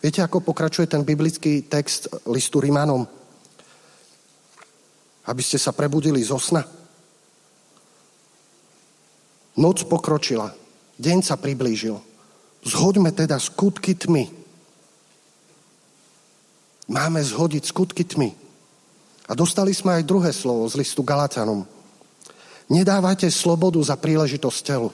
Viete, 0.00 0.24
ako 0.24 0.40
pokračuje 0.40 0.88
ten 0.88 1.04
biblický 1.04 1.68
text 1.68 2.08
listu 2.24 2.56
Rimanom? 2.56 3.04
Aby 5.28 5.42
ste 5.44 5.60
sa 5.60 5.76
prebudili 5.76 6.24
zo 6.24 6.40
sna. 6.40 6.64
Noc 9.60 9.84
pokročila, 9.84 10.56
deň 10.96 11.18
sa 11.20 11.36
priblížil. 11.36 12.00
Zhoďme 12.64 13.12
teda 13.12 13.36
skutky 13.36 13.92
tmy. 13.92 14.32
Máme 16.88 17.20
zhodiť 17.20 17.68
skutky 17.68 18.08
tmy. 18.08 18.32
A 19.28 19.36
dostali 19.36 19.76
sme 19.76 20.00
aj 20.00 20.08
druhé 20.08 20.32
slovo 20.32 20.64
z 20.64 20.80
listu 20.80 21.04
Galatanom. 21.04 21.68
Nedávajte 22.72 23.28
slobodu 23.28 23.78
za 23.84 24.00
príležitosť 24.00 24.60
telu. 24.64 24.88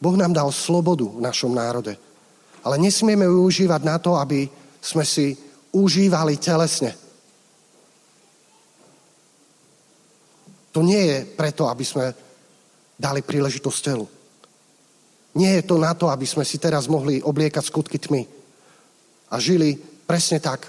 Boh 0.00 0.16
nám 0.16 0.32
dal 0.32 0.48
slobodu 0.48 1.04
v 1.04 1.20
našom 1.20 1.52
národe. 1.52 1.94
Ale 2.64 2.76
nesmieme 2.76 3.24
ju 3.24 3.44
užívať 3.48 3.82
na 3.84 3.96
to, 3.96 4.16
aby 4.20 4.48
sme 4.80 5.04
si 5.04 5.36
užívali 5.72 6.36
telesne. 6.36 6.92
To 10.70 10.80
nie 10.86 11.02
je 11.02 11.18
preto, 11.26 11.66
aby 11.66 11.84
sme 11.84 12.14
dali 12.94 13.24
príležitosť 13.24 13.80
telu. 13.82 14.06
Nie 15.34 15.62
je 15.62 15.64
to 15.66 15.78
na 15.78 15.94
to, 15.94 16.10
aby 16.10 16.26
sme 16.26 16.42
si 16.42 16.58
teraz 16.58 16.90
mohli 16.90 17.22
obliekať 17.22 17.64
skutky 17.64 17.98
tmy 18.02 18.26
a 19.30 19.38
žili 19.38 19.78
presne 20.06 20.42
tak, 20.42 20.66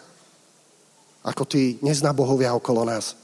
ako 1.26 1.44
tí 1.46 1.82
neznabohovia 1.82 2.54
okolo 2.54 2.86
nás. 2.86 3.18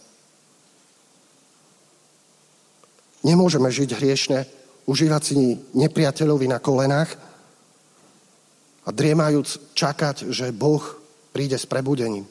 Nemôžeme 3.25 3.69
žiť 3.69 3.89
hriešne, 3.97 4.39
užívať 4.85 5.21
si 5.21 5.57
nepriateľovi 5.77 6.47
na 6.49 6.61
kolenách 6.61 7.17
a 8.87 8.95
driemajúc 8.95 9.75
čakať, 9.75 10.31
že 10.31 10.55
Boh 10.55 10.79
príde 11.35 11.59
s 11.59 11.67
prebudením. 11.67 12.23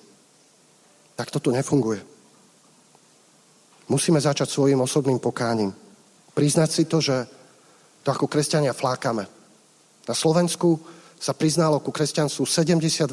Tak 1.13 1.29
toto 1.29 1.53
nefunguje. 1.53 2.01
Musíme 3.93 4.17
začať 4.17 4.49
svojim 4.49 4.81
osobným 4.81 5.21
pokáním. 5.21 5.77
Priznať 6.33 6.71
si 6.73 6.89
to, 6.89 7.05
že 7.05 7.29
to 8.03 8.09
ako 8.09 8.27
kresťania 8.27 8.73
flákame. 8.73 9.29
Na 10.09 10.15
Slovensku 10.17 10.81
sa 11.21 11.37
priznalo 11.37 11.85
ku 11.85 11.93
kresťanstvu 11.93 12.49
72%. 12.49 13.05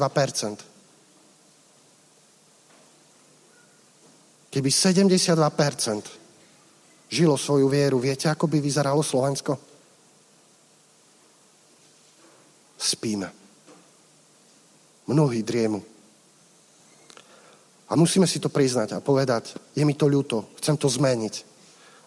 Keby 4.48 4.70
72% 4.70 6.24
žilo 7.10 7.36
svoju 7.36 7.68
vieru, 7.68 7.98
viete, 7.98 8.30
ako 8.30 8.46
by 8.46 8.62
vyzeralo 8.62 9.02
Slovensko? 9.02 9.73
Spíme. 12.78 13.32
Mnohí 15.06 15.42
driemu. 15.42 15.84
A 17.88 17.96
musíme 17.96 18.26
si 18.26 18.40
to 18.40 18.48
priznať 18.48 18.96
a 18.96 19.04
povedať, 19.04 19.54
je 19.76 19.84
mi 19.84 19.92
to 19.92 20.08
ľúto, 20.08 20.48
chcem 20.58 20.74
to 20.74 20.88
zmeniť. 20.88 21.34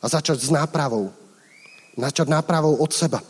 A 0.01 0.09
začať 0.09 0.41
s 0.41 0.49
nápravou. 0.49 1.13
Začať 1.97 2.27
nápravou 2.29 2.77
od 2.77 2.91
seba. 2.93 3.21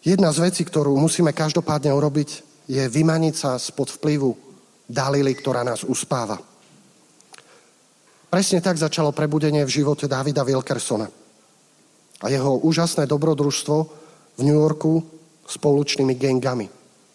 Jedna 0.00 0.32
z 0.32 0.48
vecí, 0.48 0.64
ktorú 0.64 0.96
musíme 0.96 1.36
každopádne 1.36 1.92
urobiť, 1.92 2.30
je 2.72 2.82
vymaniť 2.88 3.34
sa 3.36 3.60
spod 3.60 3.92
vplyvu 4.00 4.32
Dalily, 4.88 5.36
ktorá 5.36 5.60
nás 5.62 5.84
uspáva. 5.84 6.40
Presne 8.30 8.62
tak 8.62 8.78
začalo 8.78 9.12
prebudenie 9.12 9.66
v 9.66 9.74
živote 9.82 10.06
Davida 10.06 10.46
Wilkersona 10.46 11.10
a 12.20 12.26
jeho 12.30 12.62
úžasné 12.62 13.10
dobrodružstvo 13.10 13.99
v 14.36 14.42
New 14.44 14.58
Yorku 14.58 15.02
s 15.46 15.56
pouličnými 15.58 16.14
gengami. 16.14 16.66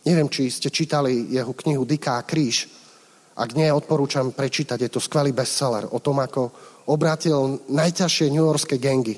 Neviem, 0.06 0.30
či 0.30 0.52
ste 0.52 0.70
čítali 0.70 1.32
jeho 1.32 1.54
knihu 1.54 1.88
Diká 1.88 2.22
kríž. 2.28 2.70
Ak 3.36 3.52
nie, 3.56 3.68
odporúčam 3.68 4.32
prečítať. 4.32 4.80
Je 4.80 4.92
to 4.92 5.04
skvelý 5.04 5.36
bestseller 5.36 5.88
o 5.92 6.00
tom, 6.00 6.24
ako 6.24 6.52
obrátil 6.88 7.60
najťažšie 7.68 8.32
Yorkské 8.32 8.78
gengy. 8.78 9.18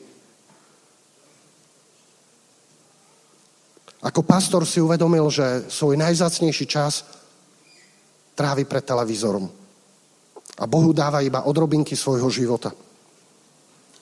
Ako 4.02 4.22
pastor 4.24 4.64
si 4.64 4.80
uvedomil, 4.80 5.28
že 5.28 5.68
svoj 5.68 5.98
najzacnejší 5.98 6.66
čas 6.70 7.04
trávi 8.38 8.64
pred 8.64 8.86
televízorom 8.86 9.50
a 10.58 10.64
Bohu 10.66 10.94
dáva 10.94 11.22
iba 11.22 11.46
odrobinky 11.46 11.94
svojho 11.94 12.30
života. 12.34 12.74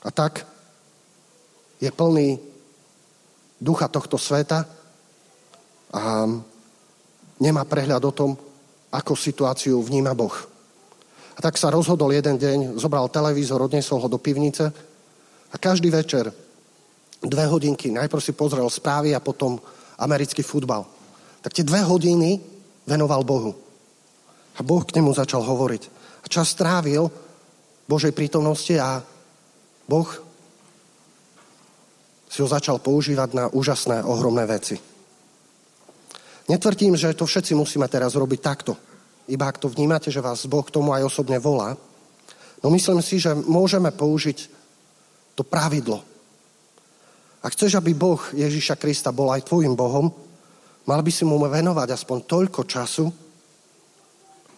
A 0.03 0.09
tak 0.11 0.47
je 1.83 1.91
plný 1.91 2.39
ducha 3.59 3.87
tohto 3.87 4.19
sveta 4.19 4.67
a 5.95 6.27
nemá 7.39 7.63
prehľad 7.63 8.03
o 8.03 8.11
tom, 8.15 8.31
ako 8.91 9.13
situáciu 9.15 9.79
vníma 9.83 10.15
Boh. 10.15 10.35
A 11.35 11.39
tak 11.43 11.59
sa 11.59 11.67
rozhodol 11.67 12.15
jeden 12.15 12.39
deň, 12.39 12.79
zobral 12.79 13.11
televízor, 13.11 13.59
odnesol 13.59 13.99
ho 13.99 14.07
do 14.07 14.19
pivnice 14.19 14.71
a 15.51 15.55
každý 15.59 15.91
večer 15.91 16.31
dve 17.19 17.45
hodinky, 17.47 17.91
najprv 17.91 18.23
si 18.23 18.31
pozrel 18.31 18.67
správy 18.71 19.11
a 19.11 19.23
potom 19.23 19.59
americký 19.99 20.43
futbal. 20.43 20.87
Tak 21.43 21.51
tie 21.53 21.67
dve 21.67 21.83
hodiny 21.83 22.39
venoval 22.87 23.23
Bohu. 23.27 23.51
A 24.55 24.63
Boh 24.63 24.83
k 24.87 24.95
nemu 24.95 25.11
začal 25.11 25.43
hovoriť 25.43 25.83
a 26.23 26.27
čas 26.31 26.55
strávil 26.55 27.11
Božej 27.85 28.15
prítomnosti 28.15 28.73
a 28.79 29.03
Boh 29.85 30.07
si 32.35 32.43
ho 32.43 32.51
začal 32.51 32.83
používať 32.83 33.29
na 33.31 33.45
úžasné, 33.47 34.03
ohromné 34.03 34.43
veci. 34.43 34.75
Netvrdím, 36.51 36.99
že 36.99 37.15
to 37.15 37.23
všetci 37.23 37.55
musíme 37.55 37.87
teraz 37.87 38.11
robiť 38.11 38.39
takto. 38.43 38.75
Iba 39.31 39.47
ak 39.47 39.63
to 39.63 39.71
vnímate, 39.71 40.11
že 40.11 40.19
vás 40.19 40.43
Boh 40.43 40.67
k 40.67 40.75
tomu 40.75 40.91
aj 40.91 41.07
osobne 41.07 41.39
volá. 41.39 41.79
No 42.59 42.67
myslím 42.75 42.99
si, 42.99 43.23
že 43.23 43.31
môžeme 43.31 43.87
použiť 43.87 44.51
to 45.39 45.47
pravidlo. 45.47 46.03
Ak 47.39 47.55
chceš, 47.55 47.79
aby 47.79 47.95
Boh 47.95 48.19
Ježíša 48.35 48.75
Krista 48.75 49.15
bol 49.15 49.31
aj 49.31 49.47
tvojim 49.47 49.71
Bohom, 49.71 50.11
mal 50.83 50.99
by 50.99 51.11
si 51.15 51.23
mu 51.23 51.39
venovať 51.39 51.87
aspoň 51.95 52.17
toľko 52.27 52.61
času, 52.67 53.05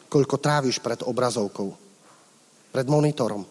koľko 0.09 0.35
tráviš 0.41 0.81
pred 0.81 1.05
obrazovkou, 1.05 1.69
pred 2.73 2.87
monitorom. 2.89 3.45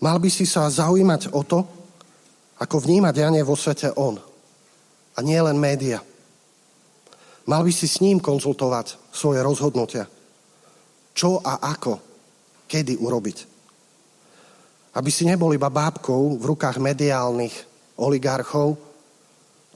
Mal 0.00 0.16
by 0.16 0.30
si 0.32 0.48
sa 0.48 0.64
zaujímať 0.72 1.36
o 1.36 1.44
to, 1.44 1.60
ako 2.60 2.76
vníma 2.80 3.12
dianie 3.12 3.44
vo 3.44 3.56
svete 3.56 3.92
on. 3.96 4.16
A 5.16 5.18
nie 5.20 5.36
len 5.36 5.60
média. 5.60 6.00
Mal 7.48 7.60
by 7.64 7.72
si 7.72 7.88
s 7.88 8.00
ním 8.00 8.20
konzultovať 8.20 8.96
svoje 9.12 9.40
rozhodnutia. 9.44 10.08
Čo 11.12 11.40
a 11.44 11.60
ako, 11.60 12.00
kedy 12.68 12.96
urobiť. 12.96 13.38
Aby 14.96 15.10
si 15.12 15.28
nebol 15.28 15.52
iba 15.52 15.68
bábkou 15.68 16.40
v 16.40 16.44
rukách 16.44 16.80
mediálnych 16.80 17.52
oligarchov, 18.00 18.78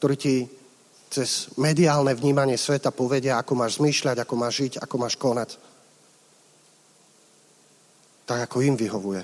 ktorí 0.00 0.16
ti 0.16 0.36
cez 1.12 1.54
mediálne 1.60 2.10
vnímanie 2.16 2.58
sveta 2.58 2.90
povedia, 2.90 3.38
ako 3.38 3.52
máš 3.54 3.78
zmýšľať, 3.78 4.24
ako 4.24 4.34
máš 4.34 4.54
žiť, 4.66 4.72
ako 4.82 4.96
máš 4.98 5.14
konať. 5.14 5.50
Tak, 8.24 8.50
ako 8.50 8.64
im 8.64 8.74
vyhovuje. 8.74 9.22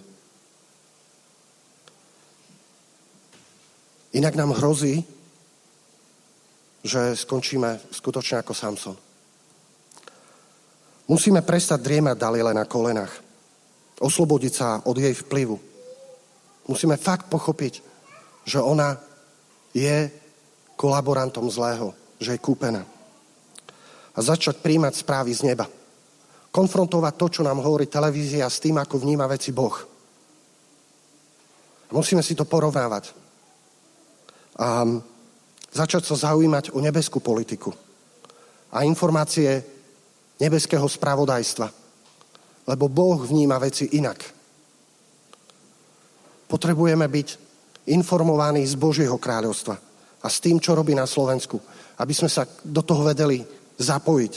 Inak 4.10 4.34
nám 4.34 4.58
hrozí, 4.58 5.06
že 6.82 7.14
skončíme 7.14 7.78
skutočne 7.94 8.42
ako 8.42 8.52
Samson. 8.56 8.96
Musíme 11.06 11.42
prestať 11.42 11.82
driemať 11.82 12.16
Dalile 12.18 12.54
na 12.54 12.64
kolenách. 12.66 13.10
Oslobodiť 14.00 14.52
sa 14.54 14.68
od 14.86 14.96
jej 14.96 15.12
vplyvu. 15.12 15.58
Musíme 16.70 16.96
fakt 16.96 17.26
pochopiť, 17.26 17.82
že 18.46 18.62
ona 18.62 18.96
je 19.74 20.10
kolaborantom 20.78 21.50
zlého, 21.50 21.92
že 22.16 22.34
je 22.34 22.40
kúpená. 22.40 22.86
A 24.14 24.18
začať 24.18 24.58
príjmať 24.58 25.02
správy 25.02 25.34
z 25.34 25.50
neba. 25.52 25.66
Konfrontovať 26.50 27.14
to, 27.14 27.26
čo 27.28 27.42
nám 27.46 27.62
hovorí 27.62 27.86
televízia 27.86 28.50
s 28.50 28.58
tým, 28.58 28.80
ako 28.80 28.98
vníma 28.98 29.30
veci 29.30 29.54
Boh. 29.54 29.76
Musíme 31.90 32.22
si 32.22 32.34
to 32.34 32.46
porovnávať. 32.46 33.29
A 34.60 34.84
začať 35.72 36.04
sa 36.04 36.30
zaujímať 36.30 36.76
o 36.76 36.78
nebeskú 36.84 37.24
politiku 37.24 37.72
a 38.70 38.84
informácie 38.84 39.64
nebeského 40.36 40.84
spravodajstva. 40.84 41.68
Lebo 42.68 42.86
Boh 42.92 43.18
vníma 43.24 43.56
veci 43.56 43.96
inak. 43.96 44.20
Potrebujeme 46.46 47.06
byť 47.08 47.28
informovaní 47.88 48.62
z 48.66 48.74
Božieho 48.76 49.16
kráľovstva 49.16 49.74
a 50.20 50.26
s 50.28 50.38
tým, 50.38 50.60
čo 50.60 50.76
robí 50.76 50.92
na 50.92 51.08
Slovensku. 51.08 51.56
Aby 51.96 52.12
sme 52.12 52.28
sa 52.28 52.44
do 52.64 52.84
toho 52.84 53.04
vedeli 53.04 53.40
zapojiť. 53.80 54.34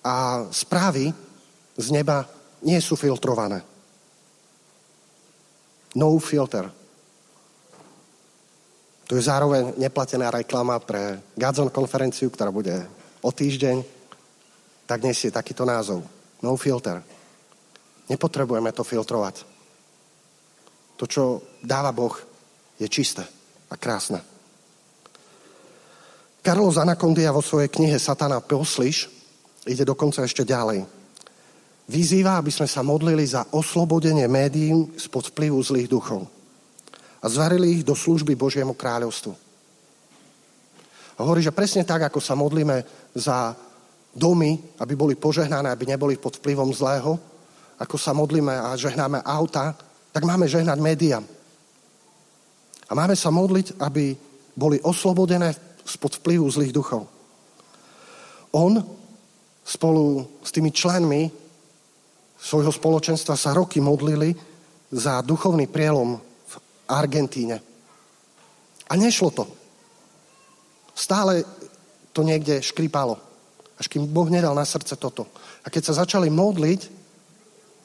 A 0.00 0.48
správy 0.48 1.12
z 1.76 1.86
neba 1.92 2.24
nie 2.64 2.80
sú 2.80 2.96
filtrované. 2.96 3.69
No 5.98 6.14
filter. 6.22 6.70
To 9.10 9.18
je 9.18 9.26
zároveň 9.26 9.74
neplatená 9.74 10.30
reklama 10.30 10.78
pre 10.78 11.18
Gadzon 11.34 11.74
konferenciu, 11.74 12.30
ktorá 12.30 12.54
bude 12.54 12.86
o 13.26 13.34
týždeň. 13.34 13.82
Tak 14.86 15.02
nesie 15.02 15.34
takýto 15.34 15.66
názov. 15.66 16.06
No 16.46 16.54
filter. 16.54 17.02
Nepotrebujeme 18.06 18.70
to 18.70 18.86
filtrovať. 18.86 19.42
To, 20.94 21.04
čo 21.10 21.22
dáva 21.58 21.90
Boh, 21.90 22.14
je 22.78 22.86
čisté 22.86 23.26
a 23.70 23.74
krásne. 23.74 24.22
Carlos 26.40 26.78
Anacondia 26.78 27.34
vo 27.34 27.42
svojej 27.44 27.68
knihe 27.68 27.98
Satana 27.98 28.40
poslyš 28.40 29.10
ide 29.66 29.84
dokonca 29.84 30.24
ešte 30.24 30.46
ďalej. 30.46 30.99
Vyzýva, 31.90 32.38
aby 32.38 32.54
sme 32.54 32.70
sa 32.70 32.86
modlili 32.86 33.26
za 33.26 33.50
oslobodenie 33.50 34.30
médií 34.30 34.70
spod 34.94 35.34
vplyvu 35.34 35.58
zlých 35.58 35.90
duchov 35.90 36.22
a 37.18 37.26
zvarili 37.26 37.74
ich 37.74 37.82
do 37.82 37.98
služby 37.98 38.38
Božiemu 38.38 38.78
kráľovstvu. 38.78 39.34
A 41.18 41.20
hovorí, 41.26 41.42
že 41.42 41.50
presne 41.50 41.82
tak, 41.82 42.06
ako 42.06 42.22
sa 42.22 42.38
modlíme 42.38 42.86
za 43.18 43.58
domy, 44.14 44.54
aby 44.78 44.94
boli 44.94 45.18
požehnané, 45.18 45.66
aby 45.66 45.90
neboli 45.90 46.14
pod 46.14 46.38
vplyvom 46.38 46.70
zlého, 46.70 47.18
ako 47.74 47.96
sa 47.98 48.14
modlíme 48.14 48.54
a 48.54 48.78
žehnáme 48.78 49.26
auta, 49.26 49.74
tak 50.14 50.22
máme 50.22 50.46
žehnať 50.46 50.78
médiám. 50.78 51.26
A 52.86 52.92
máme 52.94 53.18
sa 53.18 53.34
modliť, 53.34 53.82
aby 53.82 54.14
boli 54.54 54.78
oslobodené 54.86 55.58
spod 55.82 56.22
vplyvu 56.22 56.46
zlých 56.46 56.70
duchov. 56.70 57.10
On 58.54 58.78
spolu 59.66 60.26
s 60.42 60.54
tými 60.54 60.70
členmi 60.70 61.49
svojho 62.40 62.72
spoločenstva 62.72 63.36
sa 63.36 63.52
roky 63.52 63.84
modlili 63.84 64.32
za 64.90 65.20
duchovný 65.20 65.68
prielom 65.68 66.16
Argentíne. 66.88 67.60
A 68.90 68.92
nešlo 68.98 69.30
to. 69.30 69.44
Stále 70.96 71.46
to 72.10 72.26
niekde 72.26 72.58
škripalo. 72.64 73.14
Až 73.78 73.86
kým 73.86 74.08
Boh 74.10 74.26
nedal 74.26 74.52
na 74.56 74.66
srdce 74.66 74.98
toto. 74.98 75.30
A 75.62 75.70
keď 75.70 75.92
sa 75.92 76.04
začali 76.04 76.26
modliť 76.28 76.80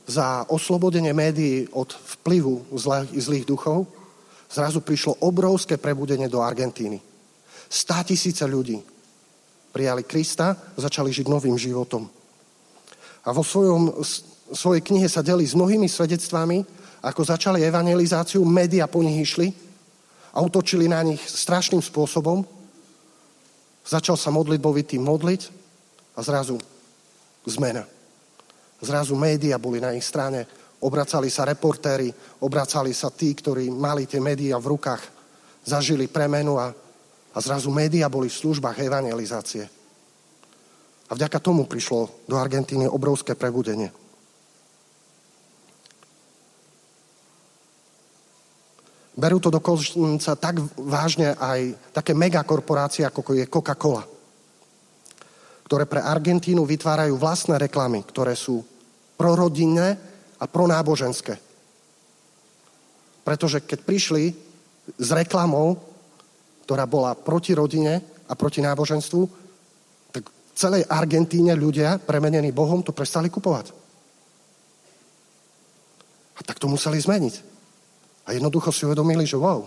za 0.09 0.49
oslobodenie 0.49 1.13
médií 1.13 1.69
od 1.71 1.93
vplyvu 1.93 2.73
zlých, 2.73 3.11
zlých 3.15 3.45
duchov, 3.45 3.85
zrazu 4.49 4.81
prišlo 4.81 5.21
obrovské 5.21 5.77
prebudenie 5.77 6.29
do 6.29 6.41
Argentíny. 6.41 7.01
Stá 7.69 8.01
tisíce 8.05 8.45
ľudí 8.45 8.81
prijali 9.73 10.07
Krista, 10.07 10.55
začali 10.77 11.11
žiť 11.11 11.27
novým 11.27 11.57
životom. 11.59 12.07
A 13.25 13.33
vo 13.33 13.41
svojom, 13.41 13.91
svojej 14.55 14.81
knihe 14.81 15.05
sa 15.11 15.19
delí 15.19 15.43
s 15.43 15.53
mnohými 15.53 15.85
svedectvami, 15.85 16.63
ako 17.05 17.21
začali 17.21 17.61
evangelizáciu, 17.61 18.41
média 18.47 18.89
po 18.89 19.03
nich 19.05 19.21
išli 19.21 19.51
a 20.33 20.41
utočili 20.41 20.89
na 20.89 21.03
nich 21.05 21.21
strašným 21.21 21.83
spôsobom. 21.83 22.41
Začal 23.85 24.17
sa 24.17 24.33
modlitbovitý 24.33 24.97
modliť 24.97 25.41
a 26.17 26.25
zrazu 26.25 26.57
zmena. 27.45 27.85
Zrazu 28.81 29.13
média 29.13 29.61
boli 29.61 29.77
na 29.77 29.93
ich 29.93 30.03
strane, 30.07 30.49
obracali 30.81 31.29
sa 31.29 31.45
reportéri, 31.45 32.09
obracali 32.41 32.91
sa 32.91 33.13
tí, 33.13 33.35
ktorí 33.37 33.69
mali 33.69 34.09
tie 34.09 34.17
médiá 34.17 34.57
v 34.57 34.73
rukách, 34.73 35.03
zažili 35.61 36.09
premenu 36.09 36.57
a, 36.57 36.73
a 37.31 37.37
zrazu 37.37 37.69
média 37.69 38.09
boli 38.09 38.31
v 38.31 38.39
službách 38.41 38.81
evangelizácie. 38.81 39.63
A 41.05 41.11
vďaka 41.13 41.37
tomu 41.37 41.69
prišlo 41.69 42.25
do 42.25 42.35
Argentíny 42.39 42.89
obrovské 42.89 43.37
prebudenie. 43.37 44.04
Berú 49.15 49.39
to 49.39 49.47
dokonca 49.47 50.35
tak 50.35 50.59
vážne 50.75 51.39
aj 51.39 51.91
také 51.95 52.11
megakorporácie, 52.11 53.07
ako 53.07 53.31
je 53.31 53.47
Coca-Cola, 53.47 54.03
ktoré 55.63 55.87
pre 55.87 56.03
Argentínu 56.03 56.67
vytvárajú 56.67 57.15
vlastné 57.15 57.55
reklamy, 57.55 58.03
ktoré 58.03 58.35
sú 58.35 58.59
prorodinné 59.15 59.95
a 60.35 60.45
pronáboženské. 60.51 61.39
Pretože 63.23 63.63
keď 63.63 63.79
prišli 63.87 64.35
s 64.99 65.09
reklamou, 65.15 65.79
ktorá 66.67 66.83
bola 66.83 67.15
proti 67.15 67.55
rodine 67.55 68.03
a 68.27 68.35
proti 68.35 68.59
náboženstvu, 68.59 69.21
tak 70.11 70.27
v 70.27 70.51
celej 70.59 70.83
Argentíne 70.91 71.55
ľudia, 71.55 72.03
premenení 72.03 72.51
Bohom, 72.51 72.83
to 72.83 72.91
prestali 72.91 73.31
kupovať. 73.31 73.71
A 76.35 76.43
tak 76.43 76.59
to 76.59 76.67
museli 76.67 76.99
zmeniť. 76.99 77.54
A 78.25 78.33
jednoducho 78.33 78.73
si 78.73 78.85
uvedomili, 78.85 79.25
že 79.25 79.37
wow, 79.37 79.65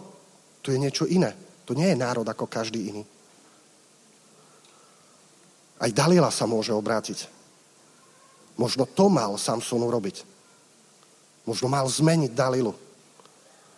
to 0.62 0.74
je 0.74 0.78
niečo 0.78 1.06
iné. 1.06 1.34
To 1.64 1.76
nie 1.78 1.86
je 1.92 2.00
národ 2.00 2.26
ako 2.26 2.50
každý 2.50 2.90
iný. 2.90 3.02
Aj 5.78 5.90
Dalila 5.94 6.32
sa 6.34 6.48
môže 6.48 6.74
obrátiť. 6.74 7.30
Možno 8.58 8.82
to 8.82 9.06
mal 9.06 9.38
Samson 9.38 9.78
urobiť. 9.86 10.26
Možno 11.46 11.70
mal 11.70 11.86
zmeniť 11.86 12.34
Dalilu. 12.34 12.74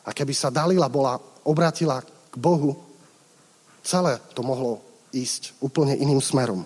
A 0.08 0.16
keby 0.16 0.32
sa 0.32 0.48
Dalila 0.48 0.88
bola, 0.88 1.20
obratila 1.44 2.00
k 2.00 2.34
Bohu, 2.40 2.72
celé 3.84 4.16
to 4.32 4.40
mohlo 4.40 4.80
ísť 5.12 5.60
úplne 5.60 5.92
iným 5.92 6.24
smerom. 6.24 6.64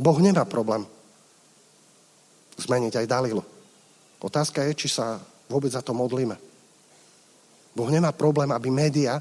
Boh 0.00 0.18
nemá 0.22 0.48
problém 0.48 0.88
zmeniť 2.56 3.04
aj 3.04 3.10
Dalilu. 3.10 3.44
Otázka 4.20 4.64
je, 4.64 4.72
či 4.72 4.88
sa 4.88 5.20
vôbec 5.50 5.74
za 5.74 5.82
to 5.82 5.90
modlíme. 5.90 6.38
Boh 7.74 7.90
nemá 7.90 8.14
problém, 8.14 8.54
aby 8.54 8.70
média, 8.70 9.18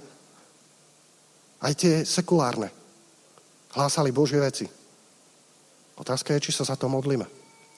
aj 1.60 1.74
tie 1.74 1.94
sekulárne, 2.06 2.70
hlásali 3.74 4.14
Božie 4.14 4.38
veci. 4.38 4.70
Otázka 5.98 6.38
je, 6.38 6.50
či 6.50 6.56
sa 6.56 6.64
za 6.64 6.78
to 6.78 6.88
modlíme. 6.88 7.26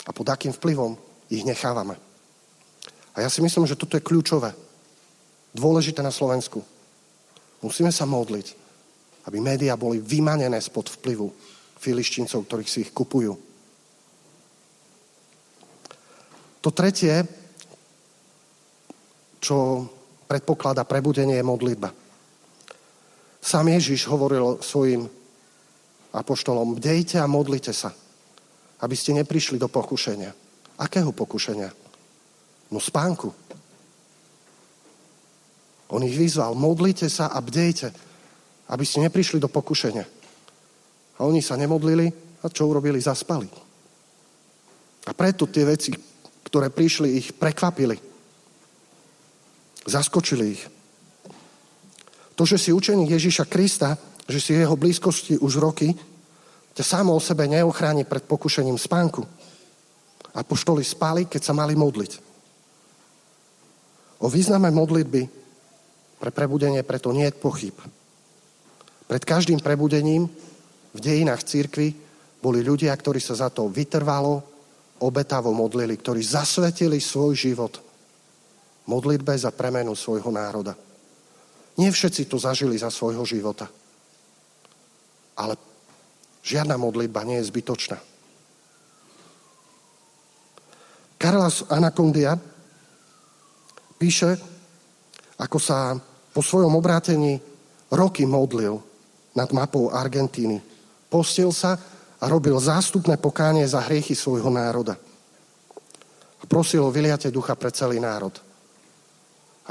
A 0.05 0.11
pod 0.11 0.27
akým 0.29 0.53
vplyvom 0.53 0.99
ich 1.31 1.47
nechávame. 1.47 1.97
A 3.15 3.23
ja 3.23 3.29
si 3.31 3.41
myslím, 3.41 3.65
že 3.65 3.79
toto 3.79 3.97
je 3.97 4.05
kľúčové. 4.05 4.53
Dôležité 5.51 5.99
na 6.03 6.13
Slovensku. 6.13 6.63
Musíme 7.59 7.91
sa 7.91 8.07
modliť, 8.07 8.47
aby 9.27 9.37
médiá 9.41 9.75
boli 9.75 9.99
vymanené 9.99 10.61
spod 10.61 10.87
vplyvu 11.01 11.27
filištíncov, 11.81 12.45
ktorých 12.45 12.69
si 12.71 12.79
ich 12.87 12.91
kupujú. 12.93 13.33
To 16.61 16.69
tretie, 16.69 17.25
čo 19.41 19.89
predpokladá 20.29 20.85
prebudenie 20.85 21.35
je 21.35 21.43
modlitba. 21.43 21.89
Sám 23.41 23.73
Ježiš 23.73 24.05
hovoril 24.05 24.61
svojim 24.61 25.09
apoštolom, 26.13 26.77
bdejte 26.77 27.17
a 27.17 27.25
modlite 27.25 27.73
sa, 27.73 27.89
aby 28.85 28.95
ste 28.95 29.17
neprišli 29.17 29.57
do 29.57 29.65
pokušenia. 29.65 30.31
Akého 30.77 31.09
pokušenia? 31.09 31.73
No 32.69 32.77
spánku. 32.79 33.33
On 35.91 36.01
ich 36.05 36.15
vyzval, 36.15 36.55
modlite 36.55 37.09
sa 37.09 37.33
a 37.33 37.41
bdejte, 37.41 37.91
aby 38.71 38.85
ste 38.85 39.03
neprišli 39.03 39.41
do 39.41 39.51
pokušenia. 39.51 40.05
A 41.17 41.27
oni 41.27 41.43
sa 41.43 41.59
nemodlili 41.59 42.07
a 42.41 42.47
čo 42.47 42.69
urobili? 42.69 43.01
Zaspali. 43.01 43.49
A 45.09 45.11
preto 45.17 45.49
tie 45.49 45.65
veci, 45.65 45.91
ktoré 46.45 46.69
prišli, 46.69 47.17
ich 47.17 47.33
prekvapili. 47.35 48.10
Zaskočili 49.85 50.45
ich. 50.53 50.63
To, 52.37 52.43
že 52.45 52.57
si 52.57 52.73
učeník 52.73 53.11
Ježíša 53.11 53.45
Krista, 53.45 53.97
že 54.25 54.39
si 54.41 54.53
jeho 54.53 54.77
blízkosti 54.77 55.37
už 55.41 55.61
roky, 55.61 55.93
ťa 56.73 56.83
samo 56.85 57.13
o 57.13 57.21
sebe 57.21 57.45
neochráni 57.49 58.07
pred 58.07 58.23
pokušením 58.23 58.79
spánku. 58.79 59.25
A 60.31 60.41
poštoli 60.47 60.85
spali, 60.85 61.27
keď 61.27 61.41
sa 61.43 61.53
mali 61.53 61.75
modliť. 61.75 62.31
O 64.23 64.31
význame 64.31 64.71
modlitby 64.71 65.21
pre 66.21 66.31
prebudenie 66.31 66.85
preto 66.85 67.11
nie 67.11 67.27
je 67.27 67.35
pochyb. 67.35 67.75
Pred 69.09 69.23
každým 69.27 69.59
prebudením 69.59 70.29
v 70.95 70.99
dejinách 71.01 71.43
církvy 71.43 71.91
boli 72.39 72.63
ľudia, 72.63 72.95
ktorí 72.95 73.19
sa 73.19 73.35
za 73.35 73.49
to 73.51 73.67
vytrvalo, 73.67 74.39
obetavo 75.01 75.51
modlili, 75.51 75.97
ktorí 75.97 76.21
zasvetili 76.21 77.01
svoj 77.01 77.33
život 77.35 77.90
modlitbe 78.89 79.37
za 79.37 79.53
premenu 79.53 79.93
svojho 79.93 80.31
národa. 80.33 80.73
Nie 81.77 81.91
všetci 81.91 82.25
to 82.25 82.37
zažili 82.41 82.77
za 82.77 82.89
svojho 82.89 83.23
života. 83.25 83.69
Ale 85.37 85.55
žiadna 86.43 86.75
modlitba 86.75 87.23
nie 87.23 87.39
je 87.39 87.49
zbytočná. 87.49 87.97
Carlos 91.21 91.69
Anacondia 91.69 92.33
píše, 94.01 94.41
ako 95.37 95.57
sa 95.61 95.93
po 96.33 96.41
svojom 96.41 96.73
obrátení 96.73 97.37
roky 97.93 98.25
modlil 98.25 98.81
nad 99.37 99.49
mapou 99.53 99.93
Argentíny. 99.93 100.57
Postil 101.07 101.53
sa 101.53 101.77
a 102.21 102.25
robil 102.25 102.57
zástupné 102.57 103.21
pokánie 103.21 103.65
za 103.69 103.85
hriechy 103.85 104.17
svojho 104.17 104.49
národa. 104.49 104.97
A 106.41 106.43
prosil 106.49 106.81
o 106.81 106.93
vyliate 106.93 107.29
ducha 107.29 107.53
pre 107.53 107.69
celý 107.69 108.01
národ 108.01 108.50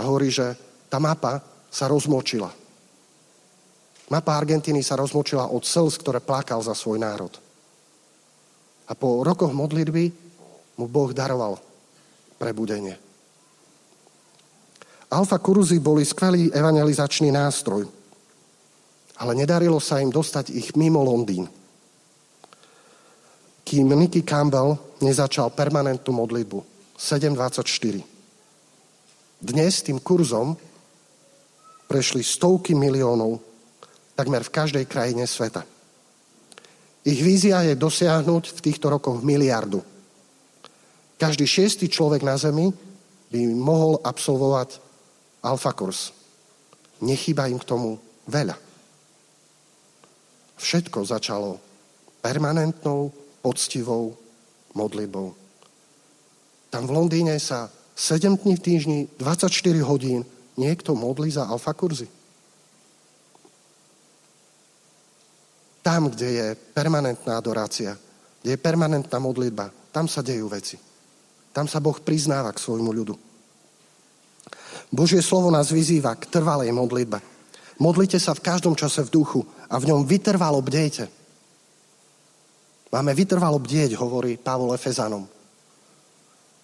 a 0.01 0.09
hovorí, 0.09 0.32
že 0.32 0.57
tá 0.88 0.96
mapa 0.96 1.44
sa 1.68 1.84
rozmočila. 1.92 2.48
Mapa 4.09 4.32
Argentíny 4.32 4.80
sa 4.80 4.96
rozmočila 4.96 5.53
od 5.53 5.62
slz, 5.62 6.01
ktoré 6.01 6.24
plakal 6.24 6.59
za 6.64 6.72
svoj 6.72 6.98
národ. 6.98 7.30
A 8.88 8.96
po 8.96 9.22
rokoch 9.22 9.53
modlitby 9.53 10.11
mu 10.80 10.88
Boh 10.88 11.12
daroval 11.12 11.61
prebudenie. 12.40 12.96
Alfa 15.12 15.38
kuruzy 15.38 15.78
boli 15.78 16.03
skvelý 16.03 16.51
evangelizačný 16.51 17.30
nástroj, 17.30 17.86
ale 19.20 19.32
nedarilo 19.36 19.78
sa 19.78 20.01
im 20.01 20.11
dostať 20.11 20.51
ich 20.57 20.74
mimo 20.74 21.05
Londýn. 21.05 21.46
Kým 23.62 23.94
Nicky 23.94 24.26
Campbell 24.26 24.74
nezačal 24.98 25.55
permanentnú 25.55 26.11
modlitbu 26.11 26.59
724. 26.98 28.09
Dnes 29.41 29.80
tým 29.80 29.97
kurzom 30.05 30.53
prešli 31.88 32.20
stovky 32.20 32.76
miliónov 32.76 33.41
takmer 34.12 34.45
v 34.45 34.53
každej 34.53 34.84
krajine 34.84 35.24
sveta. 35.24 35.64
Ich 37.09 37.24
vízia 37.24 37.64
je 37.64 37.72
dosiahnuť 37.72 38.53
v 38.53 38.61
týchto 38.61 38.93
rokoch 38.93 39.24
miliardu. 39.24 39.80
Každý 41.16 41.49
šiestý 41.49 41.88
človek 41.88 42.20
na 42.20 42.36
Zemi 42.36 42.68
by 43.32 43.41
mohol 43.57 43.97
absolvovať 44.05 44.76
alfa 45.41 45.72
kurs. 45.72 46.12
Nechýba 47.01 47.49
im 47.49 47.57
k 47.57 47.64
tomu 47.64 47.97
veľa. 48.28 48.61
Všetko 50.61 51.01
začalo 51.01 51.57
permanentnou, 52.20 53.09
poctivou 53.41 54.12
modlitbou. 54.76 55.32
Tam 56.68 56.84
v 56.84 56.93
Londýne 56.93 57.41
sa 57.41 57.72
7 58.01 58.40
dní 58.40 58.57
v 58.57 58.64
týždni, 58.64 58.98
24 59.20 59.53
hodín 59.84 60.24
niekto 60.57 60.96
modlí 60.96 61.36
za 61.36 61.44
alfa 61.44 61.76
kurzy. 61.76 62.09
Tam, 65.84 66.09
kde 66.09 66.28
je 66.32 66.46
permanentná 66.72 67.36
adorácia, 67.36 67.92
kde 68.40 68.57
je 68.57 68.61
permanentná 68.61 69.20
modlitba, 69.20 69.68
tam 69.92 70.09
sa 70.09 70.24
dejú 70.24 70.48
veci. 70.48 70.80
Tam 71.53 71.68
sa 71.68 71.76
Boh 71.76 72.01
priznáva 72.01 72.57
k 72.57 72.62
svojmu 72.64 72.88
ľudu. 72.88 73.14
Božie 74.88 75.20
slovo 75.20 75.53
nás 75.53 75.68
vyzýva 75.68 76.16
k 76.16 76.24
trvalej 76.32 76.72
modlitbe. 76.72 77.20
Modlite 77.84 78.16
sa 78.16 78.32
v 78.32 78.44
každom 78.44 78.80
čase 78.80 79.05
v 79.05 79.12
duchu 79.12 79.44
a 79.68 79.76
v 79.76 79.92
ňom 79.92 80.09
vytrvalo 80.09 80.64
bdejte. 80.64 81.05
Máme 82.96 83.12
vytrvalo 83.12 83.61
bdieť, 83.61 83.92
hovorí 84.01 84.40
Pavol 84.40 84.72
Efezanom. 84.72 85.39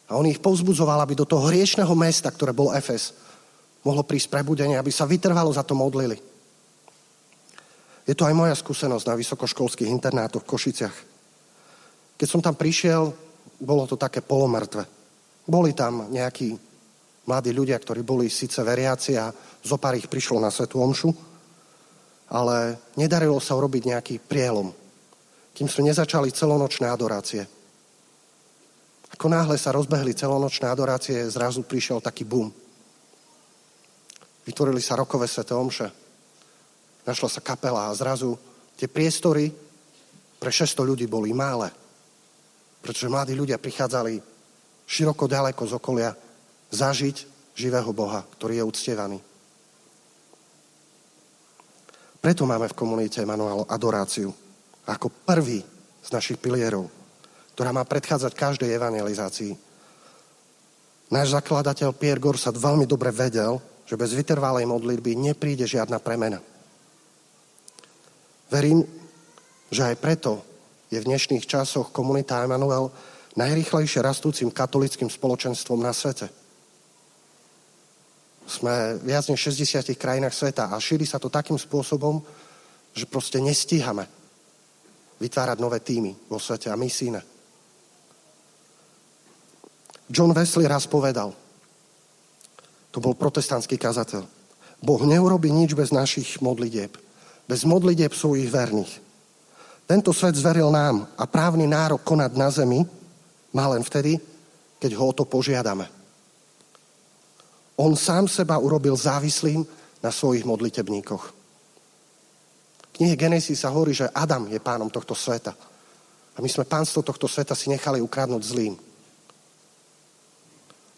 A 0.07 0.15
on 0.15 0.27
ich 0.31 0.39
povzbudzoval, 0.39 1.03
aby 1.03 1.19
do 1.19 1.27
toho 1.27 1.51
hriešného 1.51 1.91
mesta, 1.99 2.31
ktoré 2.31 2.55
bol 2.55 2.71
Efes, 2.71 3.11
mohlo 3.83 4.07
prísť 4.07 4.31
prebudenie, 4.31 4.79
aby 4.79 4.91
sa 4.91 5.07
vytrvalo 5.07 5.51
za 5.51 5.67
to 5.67 5.75
modlili. 5.75 6.19
Je 8.07 8.15
to 8.15 8.23
aj 8.23 8.35
moja 8.39 8.55
skúsenosť 8.55 9.07
na 9.07 9.19
vysokoškolských 9.19 9.91
internátoch 9.91 10.47
v 10.47 10.51
Košiciach. 10.55 10.97
Keď 12.15 12.29
som 12.31 12.39
tam 12.39 12.55
prišiel, 12.55 13.11
bolo 13.59 13.83
to 13.91 13.99
také 13.99 14.23
polomrtve. 14.23 14.87
Boli 15.47 15.75
tam 15.75 16.07
nejakí 16.11 16.55
mladí 17.27 17.51
ľudia, 17.51 17.75
ktorí 17.79 18.07
boli 18.07 18.31
síce 18.31 18.63
veriaci 18.63 19.19
a 19.19 19.35
zo 19.63 19.77
pár 19.79 19.99
ich 19.99 20.07
prišlo 20.07 20.39
na 20.39 20.55
Svetu 20.55 20.79
Omšu, 20.79 21.11
ale 22.31 22.79
nedarilo 22.95 23.43
sa 23.43 23.59
urobiť 23.59 23.83
nejaký 23.91 24.15
prielom, 24.23 24.71
kým 25.55 25.67
sme 25.67 25.91
nezačali 25.91 26.31
celonočné 26.31 26.87
adorácie. 26.87 27.56
Ako 29.17 29.33
náhle 29.33 29.57
sa 29.57 29.73
rozbehli 29.73 30.13
celonočné 30.13 30.69
adorácie, 30.69 31.17
zrazu 31.33 31.65
prišiel 31.65 32.05
taký 32.05 32.29
boom. 32.29 32.53
Vytvorili 34.45 34.85
sa 34.85 35.01
rokové 35.01 35.25
Sveté 35.25 35.57
Omše, 35.57 35.89
našla 37.09 37.29
sa 37.33 37.41
kapela 37.41 37.89
a 37.89 37.97
zrazu 37.97 38.37
tie 38.77 38.87
priestory 38.87 39.49
pre 40.37 40.53
600 40.53 40.85
ľudí 40.85 41.09
boli 41.09 41.33
mále. 41.33 41.73
Pretože 42.85 43.09
mladí 43.09 43.33
ľudia 43.33 43.57
prichádzali 43.57 44.21
široko 44.85 45.25
ďaleko 45.25 45.63
z 45.65 45.73
okolia 45.73 46.13
zažiť 46.71 47.17
živého 47.57 47.91
Boha, 47.97 48.21
ktorý 48.37 48.61
je 48.61 48.69
uctievaný. 48.69 49.19
Preto 52.21 52.45
máme 52.45 52.69
v 52.69 52.79
komunite 52.79 53.25
Emanuel 53.25 53.65
adoráciu 53.65 54.29
ako 54.87 55.09
prvý 55.25 55.65
z 56.05 56.09
našich 56.13 56.39
pilierov, 56.39 56.87
ktorá 57.57 57.73
má 57.73 57.89
predchádzať 57.89 58.37
každej 58.37 58.69
evangelizácii. 58.69 59.57
Náš 61.09 61.33
zakladateľ 61.33 61.97
Pierre 61.97 62.21
Gorsat 62.21 62.53
veľmi 62.53 62.85
dobre 62.85 63.09
vedel, 63.09 63.57
že 63.89 63.97
bez 63.97 64.13
vytrvalej 64.13 64.69
modlitby 64.69 65.17
nepríde 65.17 65.65
žiadna 65.65 65.97
premena. 65.97 66.37
Verím, 68.53 68.85
že 69.73 69.89
aj 69.89 69.97
preto 69.97 70.45
je 70.93 71.01
v 71.01 71.09
dnešných 71.09 71.49
časoch 71.49 71.97
komunita 71.97 72.45
Emanuel 72.45 72.93
najrychlejšie 73.41 74.05
rastúcim 74.05 74.53
katolickým 74.53 75.09
spoločenstvom 75.09 75.81
na 75.81 75.97
svete. 75.97 76.29
Sme 78.45 79.01
viac 79.01 79.25
než 79.33 79.49
60 79.49 79.97
krajinách 79.97 80.37
sveta 80.37 80.69
a 80.69 80.77
šíri 80.77 81.09
sa 81.09 81.17
to 81.17 81.33
takým 81.33 81.57
spôsobom, 81.57 82.21
že 82.93 83.09
proste 83.09 83.41
nestíhame 83.41 84.05
vytvárať 85.25 85.57
nové 85.57 85.81
týmy 85.81 86.13
vo 86.29 86.37
svete 86.37 86.69
a 86.69 86.77
misíne. 86.77 87.36
John 90.07 90.31
Wesley 90.31 90.71
raz 90.71 90.87
povedal, 90.87 91.35
to 92.95 92.99
bol 93.03 93.13
protestantský 93.13 93.77
kazateľ, 93.77 94.25
Boh 94.81 95.03
neurobi 95.03 95.51
nič 95.51 95.73
bez 95.73 95.91
našich 95.91 96.39
modlitieb 96.39 97.07
bez 97.47 97.63
modlitieb 97.63 98.11
svojich 98.11 98.51
verných. 98.51 98.93
Tento 99.87 100.11
svet 100.11 100.35
zveril 100.35 100.67
nám 100.75 101.07
a 101.15 101.25
právny 101.31 101.71
nárok 101.71 102.03
konať 102.03 102.33
na 102.35 102.51
zemi 102.51 102.83
má 103.55 103.71
len 103.71 103.87
vtedy, 103.87 104.19
keď 104.83 104.99
ho 104.99 105.05
o 105.07 105.15
to 105.15 105.23
požiadame. 105.23 105.87
On 107.79 107.95
sám 107.95 108.27
seba 108.27 108.59
urobil 108.59 108.99
závislým 108.99 109.63
na 110.03 110.11
svojich 110.11 110.43
modlitebníkoch. 110.43 111.25
V 112.83 112.89
knihe 112.99 113.15
Genesis 113.15 113.63
sa 113.63 113.71
hovorí, 113.71 113.95
že 113.95 114.11
Adam 114.11 114.51
je 114.51 114.59
pánom 114.59 114.91
tohto 114.91 115.15
sveta. 115.15 115.55
A 116.37 116.39
my 116.43 116.49
sme 116.51 116.67
pánstvo 116.67 117.05
tohto 117.07 117.31
sveta 117.31 117.55
si 117.55 117.71
nechali 117.71 118.03
ukradnúť 118.03 118.43
zlým. 118.43 118.75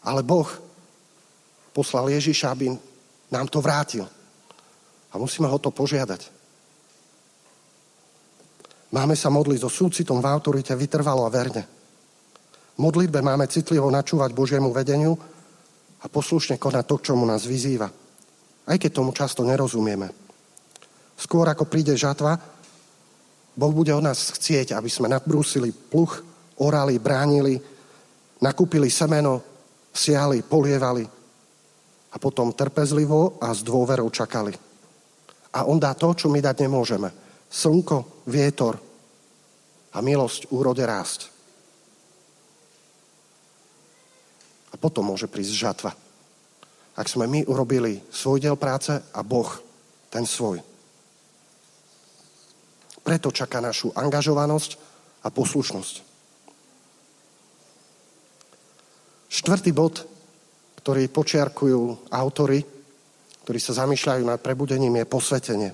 Ale 0.08 0.24
Boh 0.24 0.48
poslal 1.76 2.08
Ježiša, 2.08 2.56
aby 2.56 2.72
nám 3.28 3.46
to 3.52 3.60
vrátil. 3.60 4.08
A 5.12 5.14
musíme 5.20 5.44
ho 5.44 5.58
to 5.60 5.68
požiadať. 5.68 6.32
Máme 8.88 9.12
sa 9.12 9.28
modliť 9.28 9.60
so 9.60 9.68
súcitom 9.68 10.24
v 10.24 10.30
autorite 10.32 10.72
vytrvalo 10.72 11.28
a 11.28 11.30
verne. 11.32 11.62
V 12.72 12.80
modlitbe 12.80 13.20
máme 13.20 13.44
citlivo 13.52 13.92
načúvať 13.92 14.32
Božiemu 14.32 14.72
vedeniu 14.72 15.12
a 16.00 16.06
poslušne 16.08 16.56
konať 16.56 16.84
to, 16.88 16.96
čo 17.04 17.12
mu 17.12 17.28
nás 17.28 17.44
vyzýva. 17.44 17.88
Aj 18.64 18.76
keď 18.80 18.90
tomu 18.96 19.12
často 19.12 19.44
nerozumieme. 19.44 20.08
Skôr 21.18 21.44
ako 21.52 21.68
príde 21.68 21.92
žatva, 21.98 22.38
Boh 23.58 23.72
bude 23.74 23.90
od 23.90 24.06
nás 24.06 24.30
chcieť, 24.30 24.72
aby 24.72 24.86
sme 24.86 25.10
nabrúsili 25.10 25.74
pluch, 25.74 26.22
orali, 26.62 26.96
bránili, 27.02 27.58
nakúpili 28.38 28.86
semeno, 28.86 29.57
siali, 29.98 30.46
polievali 30.46 31.02
a 32.14 32.16
potom 32.22 32.54
trpezlivo 32.54 33.42
a 33.42 33.50
s 33.50 33.66
dôverou 33.66 34.06
čakali. 34.14 34.54
A 35.58 35.66
on 35.66 35.82
dá 35.82 35.98
to, 35.98 36.14
čo 36.14 36.30
my 36.30 36.38
dať 36.38 36.62
nemôžeme– 36.62 37.10
slnko, 37.48 38.28
vietor 38.28 38.76
a 39.92 39.98
milosť 40.04 40.52
úrode 40.52 40.84
rásť. 40.84 41.32
A 44.68 44.74
potom 44.76 45.08
môže 45.08 45.26
prísť 45.26 45.54
žatva. 45.56 45.90
Ak 46.98 47.08
sme 47.08 47.24
my 47.24 47.48
urobili 47.48 48.04
svoj 48.12 48.44
diel 48.44 48.56
práce 48.60 48.92
a 48.92 49.20
Boh 49.24 49.48
ten 50.12 50.28
svoj. 50.28 50.60
Preto 53.00 53.32
čaká 53.32 53.64
našu 53.64 53.88
angažovanosť 53.96 54.70
a 55.24 55.32
poslušnosť. 55.32 56.07
Štvrtý 59.28 59.76
bod, 59.76 60.04
ktorý 60.80 61.12
počiarkujú 61.12 62.08
autory, 62.08 62.64
ktorí 63.44 63.58
sa 63.60 63.84
zamýšľajú 63.84 64.24
nad 64.24 64.40
prebudením, 64.40 64.96
je 65.00 65.04
posvetenie. 65.04 65.70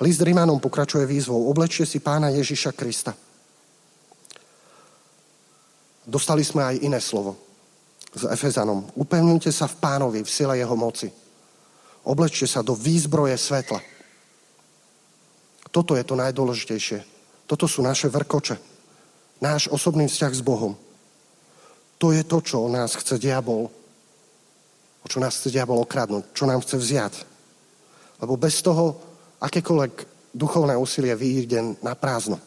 List 0.00 0.20
Rimanom 0.24 0.58
pokračuje 0.58 1.06
výzvou. 1.06 1.48
Oblečte 1.48 1.86
si 1.86 2.00
pána 2.02 2.32
Ježiša 2.32 2.72
Krista. 2.74 3.12
Dostali 6.04 6.44
sme 6.44 6.60
aj 6.66 6.84
iné 6.84 7.00
slovo 7.00 7.40
s 8.12 8.28
Efezanom. 8.28 8.84
Upevňujte 8.98 9.48
sa 9.48 9.64
v 9.64 9.80
pánovi, 9.80 10.20
v 10.20 10.28
sile 10.28 10.60
jeho 10.60 10.76
moci. 10.76 11.08
Oblečte 12.04 12.44
sa 12.44 12.60
do 12.60 12.76
výzbroje 12.76 13.32
svetla. 13.40 13.80
Toto 15.72 15.96
je 15.96 16.04
to 16.04 16.14
najdôležitejšie. 16.14 17.00
Toto 17.48 17.64
sú 17.64 17.80
naše 17.80 18.12
vrkoče. 18.12 18.56
Náš 19.40 19.72
osobný 19.72 20.06
vzťah 20.06 20.32
s 20.36 20.42
Bohom. 20.44 20.76
To 21.98 22.10
je 22.10 22.22
to, 22.26 22.38
čo 22.42 22.66
nás 22.68 22.96
chce 22.98 23.18
diabol. 23.18 23.70
O 25.04 25.06
čo 25.06 25.20
nás 25.20 25.36
chce 25.36 25.52
diabol 25.52 25.78
okradnúť, 25.84 26.32
čo 26.32 26.44
nám 26.48 26.64
chce 26.64 26.76
vziať. 26.80 27.14
Lebo 28.24 28.40
bez 28.40 28.64
toho 28.64 28.96
akékoľvek 29.40 29.92
duchovné 30.34 30.74
úsilie 30.74 31.14
vyjde 31.14 31.78
na 31.84 31.94
prázdno. 31.94 32.40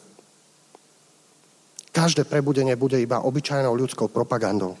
Každé 1.94 2.28
prebudenie 2.28 2.76
bude 2.76 3.00
iba 3.00 3.24
obyčajnou 3.24 3.74
ľudskou 3.74 4.12
propagandou. 4.12 4.76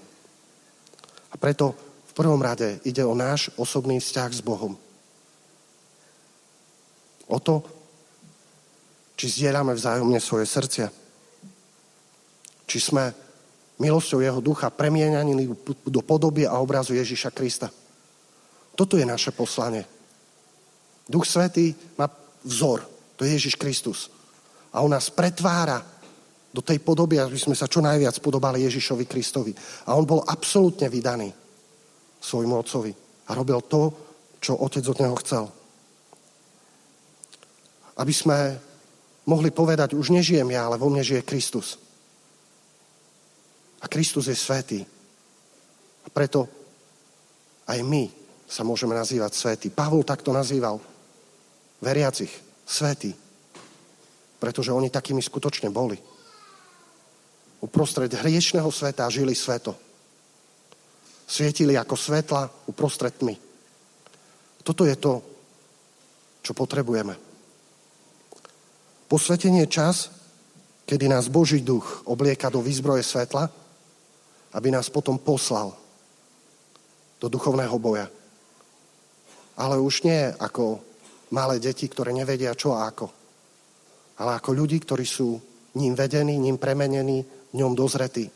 A 1.32 1.34
preto 1.40 1.74
v 2.08 2.12
prvom 2.12 2.38
rade 2.38 2.78
ide 2.84 3.02
o 3.02 3.16
náš 3.16 3.50
osobný 3.56 3.98
vzťah 3.98 4.30
s 4.30 4.42
Bohom. 4.44 4.76
O 7.28 7.38
to, 7.40 7.64
či 9.18 9.26
zdieľame 9.28 9.74
vzájomne 9.74 10.20
svoje 10.22 10.46
srdcia. 10.46 10.88
Či 12.68 12.78
sme 12.78 13.10
milosťou 13.78 14.20
jeho 14.20 14.40
ducha 14.42 14.70
premieňaní 14.70 15.46
do 15.86 16.02
podoby 16.02 16.46
a 16.46 16.58
obrazu 16.58 16.94
Ježiša 16.94 17.30
Krista. 17.30 17.70
Toto 18.74 18.94
je 18.98 19.06
naše 19.06 19.30
poslanie. 19.34 19.86
Duch 21.08 21.26
Svetý 21.26 21.74
má 21.98 22.10
vzor, 22.44 22.84
to 23.16 23.24
je 23.24 23.34
Ježiš 23.34 23.54
Kristus. 23.56 24.10
A 24.74 24.84
on 24.84 24.92
nás 24.92 25.10
pretvára 25.10 25.80
do 26.52 26.60
tej 26.60 26.78
podoby, 26.78 27.18
aby 27.18 27.38
sme 27.38 27.56
sa 27.56 27.70
čo 27.70 27.80
najviac 27.80 28.18
podobali 28.20 28.66
Ježišovi 28.66 29.04
Kristovi. 29.08 29.52
A 29.88 29.94
on 29.96 30.04
bol 30.04 30.22
absolútne 30.26 30.90
vydaný 30.90 31.32
svojmu 32.18 32.54
otcovi 32.54 32.92
a 33.28 33.30
robil 33.34 33.60
to, 33.66 33.82
čo 34.38 34.58
otec 34.58 34.84
od 34.86 34.98
neho 35.02 35.16
chcel. 35.22 35.44
Aby 37.98 38.14
sme 38.14 38.38
mohli 39.26 39.50
povedať, 39.50 39.98
už 39.98 40.14
nežijem 40.14 40.48
ja, 40.54 40.70
ale 40.70 40.78
vo 40.78 40.88
mne 40.88 41.02
žije 41.02 41.26
Kristus. 41.26 41.87
A 43.78 43.86
Kristus 43.86 44.26
je 44.26 44.36
svetý. 44.36 44.80
A 46.04 46.08
preto 46.10 46.48
aj 47.68 47.78
my 47.84 48.10
sa 48.48 48.64
môžeme 48.64 48.96
nazývať 48.96 49.36
svetý. 49.36 49.68
Pavol 49.68 50.02
takto 50.02 50.32
nazýval 50.32 50.80
veriacich 51.84 52.32
svetý. 52.64 53.12
Pretože 54.38 54.72
oni 54.72 54.88
takými 54.88 55.20
skutočne 55.20 55.68
boli 55.68 55.98
uprostred 57.60 58.08
hriešného 58.08 58.70
sveta 58.70 59.10
žili 59.10 59.34
sveto. 59.34 59.74
Svietili 61.28 61.76
ako 61.76 61.94
svetla 61.98 62.48
uprostred 62.70 63.12
tmy. 63.20 63.36
Toto 64.64 64.88
je 64.88 64.96
to, 64.96 65.20
čo 66.40 66.56
potrebujeme. 66.56 67.12
Posvetenie 69.08 69.64
je 69.64 69.74
čas, 69.74 69.96
kedy 70.84 71.08
nás 71.08 71.28
Boží 71.32 71.60
duch 71.60 72.04
oblieka 72.08 72.48
do 72.48 72.60
výzbroje 72.64 73.04
svetla, 73.04 73.48
aby 74.52 74.68
nás 74.72 74.88
potom 74.88 75.20
poslal 75.20 75.76
do 77.20 77.26
duchovného 77.28 77.76
boja. 77.76 78.06
Ale 79.58 79.76
už 79.82 80.06
nie 80.06 80.30
ako 80.38 80.80
malé 81.34 81.58
deti, 81.58 81.90
ktoré 81.90 82.14
nevedia 82.14 82.54
čo 82.54 82.72
a 82.78 82.88
ako, 82.88 83.10
ale 84.22 84.38
ako 84.38 84.50
ľudí, 84.54 84.78
ktorí 84.80 85.04
sú 85.04 85.36
ním 85.76 85.94
vedení, 85.98 86.38
ním 86.38 86.56
premenení, 86.56 87.26
v 87.48 87.54
ňom 87.56 87.72
dozretý. 87.72 88.28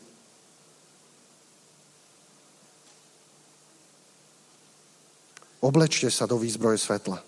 Oblečte 5.63 6.11
sa 6.11 6.27
do 6.27 6.35
výzbroje 6.35 6.75
svetla. 6.75 7.23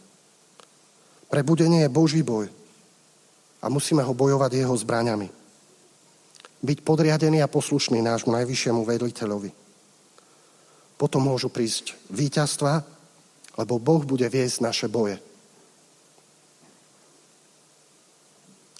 Prebudenie 1.32 1.88
je 1.88 1.94
Boží 1.94 2.20
boj 2.20 2.52
a 3.64 3.72
musíme 3.72 4.04
ho 4.04 4.12
bojovať 4.12 4.52
jeho 4.60 4.76
zbraňami. 4.76 5.45
Byť 6.64 6.80
podriadený 6.86 7.43
a 7.43 7.51
poslušný 7.51 7.99
nášmu 7.99 8.32
najvyššiemu 8.36 8.82
vedliteľovi. 8.86 9.51
Potom 10.95 11.28
môžu 11.28 11.51
prísť 11.51 11.97
víťazstva, 12.08 12.84
lebo 13.60 13.80
Boh 13.80 14.03
bude 14.03 14.28
viesť 14.28 14.64
naše 14.64 14.88
boje. 14.88 15.20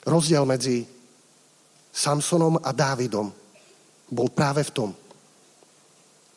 Rozdiel 0.06 0.46
medzi 0.46 0.86
Samsonom 1.92 2.62
a 2.62 2.70
Dávidom 2.76 3.32
bol 4.12 4.30
práve 4.30 4.62
v 4.64 4.72
tom. 4.72 4.90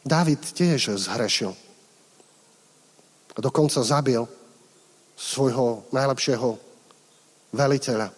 Dávid 0.06 0.40
tiež 0.40 0.96
zhrešil. 0.96 1.52
A 3.36 3.38
dokonca 3.38 3.84
zabil 3.84 4.24
svojho 5.18 5.84
najlepšieho 5.92 6.58
veliteľa, 7.52 8.08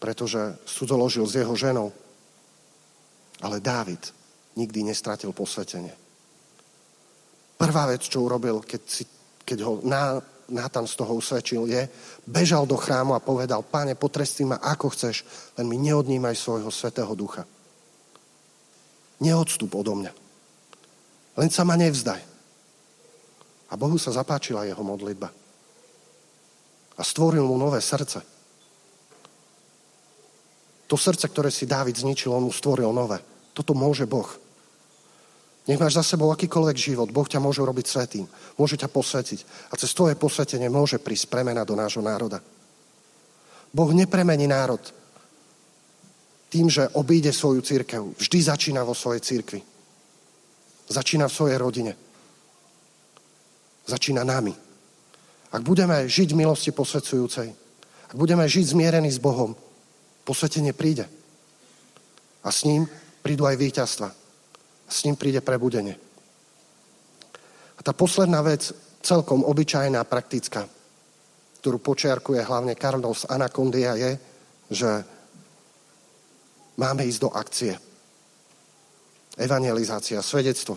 pretože 0.00 0.56
sudzoložil 0.64 1.28
s 1.28 1.36
jeho 1.36 1.52
ženou. 1.52 1.92
Ale 3.44 3.60
Dávid 3.60 4.00
nikdy 4.56 4.88
nestratil 4.88 5.36
posvetenie. 5.36 5.92
Prvá 7.60 7.84
vec, 7.92 8.00
čo 8.08 8.24
urobil, 8.24 8.64
keď, 8.64 8.82
si, 8.88 9.04
keď 9.44 9.58
ho 9.68 9.72
na, 9.84 10.24
Nátan 10.50 10.82
z 10.90 10.98
toho 10.98 11.14
usvedčil, 11.14 11.62
je, 11.70 11.86
bežal 12.26 12.66
do 12.66 12.74
chrámu 12.74 13.14
a 13.14 13.22
povedal, 13.22 13.62
páne, 13.62 13.94
potrestí 13.94 14.42
ma 14.42 14.58
ako 14.58 14.90
chceš, 14.90 15.22
len 15.54 15.70
mi 15.70 15.78
neodnímaj 15.78 16.34
svojho 16.34 16.70
svetého 16.74 17.14
ducha. 17.14 17.46
Neodstup 19.22 19.70
odo 19.78 19.94
mňa. 19.94 20.12
Len 21.38 21.50
sa 21.54 21.62
ma 21.62 21.78
nevzdaj. 21.78 22.18
A 23.70 23.78
Bohu 23.78 23.94
sa 23.94 24.10
zapáčila 24.10 24.66
jeho 24.66 24.82
modlitba. 24.82 25.30
A 26.98 27.02
stvoril 27.06 27.46
mu 27.46 27.54
nové 27.54 27.78
srdce. 27.78 28.39
To 30.90 30.98
srdce, 30.98 31.30
ktoré 31.30 31.54
si 31.54 31.70
Dávid 31.70 31.94
zničil, 31.94 32.34
on 32.34 32.50
mu 32.50 32.52
stvoril 32.52 32.90
nové. 32.90 33.22
Toto 33.54 33.78
môže 33.78 34.10
Boh. 34.10 34.26
Nech 35.70 35.78
máš 35.78 35.94
za 35.94 36.02
sebou 36.02 36.34
akýkoľvek 36.34 36.74
život, 36.74 37.14
Boh 37.14 37.28
ťa 37.30 37.38
môže 37.38 37.62
robiť 37.62 37.86
svetým, 37.86 38.26
môže 38.58 38.74
ťa 38.74 38.90
posvetiť 38.90 39.70
a 39.70 39.78
cez 39.78 39.94
tvoje 39.94 40.18
posvetenie 40.18 40.66
môže 40.66 40.98
prísť 40.98 41.30
premena 41.30 41.62
do 41.62 41.78
nášho 41.78 42.02
národa. 42.02 42.42
Boh 43.70 43.90
nepremení 43.94 44.50
národ 44.50 44.82
tým, 46.50 46.66
že 46.66 46.90
obíde 46.98 47.30
svoju 47.30 47.62
církev. 47.62 48.18
Vždy 48.18 48.38
začína 48.42 48.82
vo 48.82 48.90
svojej 48.90 49.22
církvi. 49.22 49.62
Začína 50.90 51.30
v 51.30 51.36
svojej 51.38 51.58
rodine. 51.62 51.94
Začína 53.86 54.26
nami. 54.26 54.50
Ak 55.54 55.62
budeme 55.62 56.10
žiť 56.10 56.34
v 56.34 56.40
milosti 56.42 56.74
posvedzujúcej, 56.74 57.48
ak 58.10 58.16
budeme 58.18 58.42
žiť 58.42 58.74
zmierení 58.74 59.06
s 59.06 59.22
Bohom, 59.22 59.54
posvetenie 60.24 60.72
príde. 60.72 61.08
A 62.44 62.48
s 62.48 62.64
ním 62.64 62.88
prídu 63.20 63.44
aj 63.44 63.56
víťazstva 63.56 64.20
s 64.90 65.06
ním 65.06 65.14
príde 65.14 65.40
prebudenie. 65.40 65.94
A 67.78 67.80
tá 67.80 67.94
posledná 67.94 68.42
vec, 68.42 68.74
celkom 69.00 69.46
obyčajná, 69.46 70.04
praktická, 70.04 70.68
ktorú 71.62 71.80
počiarkuje 71.80 72.44
hlavne 72.44 72.76
Carlos 72.76 73.24
Anacondia, 73.30 73.96
je, 73.96 74.12
že 74.68 74.90
máme 76.76 77.06
ísť 77.08 77.20
do 77.22 77.30
akcie. 77.32 77.72
Evangelizácia, 79.40 80.20
svedectvo. 80.20 80.76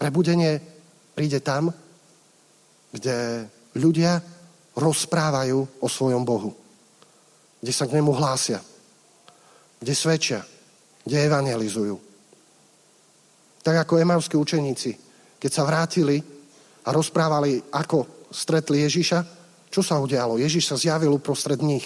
Prebudenie 0.00 0.58
príde 1.14 1.38
tam, 1.44 1.70
kde 2.90 3.46
ľudia 3.78 4.18
rozprávajú 4.74 5.78
o 5.78 5.86
svojom 5.86 6.26
Bohu. 6.26 6.50
Kde 7.60 7.72
sa 7.72 7.84
k 7.84 7.94
nemu 8.00 8.10
hlásia. 8.16 8.64
Kde 9.80 9.94
svedčia 9.94 10.40
kde 11.04 11.26
evangelizujú. 11.26 11.96
Tak 13.60 13.84
ako 13.84 14.00
emavskí 14.00 14.36
učeníci, 14.36 14.90
keď 15.40 15.50
sa 15.52 15.68
vrátili 15.68 16.20
a 16.84 16.94
rozprávali, 16.94 17.60
ako 17.72 18.28
stretli 18.32 18.84
Ježiša, 18.88 19.18
čo 19.70 19.80
sa 19.84 20.00
udialo? 20.00 20.40
Ježiš 20.40 20.70
sa 20.72 20.76
zjavil 20.80 21.12
uprostred 21.12 21.60
nich. 21.60 21.84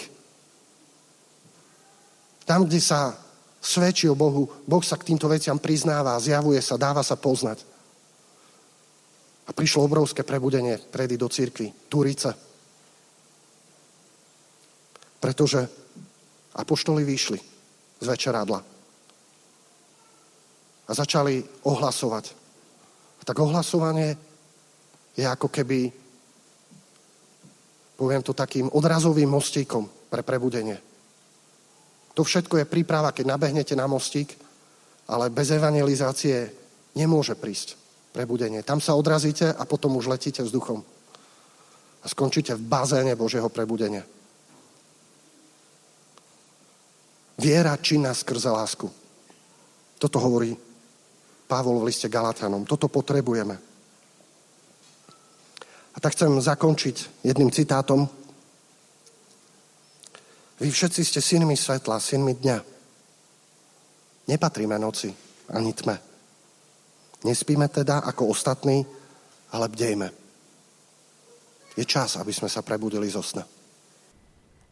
Tam, 2.44 2.68
kde 2.68 2.78
sa 2.78 3.16
svedčí 3.64 4.06
o 4.06 4.18
Bohu, 4.18 4.44
Boh 4.68 4.84
sa 4.84 5.00
k 5.00 5.08
týmto 5.12 5.26
veciam 5.26 5.56
priznáva, 5.56 6.20
zjavuje 6.20 6.60
sa, 6.60 6.76
dáva 6.76 7.00
sa 7.00 7.16
poznať. 7.16 7.64
A 9.44 9.50
prišlo 9.52 9.84
obrovské 9.84 10.24
prebudenie 10.24 10.80
predy 10.80 11.20
do 11.20 11.28
církvy, 11.28 11.88
Turice. 11.88 12.32
Pretože 15.24 15.64
apoštoli 16.52 17.00
vyšli 17.00 17.40
z 17.96 18.06
večeradla 18.06 18.60
a 20.84 20.90
začali 20.92 21.40
ohlasovať. 21.64 22.44
Tak 23.24 23.40
ohlasovanie 23.40 24.20
je 25.16 25.24
ako 25.24 25.48
keby, 25.48 25.88
poviem 27.96 28.20
to 28.20 28.36
takým 28.36 28.68
odrazovým 28.68 29.32
mostíkom 29.32 29.88
pre 30.12 30.20
prebudenie. 30.20 30.76
To 32.12 32.20
všetko 32.20 32.60
je 32.60 32.68
príprava, 32.68 33.16
keď 33.16 33.32
nabehnete 33.32 33.72
na 33.72 33.88
mostík, 33.88 34.36
ale 35.08 35.32
bez 35.32 35.48
evangelizácie 35.56 36.52
nemôže 37.00 37.32
prísť 37.32 37.80
prebudenie. 38.12 38.60
Tam 38.60 38.76
sa 38.76 38.92
odrazíte 38.92 39.56
a 39.56 39.64
potom 39.64 39.96
už 39.96 40.12
letíte 40.12 40.44
vzduchom. 40.44 40.84
A 42.04 42.06
skončíte 42.12 42.52
v 42.60 42.68
bazéne 42.68 43.16
Božieho 43.16 43.48
prebudenia. 43.48 44.04
Viera 47.38 47.74
činná 47.76 48.14
skrze 48.14 48.50
lásku. 48.50 48.86
Toto 49.98 50.18
hovorí 50.22 50.54
Pavol 51.50 51.80
v 51.82 51.88
liste 51.90 52.08
Galatanom. 52.08 52.64
Toto 52.64 52.88
potrebujeme. 52.88 53.58
A 55.94 55.96
tak 56.02 56.14
chcem 56.14 56.30
zakončiť 56.40 57.26
jedným 57.26 57.50
citátom. 57.54 58.06
Vy 60.58 60.70
všetci 60.70 61.02
ste 61.04 61.20
synmi 61.22 61.58
svetla, 61.58 61.98
synmi 62.02 62.34
dňa. 62.38 62.58
Nepatríme 64.30 64.78
noci 64.78 65.10
ani 65.50 65.72
tme. 65.74 65.98
Nespíme 67.24 67.68
teda 67.68 68.04
ako 68.04 68.30
ostatní, 68.30 68.86
ale 69.52 69.68
bdejme. 69.68 70.08
Je 71.74 71.84
čas, 71.84 72.16
aby 72.16 72.30
sme 72.30 72.48
sa 72.48 72.62
prebudili 72.62 73.10
zo 73.10 73.22
sna. 73.22 73.42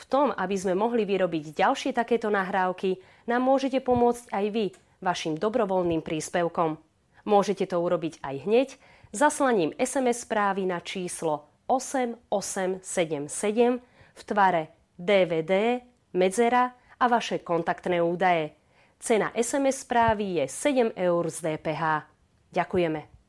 V 0.00 0.08
tom, 0.08 0.32
aby 0.32 0.56
sme 0.56 0.72
mohli 0.72 1.04
vyrobiť 1.04 1.60
ďalšie 1.60 1.92
takéto 1.92 2.32
nahrávky, 2.32 2.96
nám 3.28 3.44
môžete 3.44 3.84
pomôcť 3.84 4.32
aj 4.32 4.44
vy 4.48 4.72
vašim 5.04 5.36
dobrovoľným 5.36 6.00
príspevkom. 6.00 6.80
Môžete 7.28 7.68
to 7.68 7.76
urobiť 7.84 8.24
aj 8.24 8.36
hneď 8.48 8.68
zaslaním 9.12 9.76
SMS 9.76 10.24
správy 10.24 10.64
na 10.64 10.80
číslo 10.80 11.52
8877 11.68 12.80
v 14.16 14.22
tvare 14.24 14.72
DVD, 14.96 15.84
medzera 16.16 16.72
a 16.96 17.04
vaše 17.04 17.44
kontaktné 17.44 18.00
údaje. 18.00 18.56
Cena 19.00 19.32
SMS 19.36 19.84
správy 19.84 20.40
je 20.40 20.48
7 20.48 20.96
eur 20.96 21.24
z 21.28 21.38
DPH. 21.44 22.08
Ďakujeme. 22.52 23.19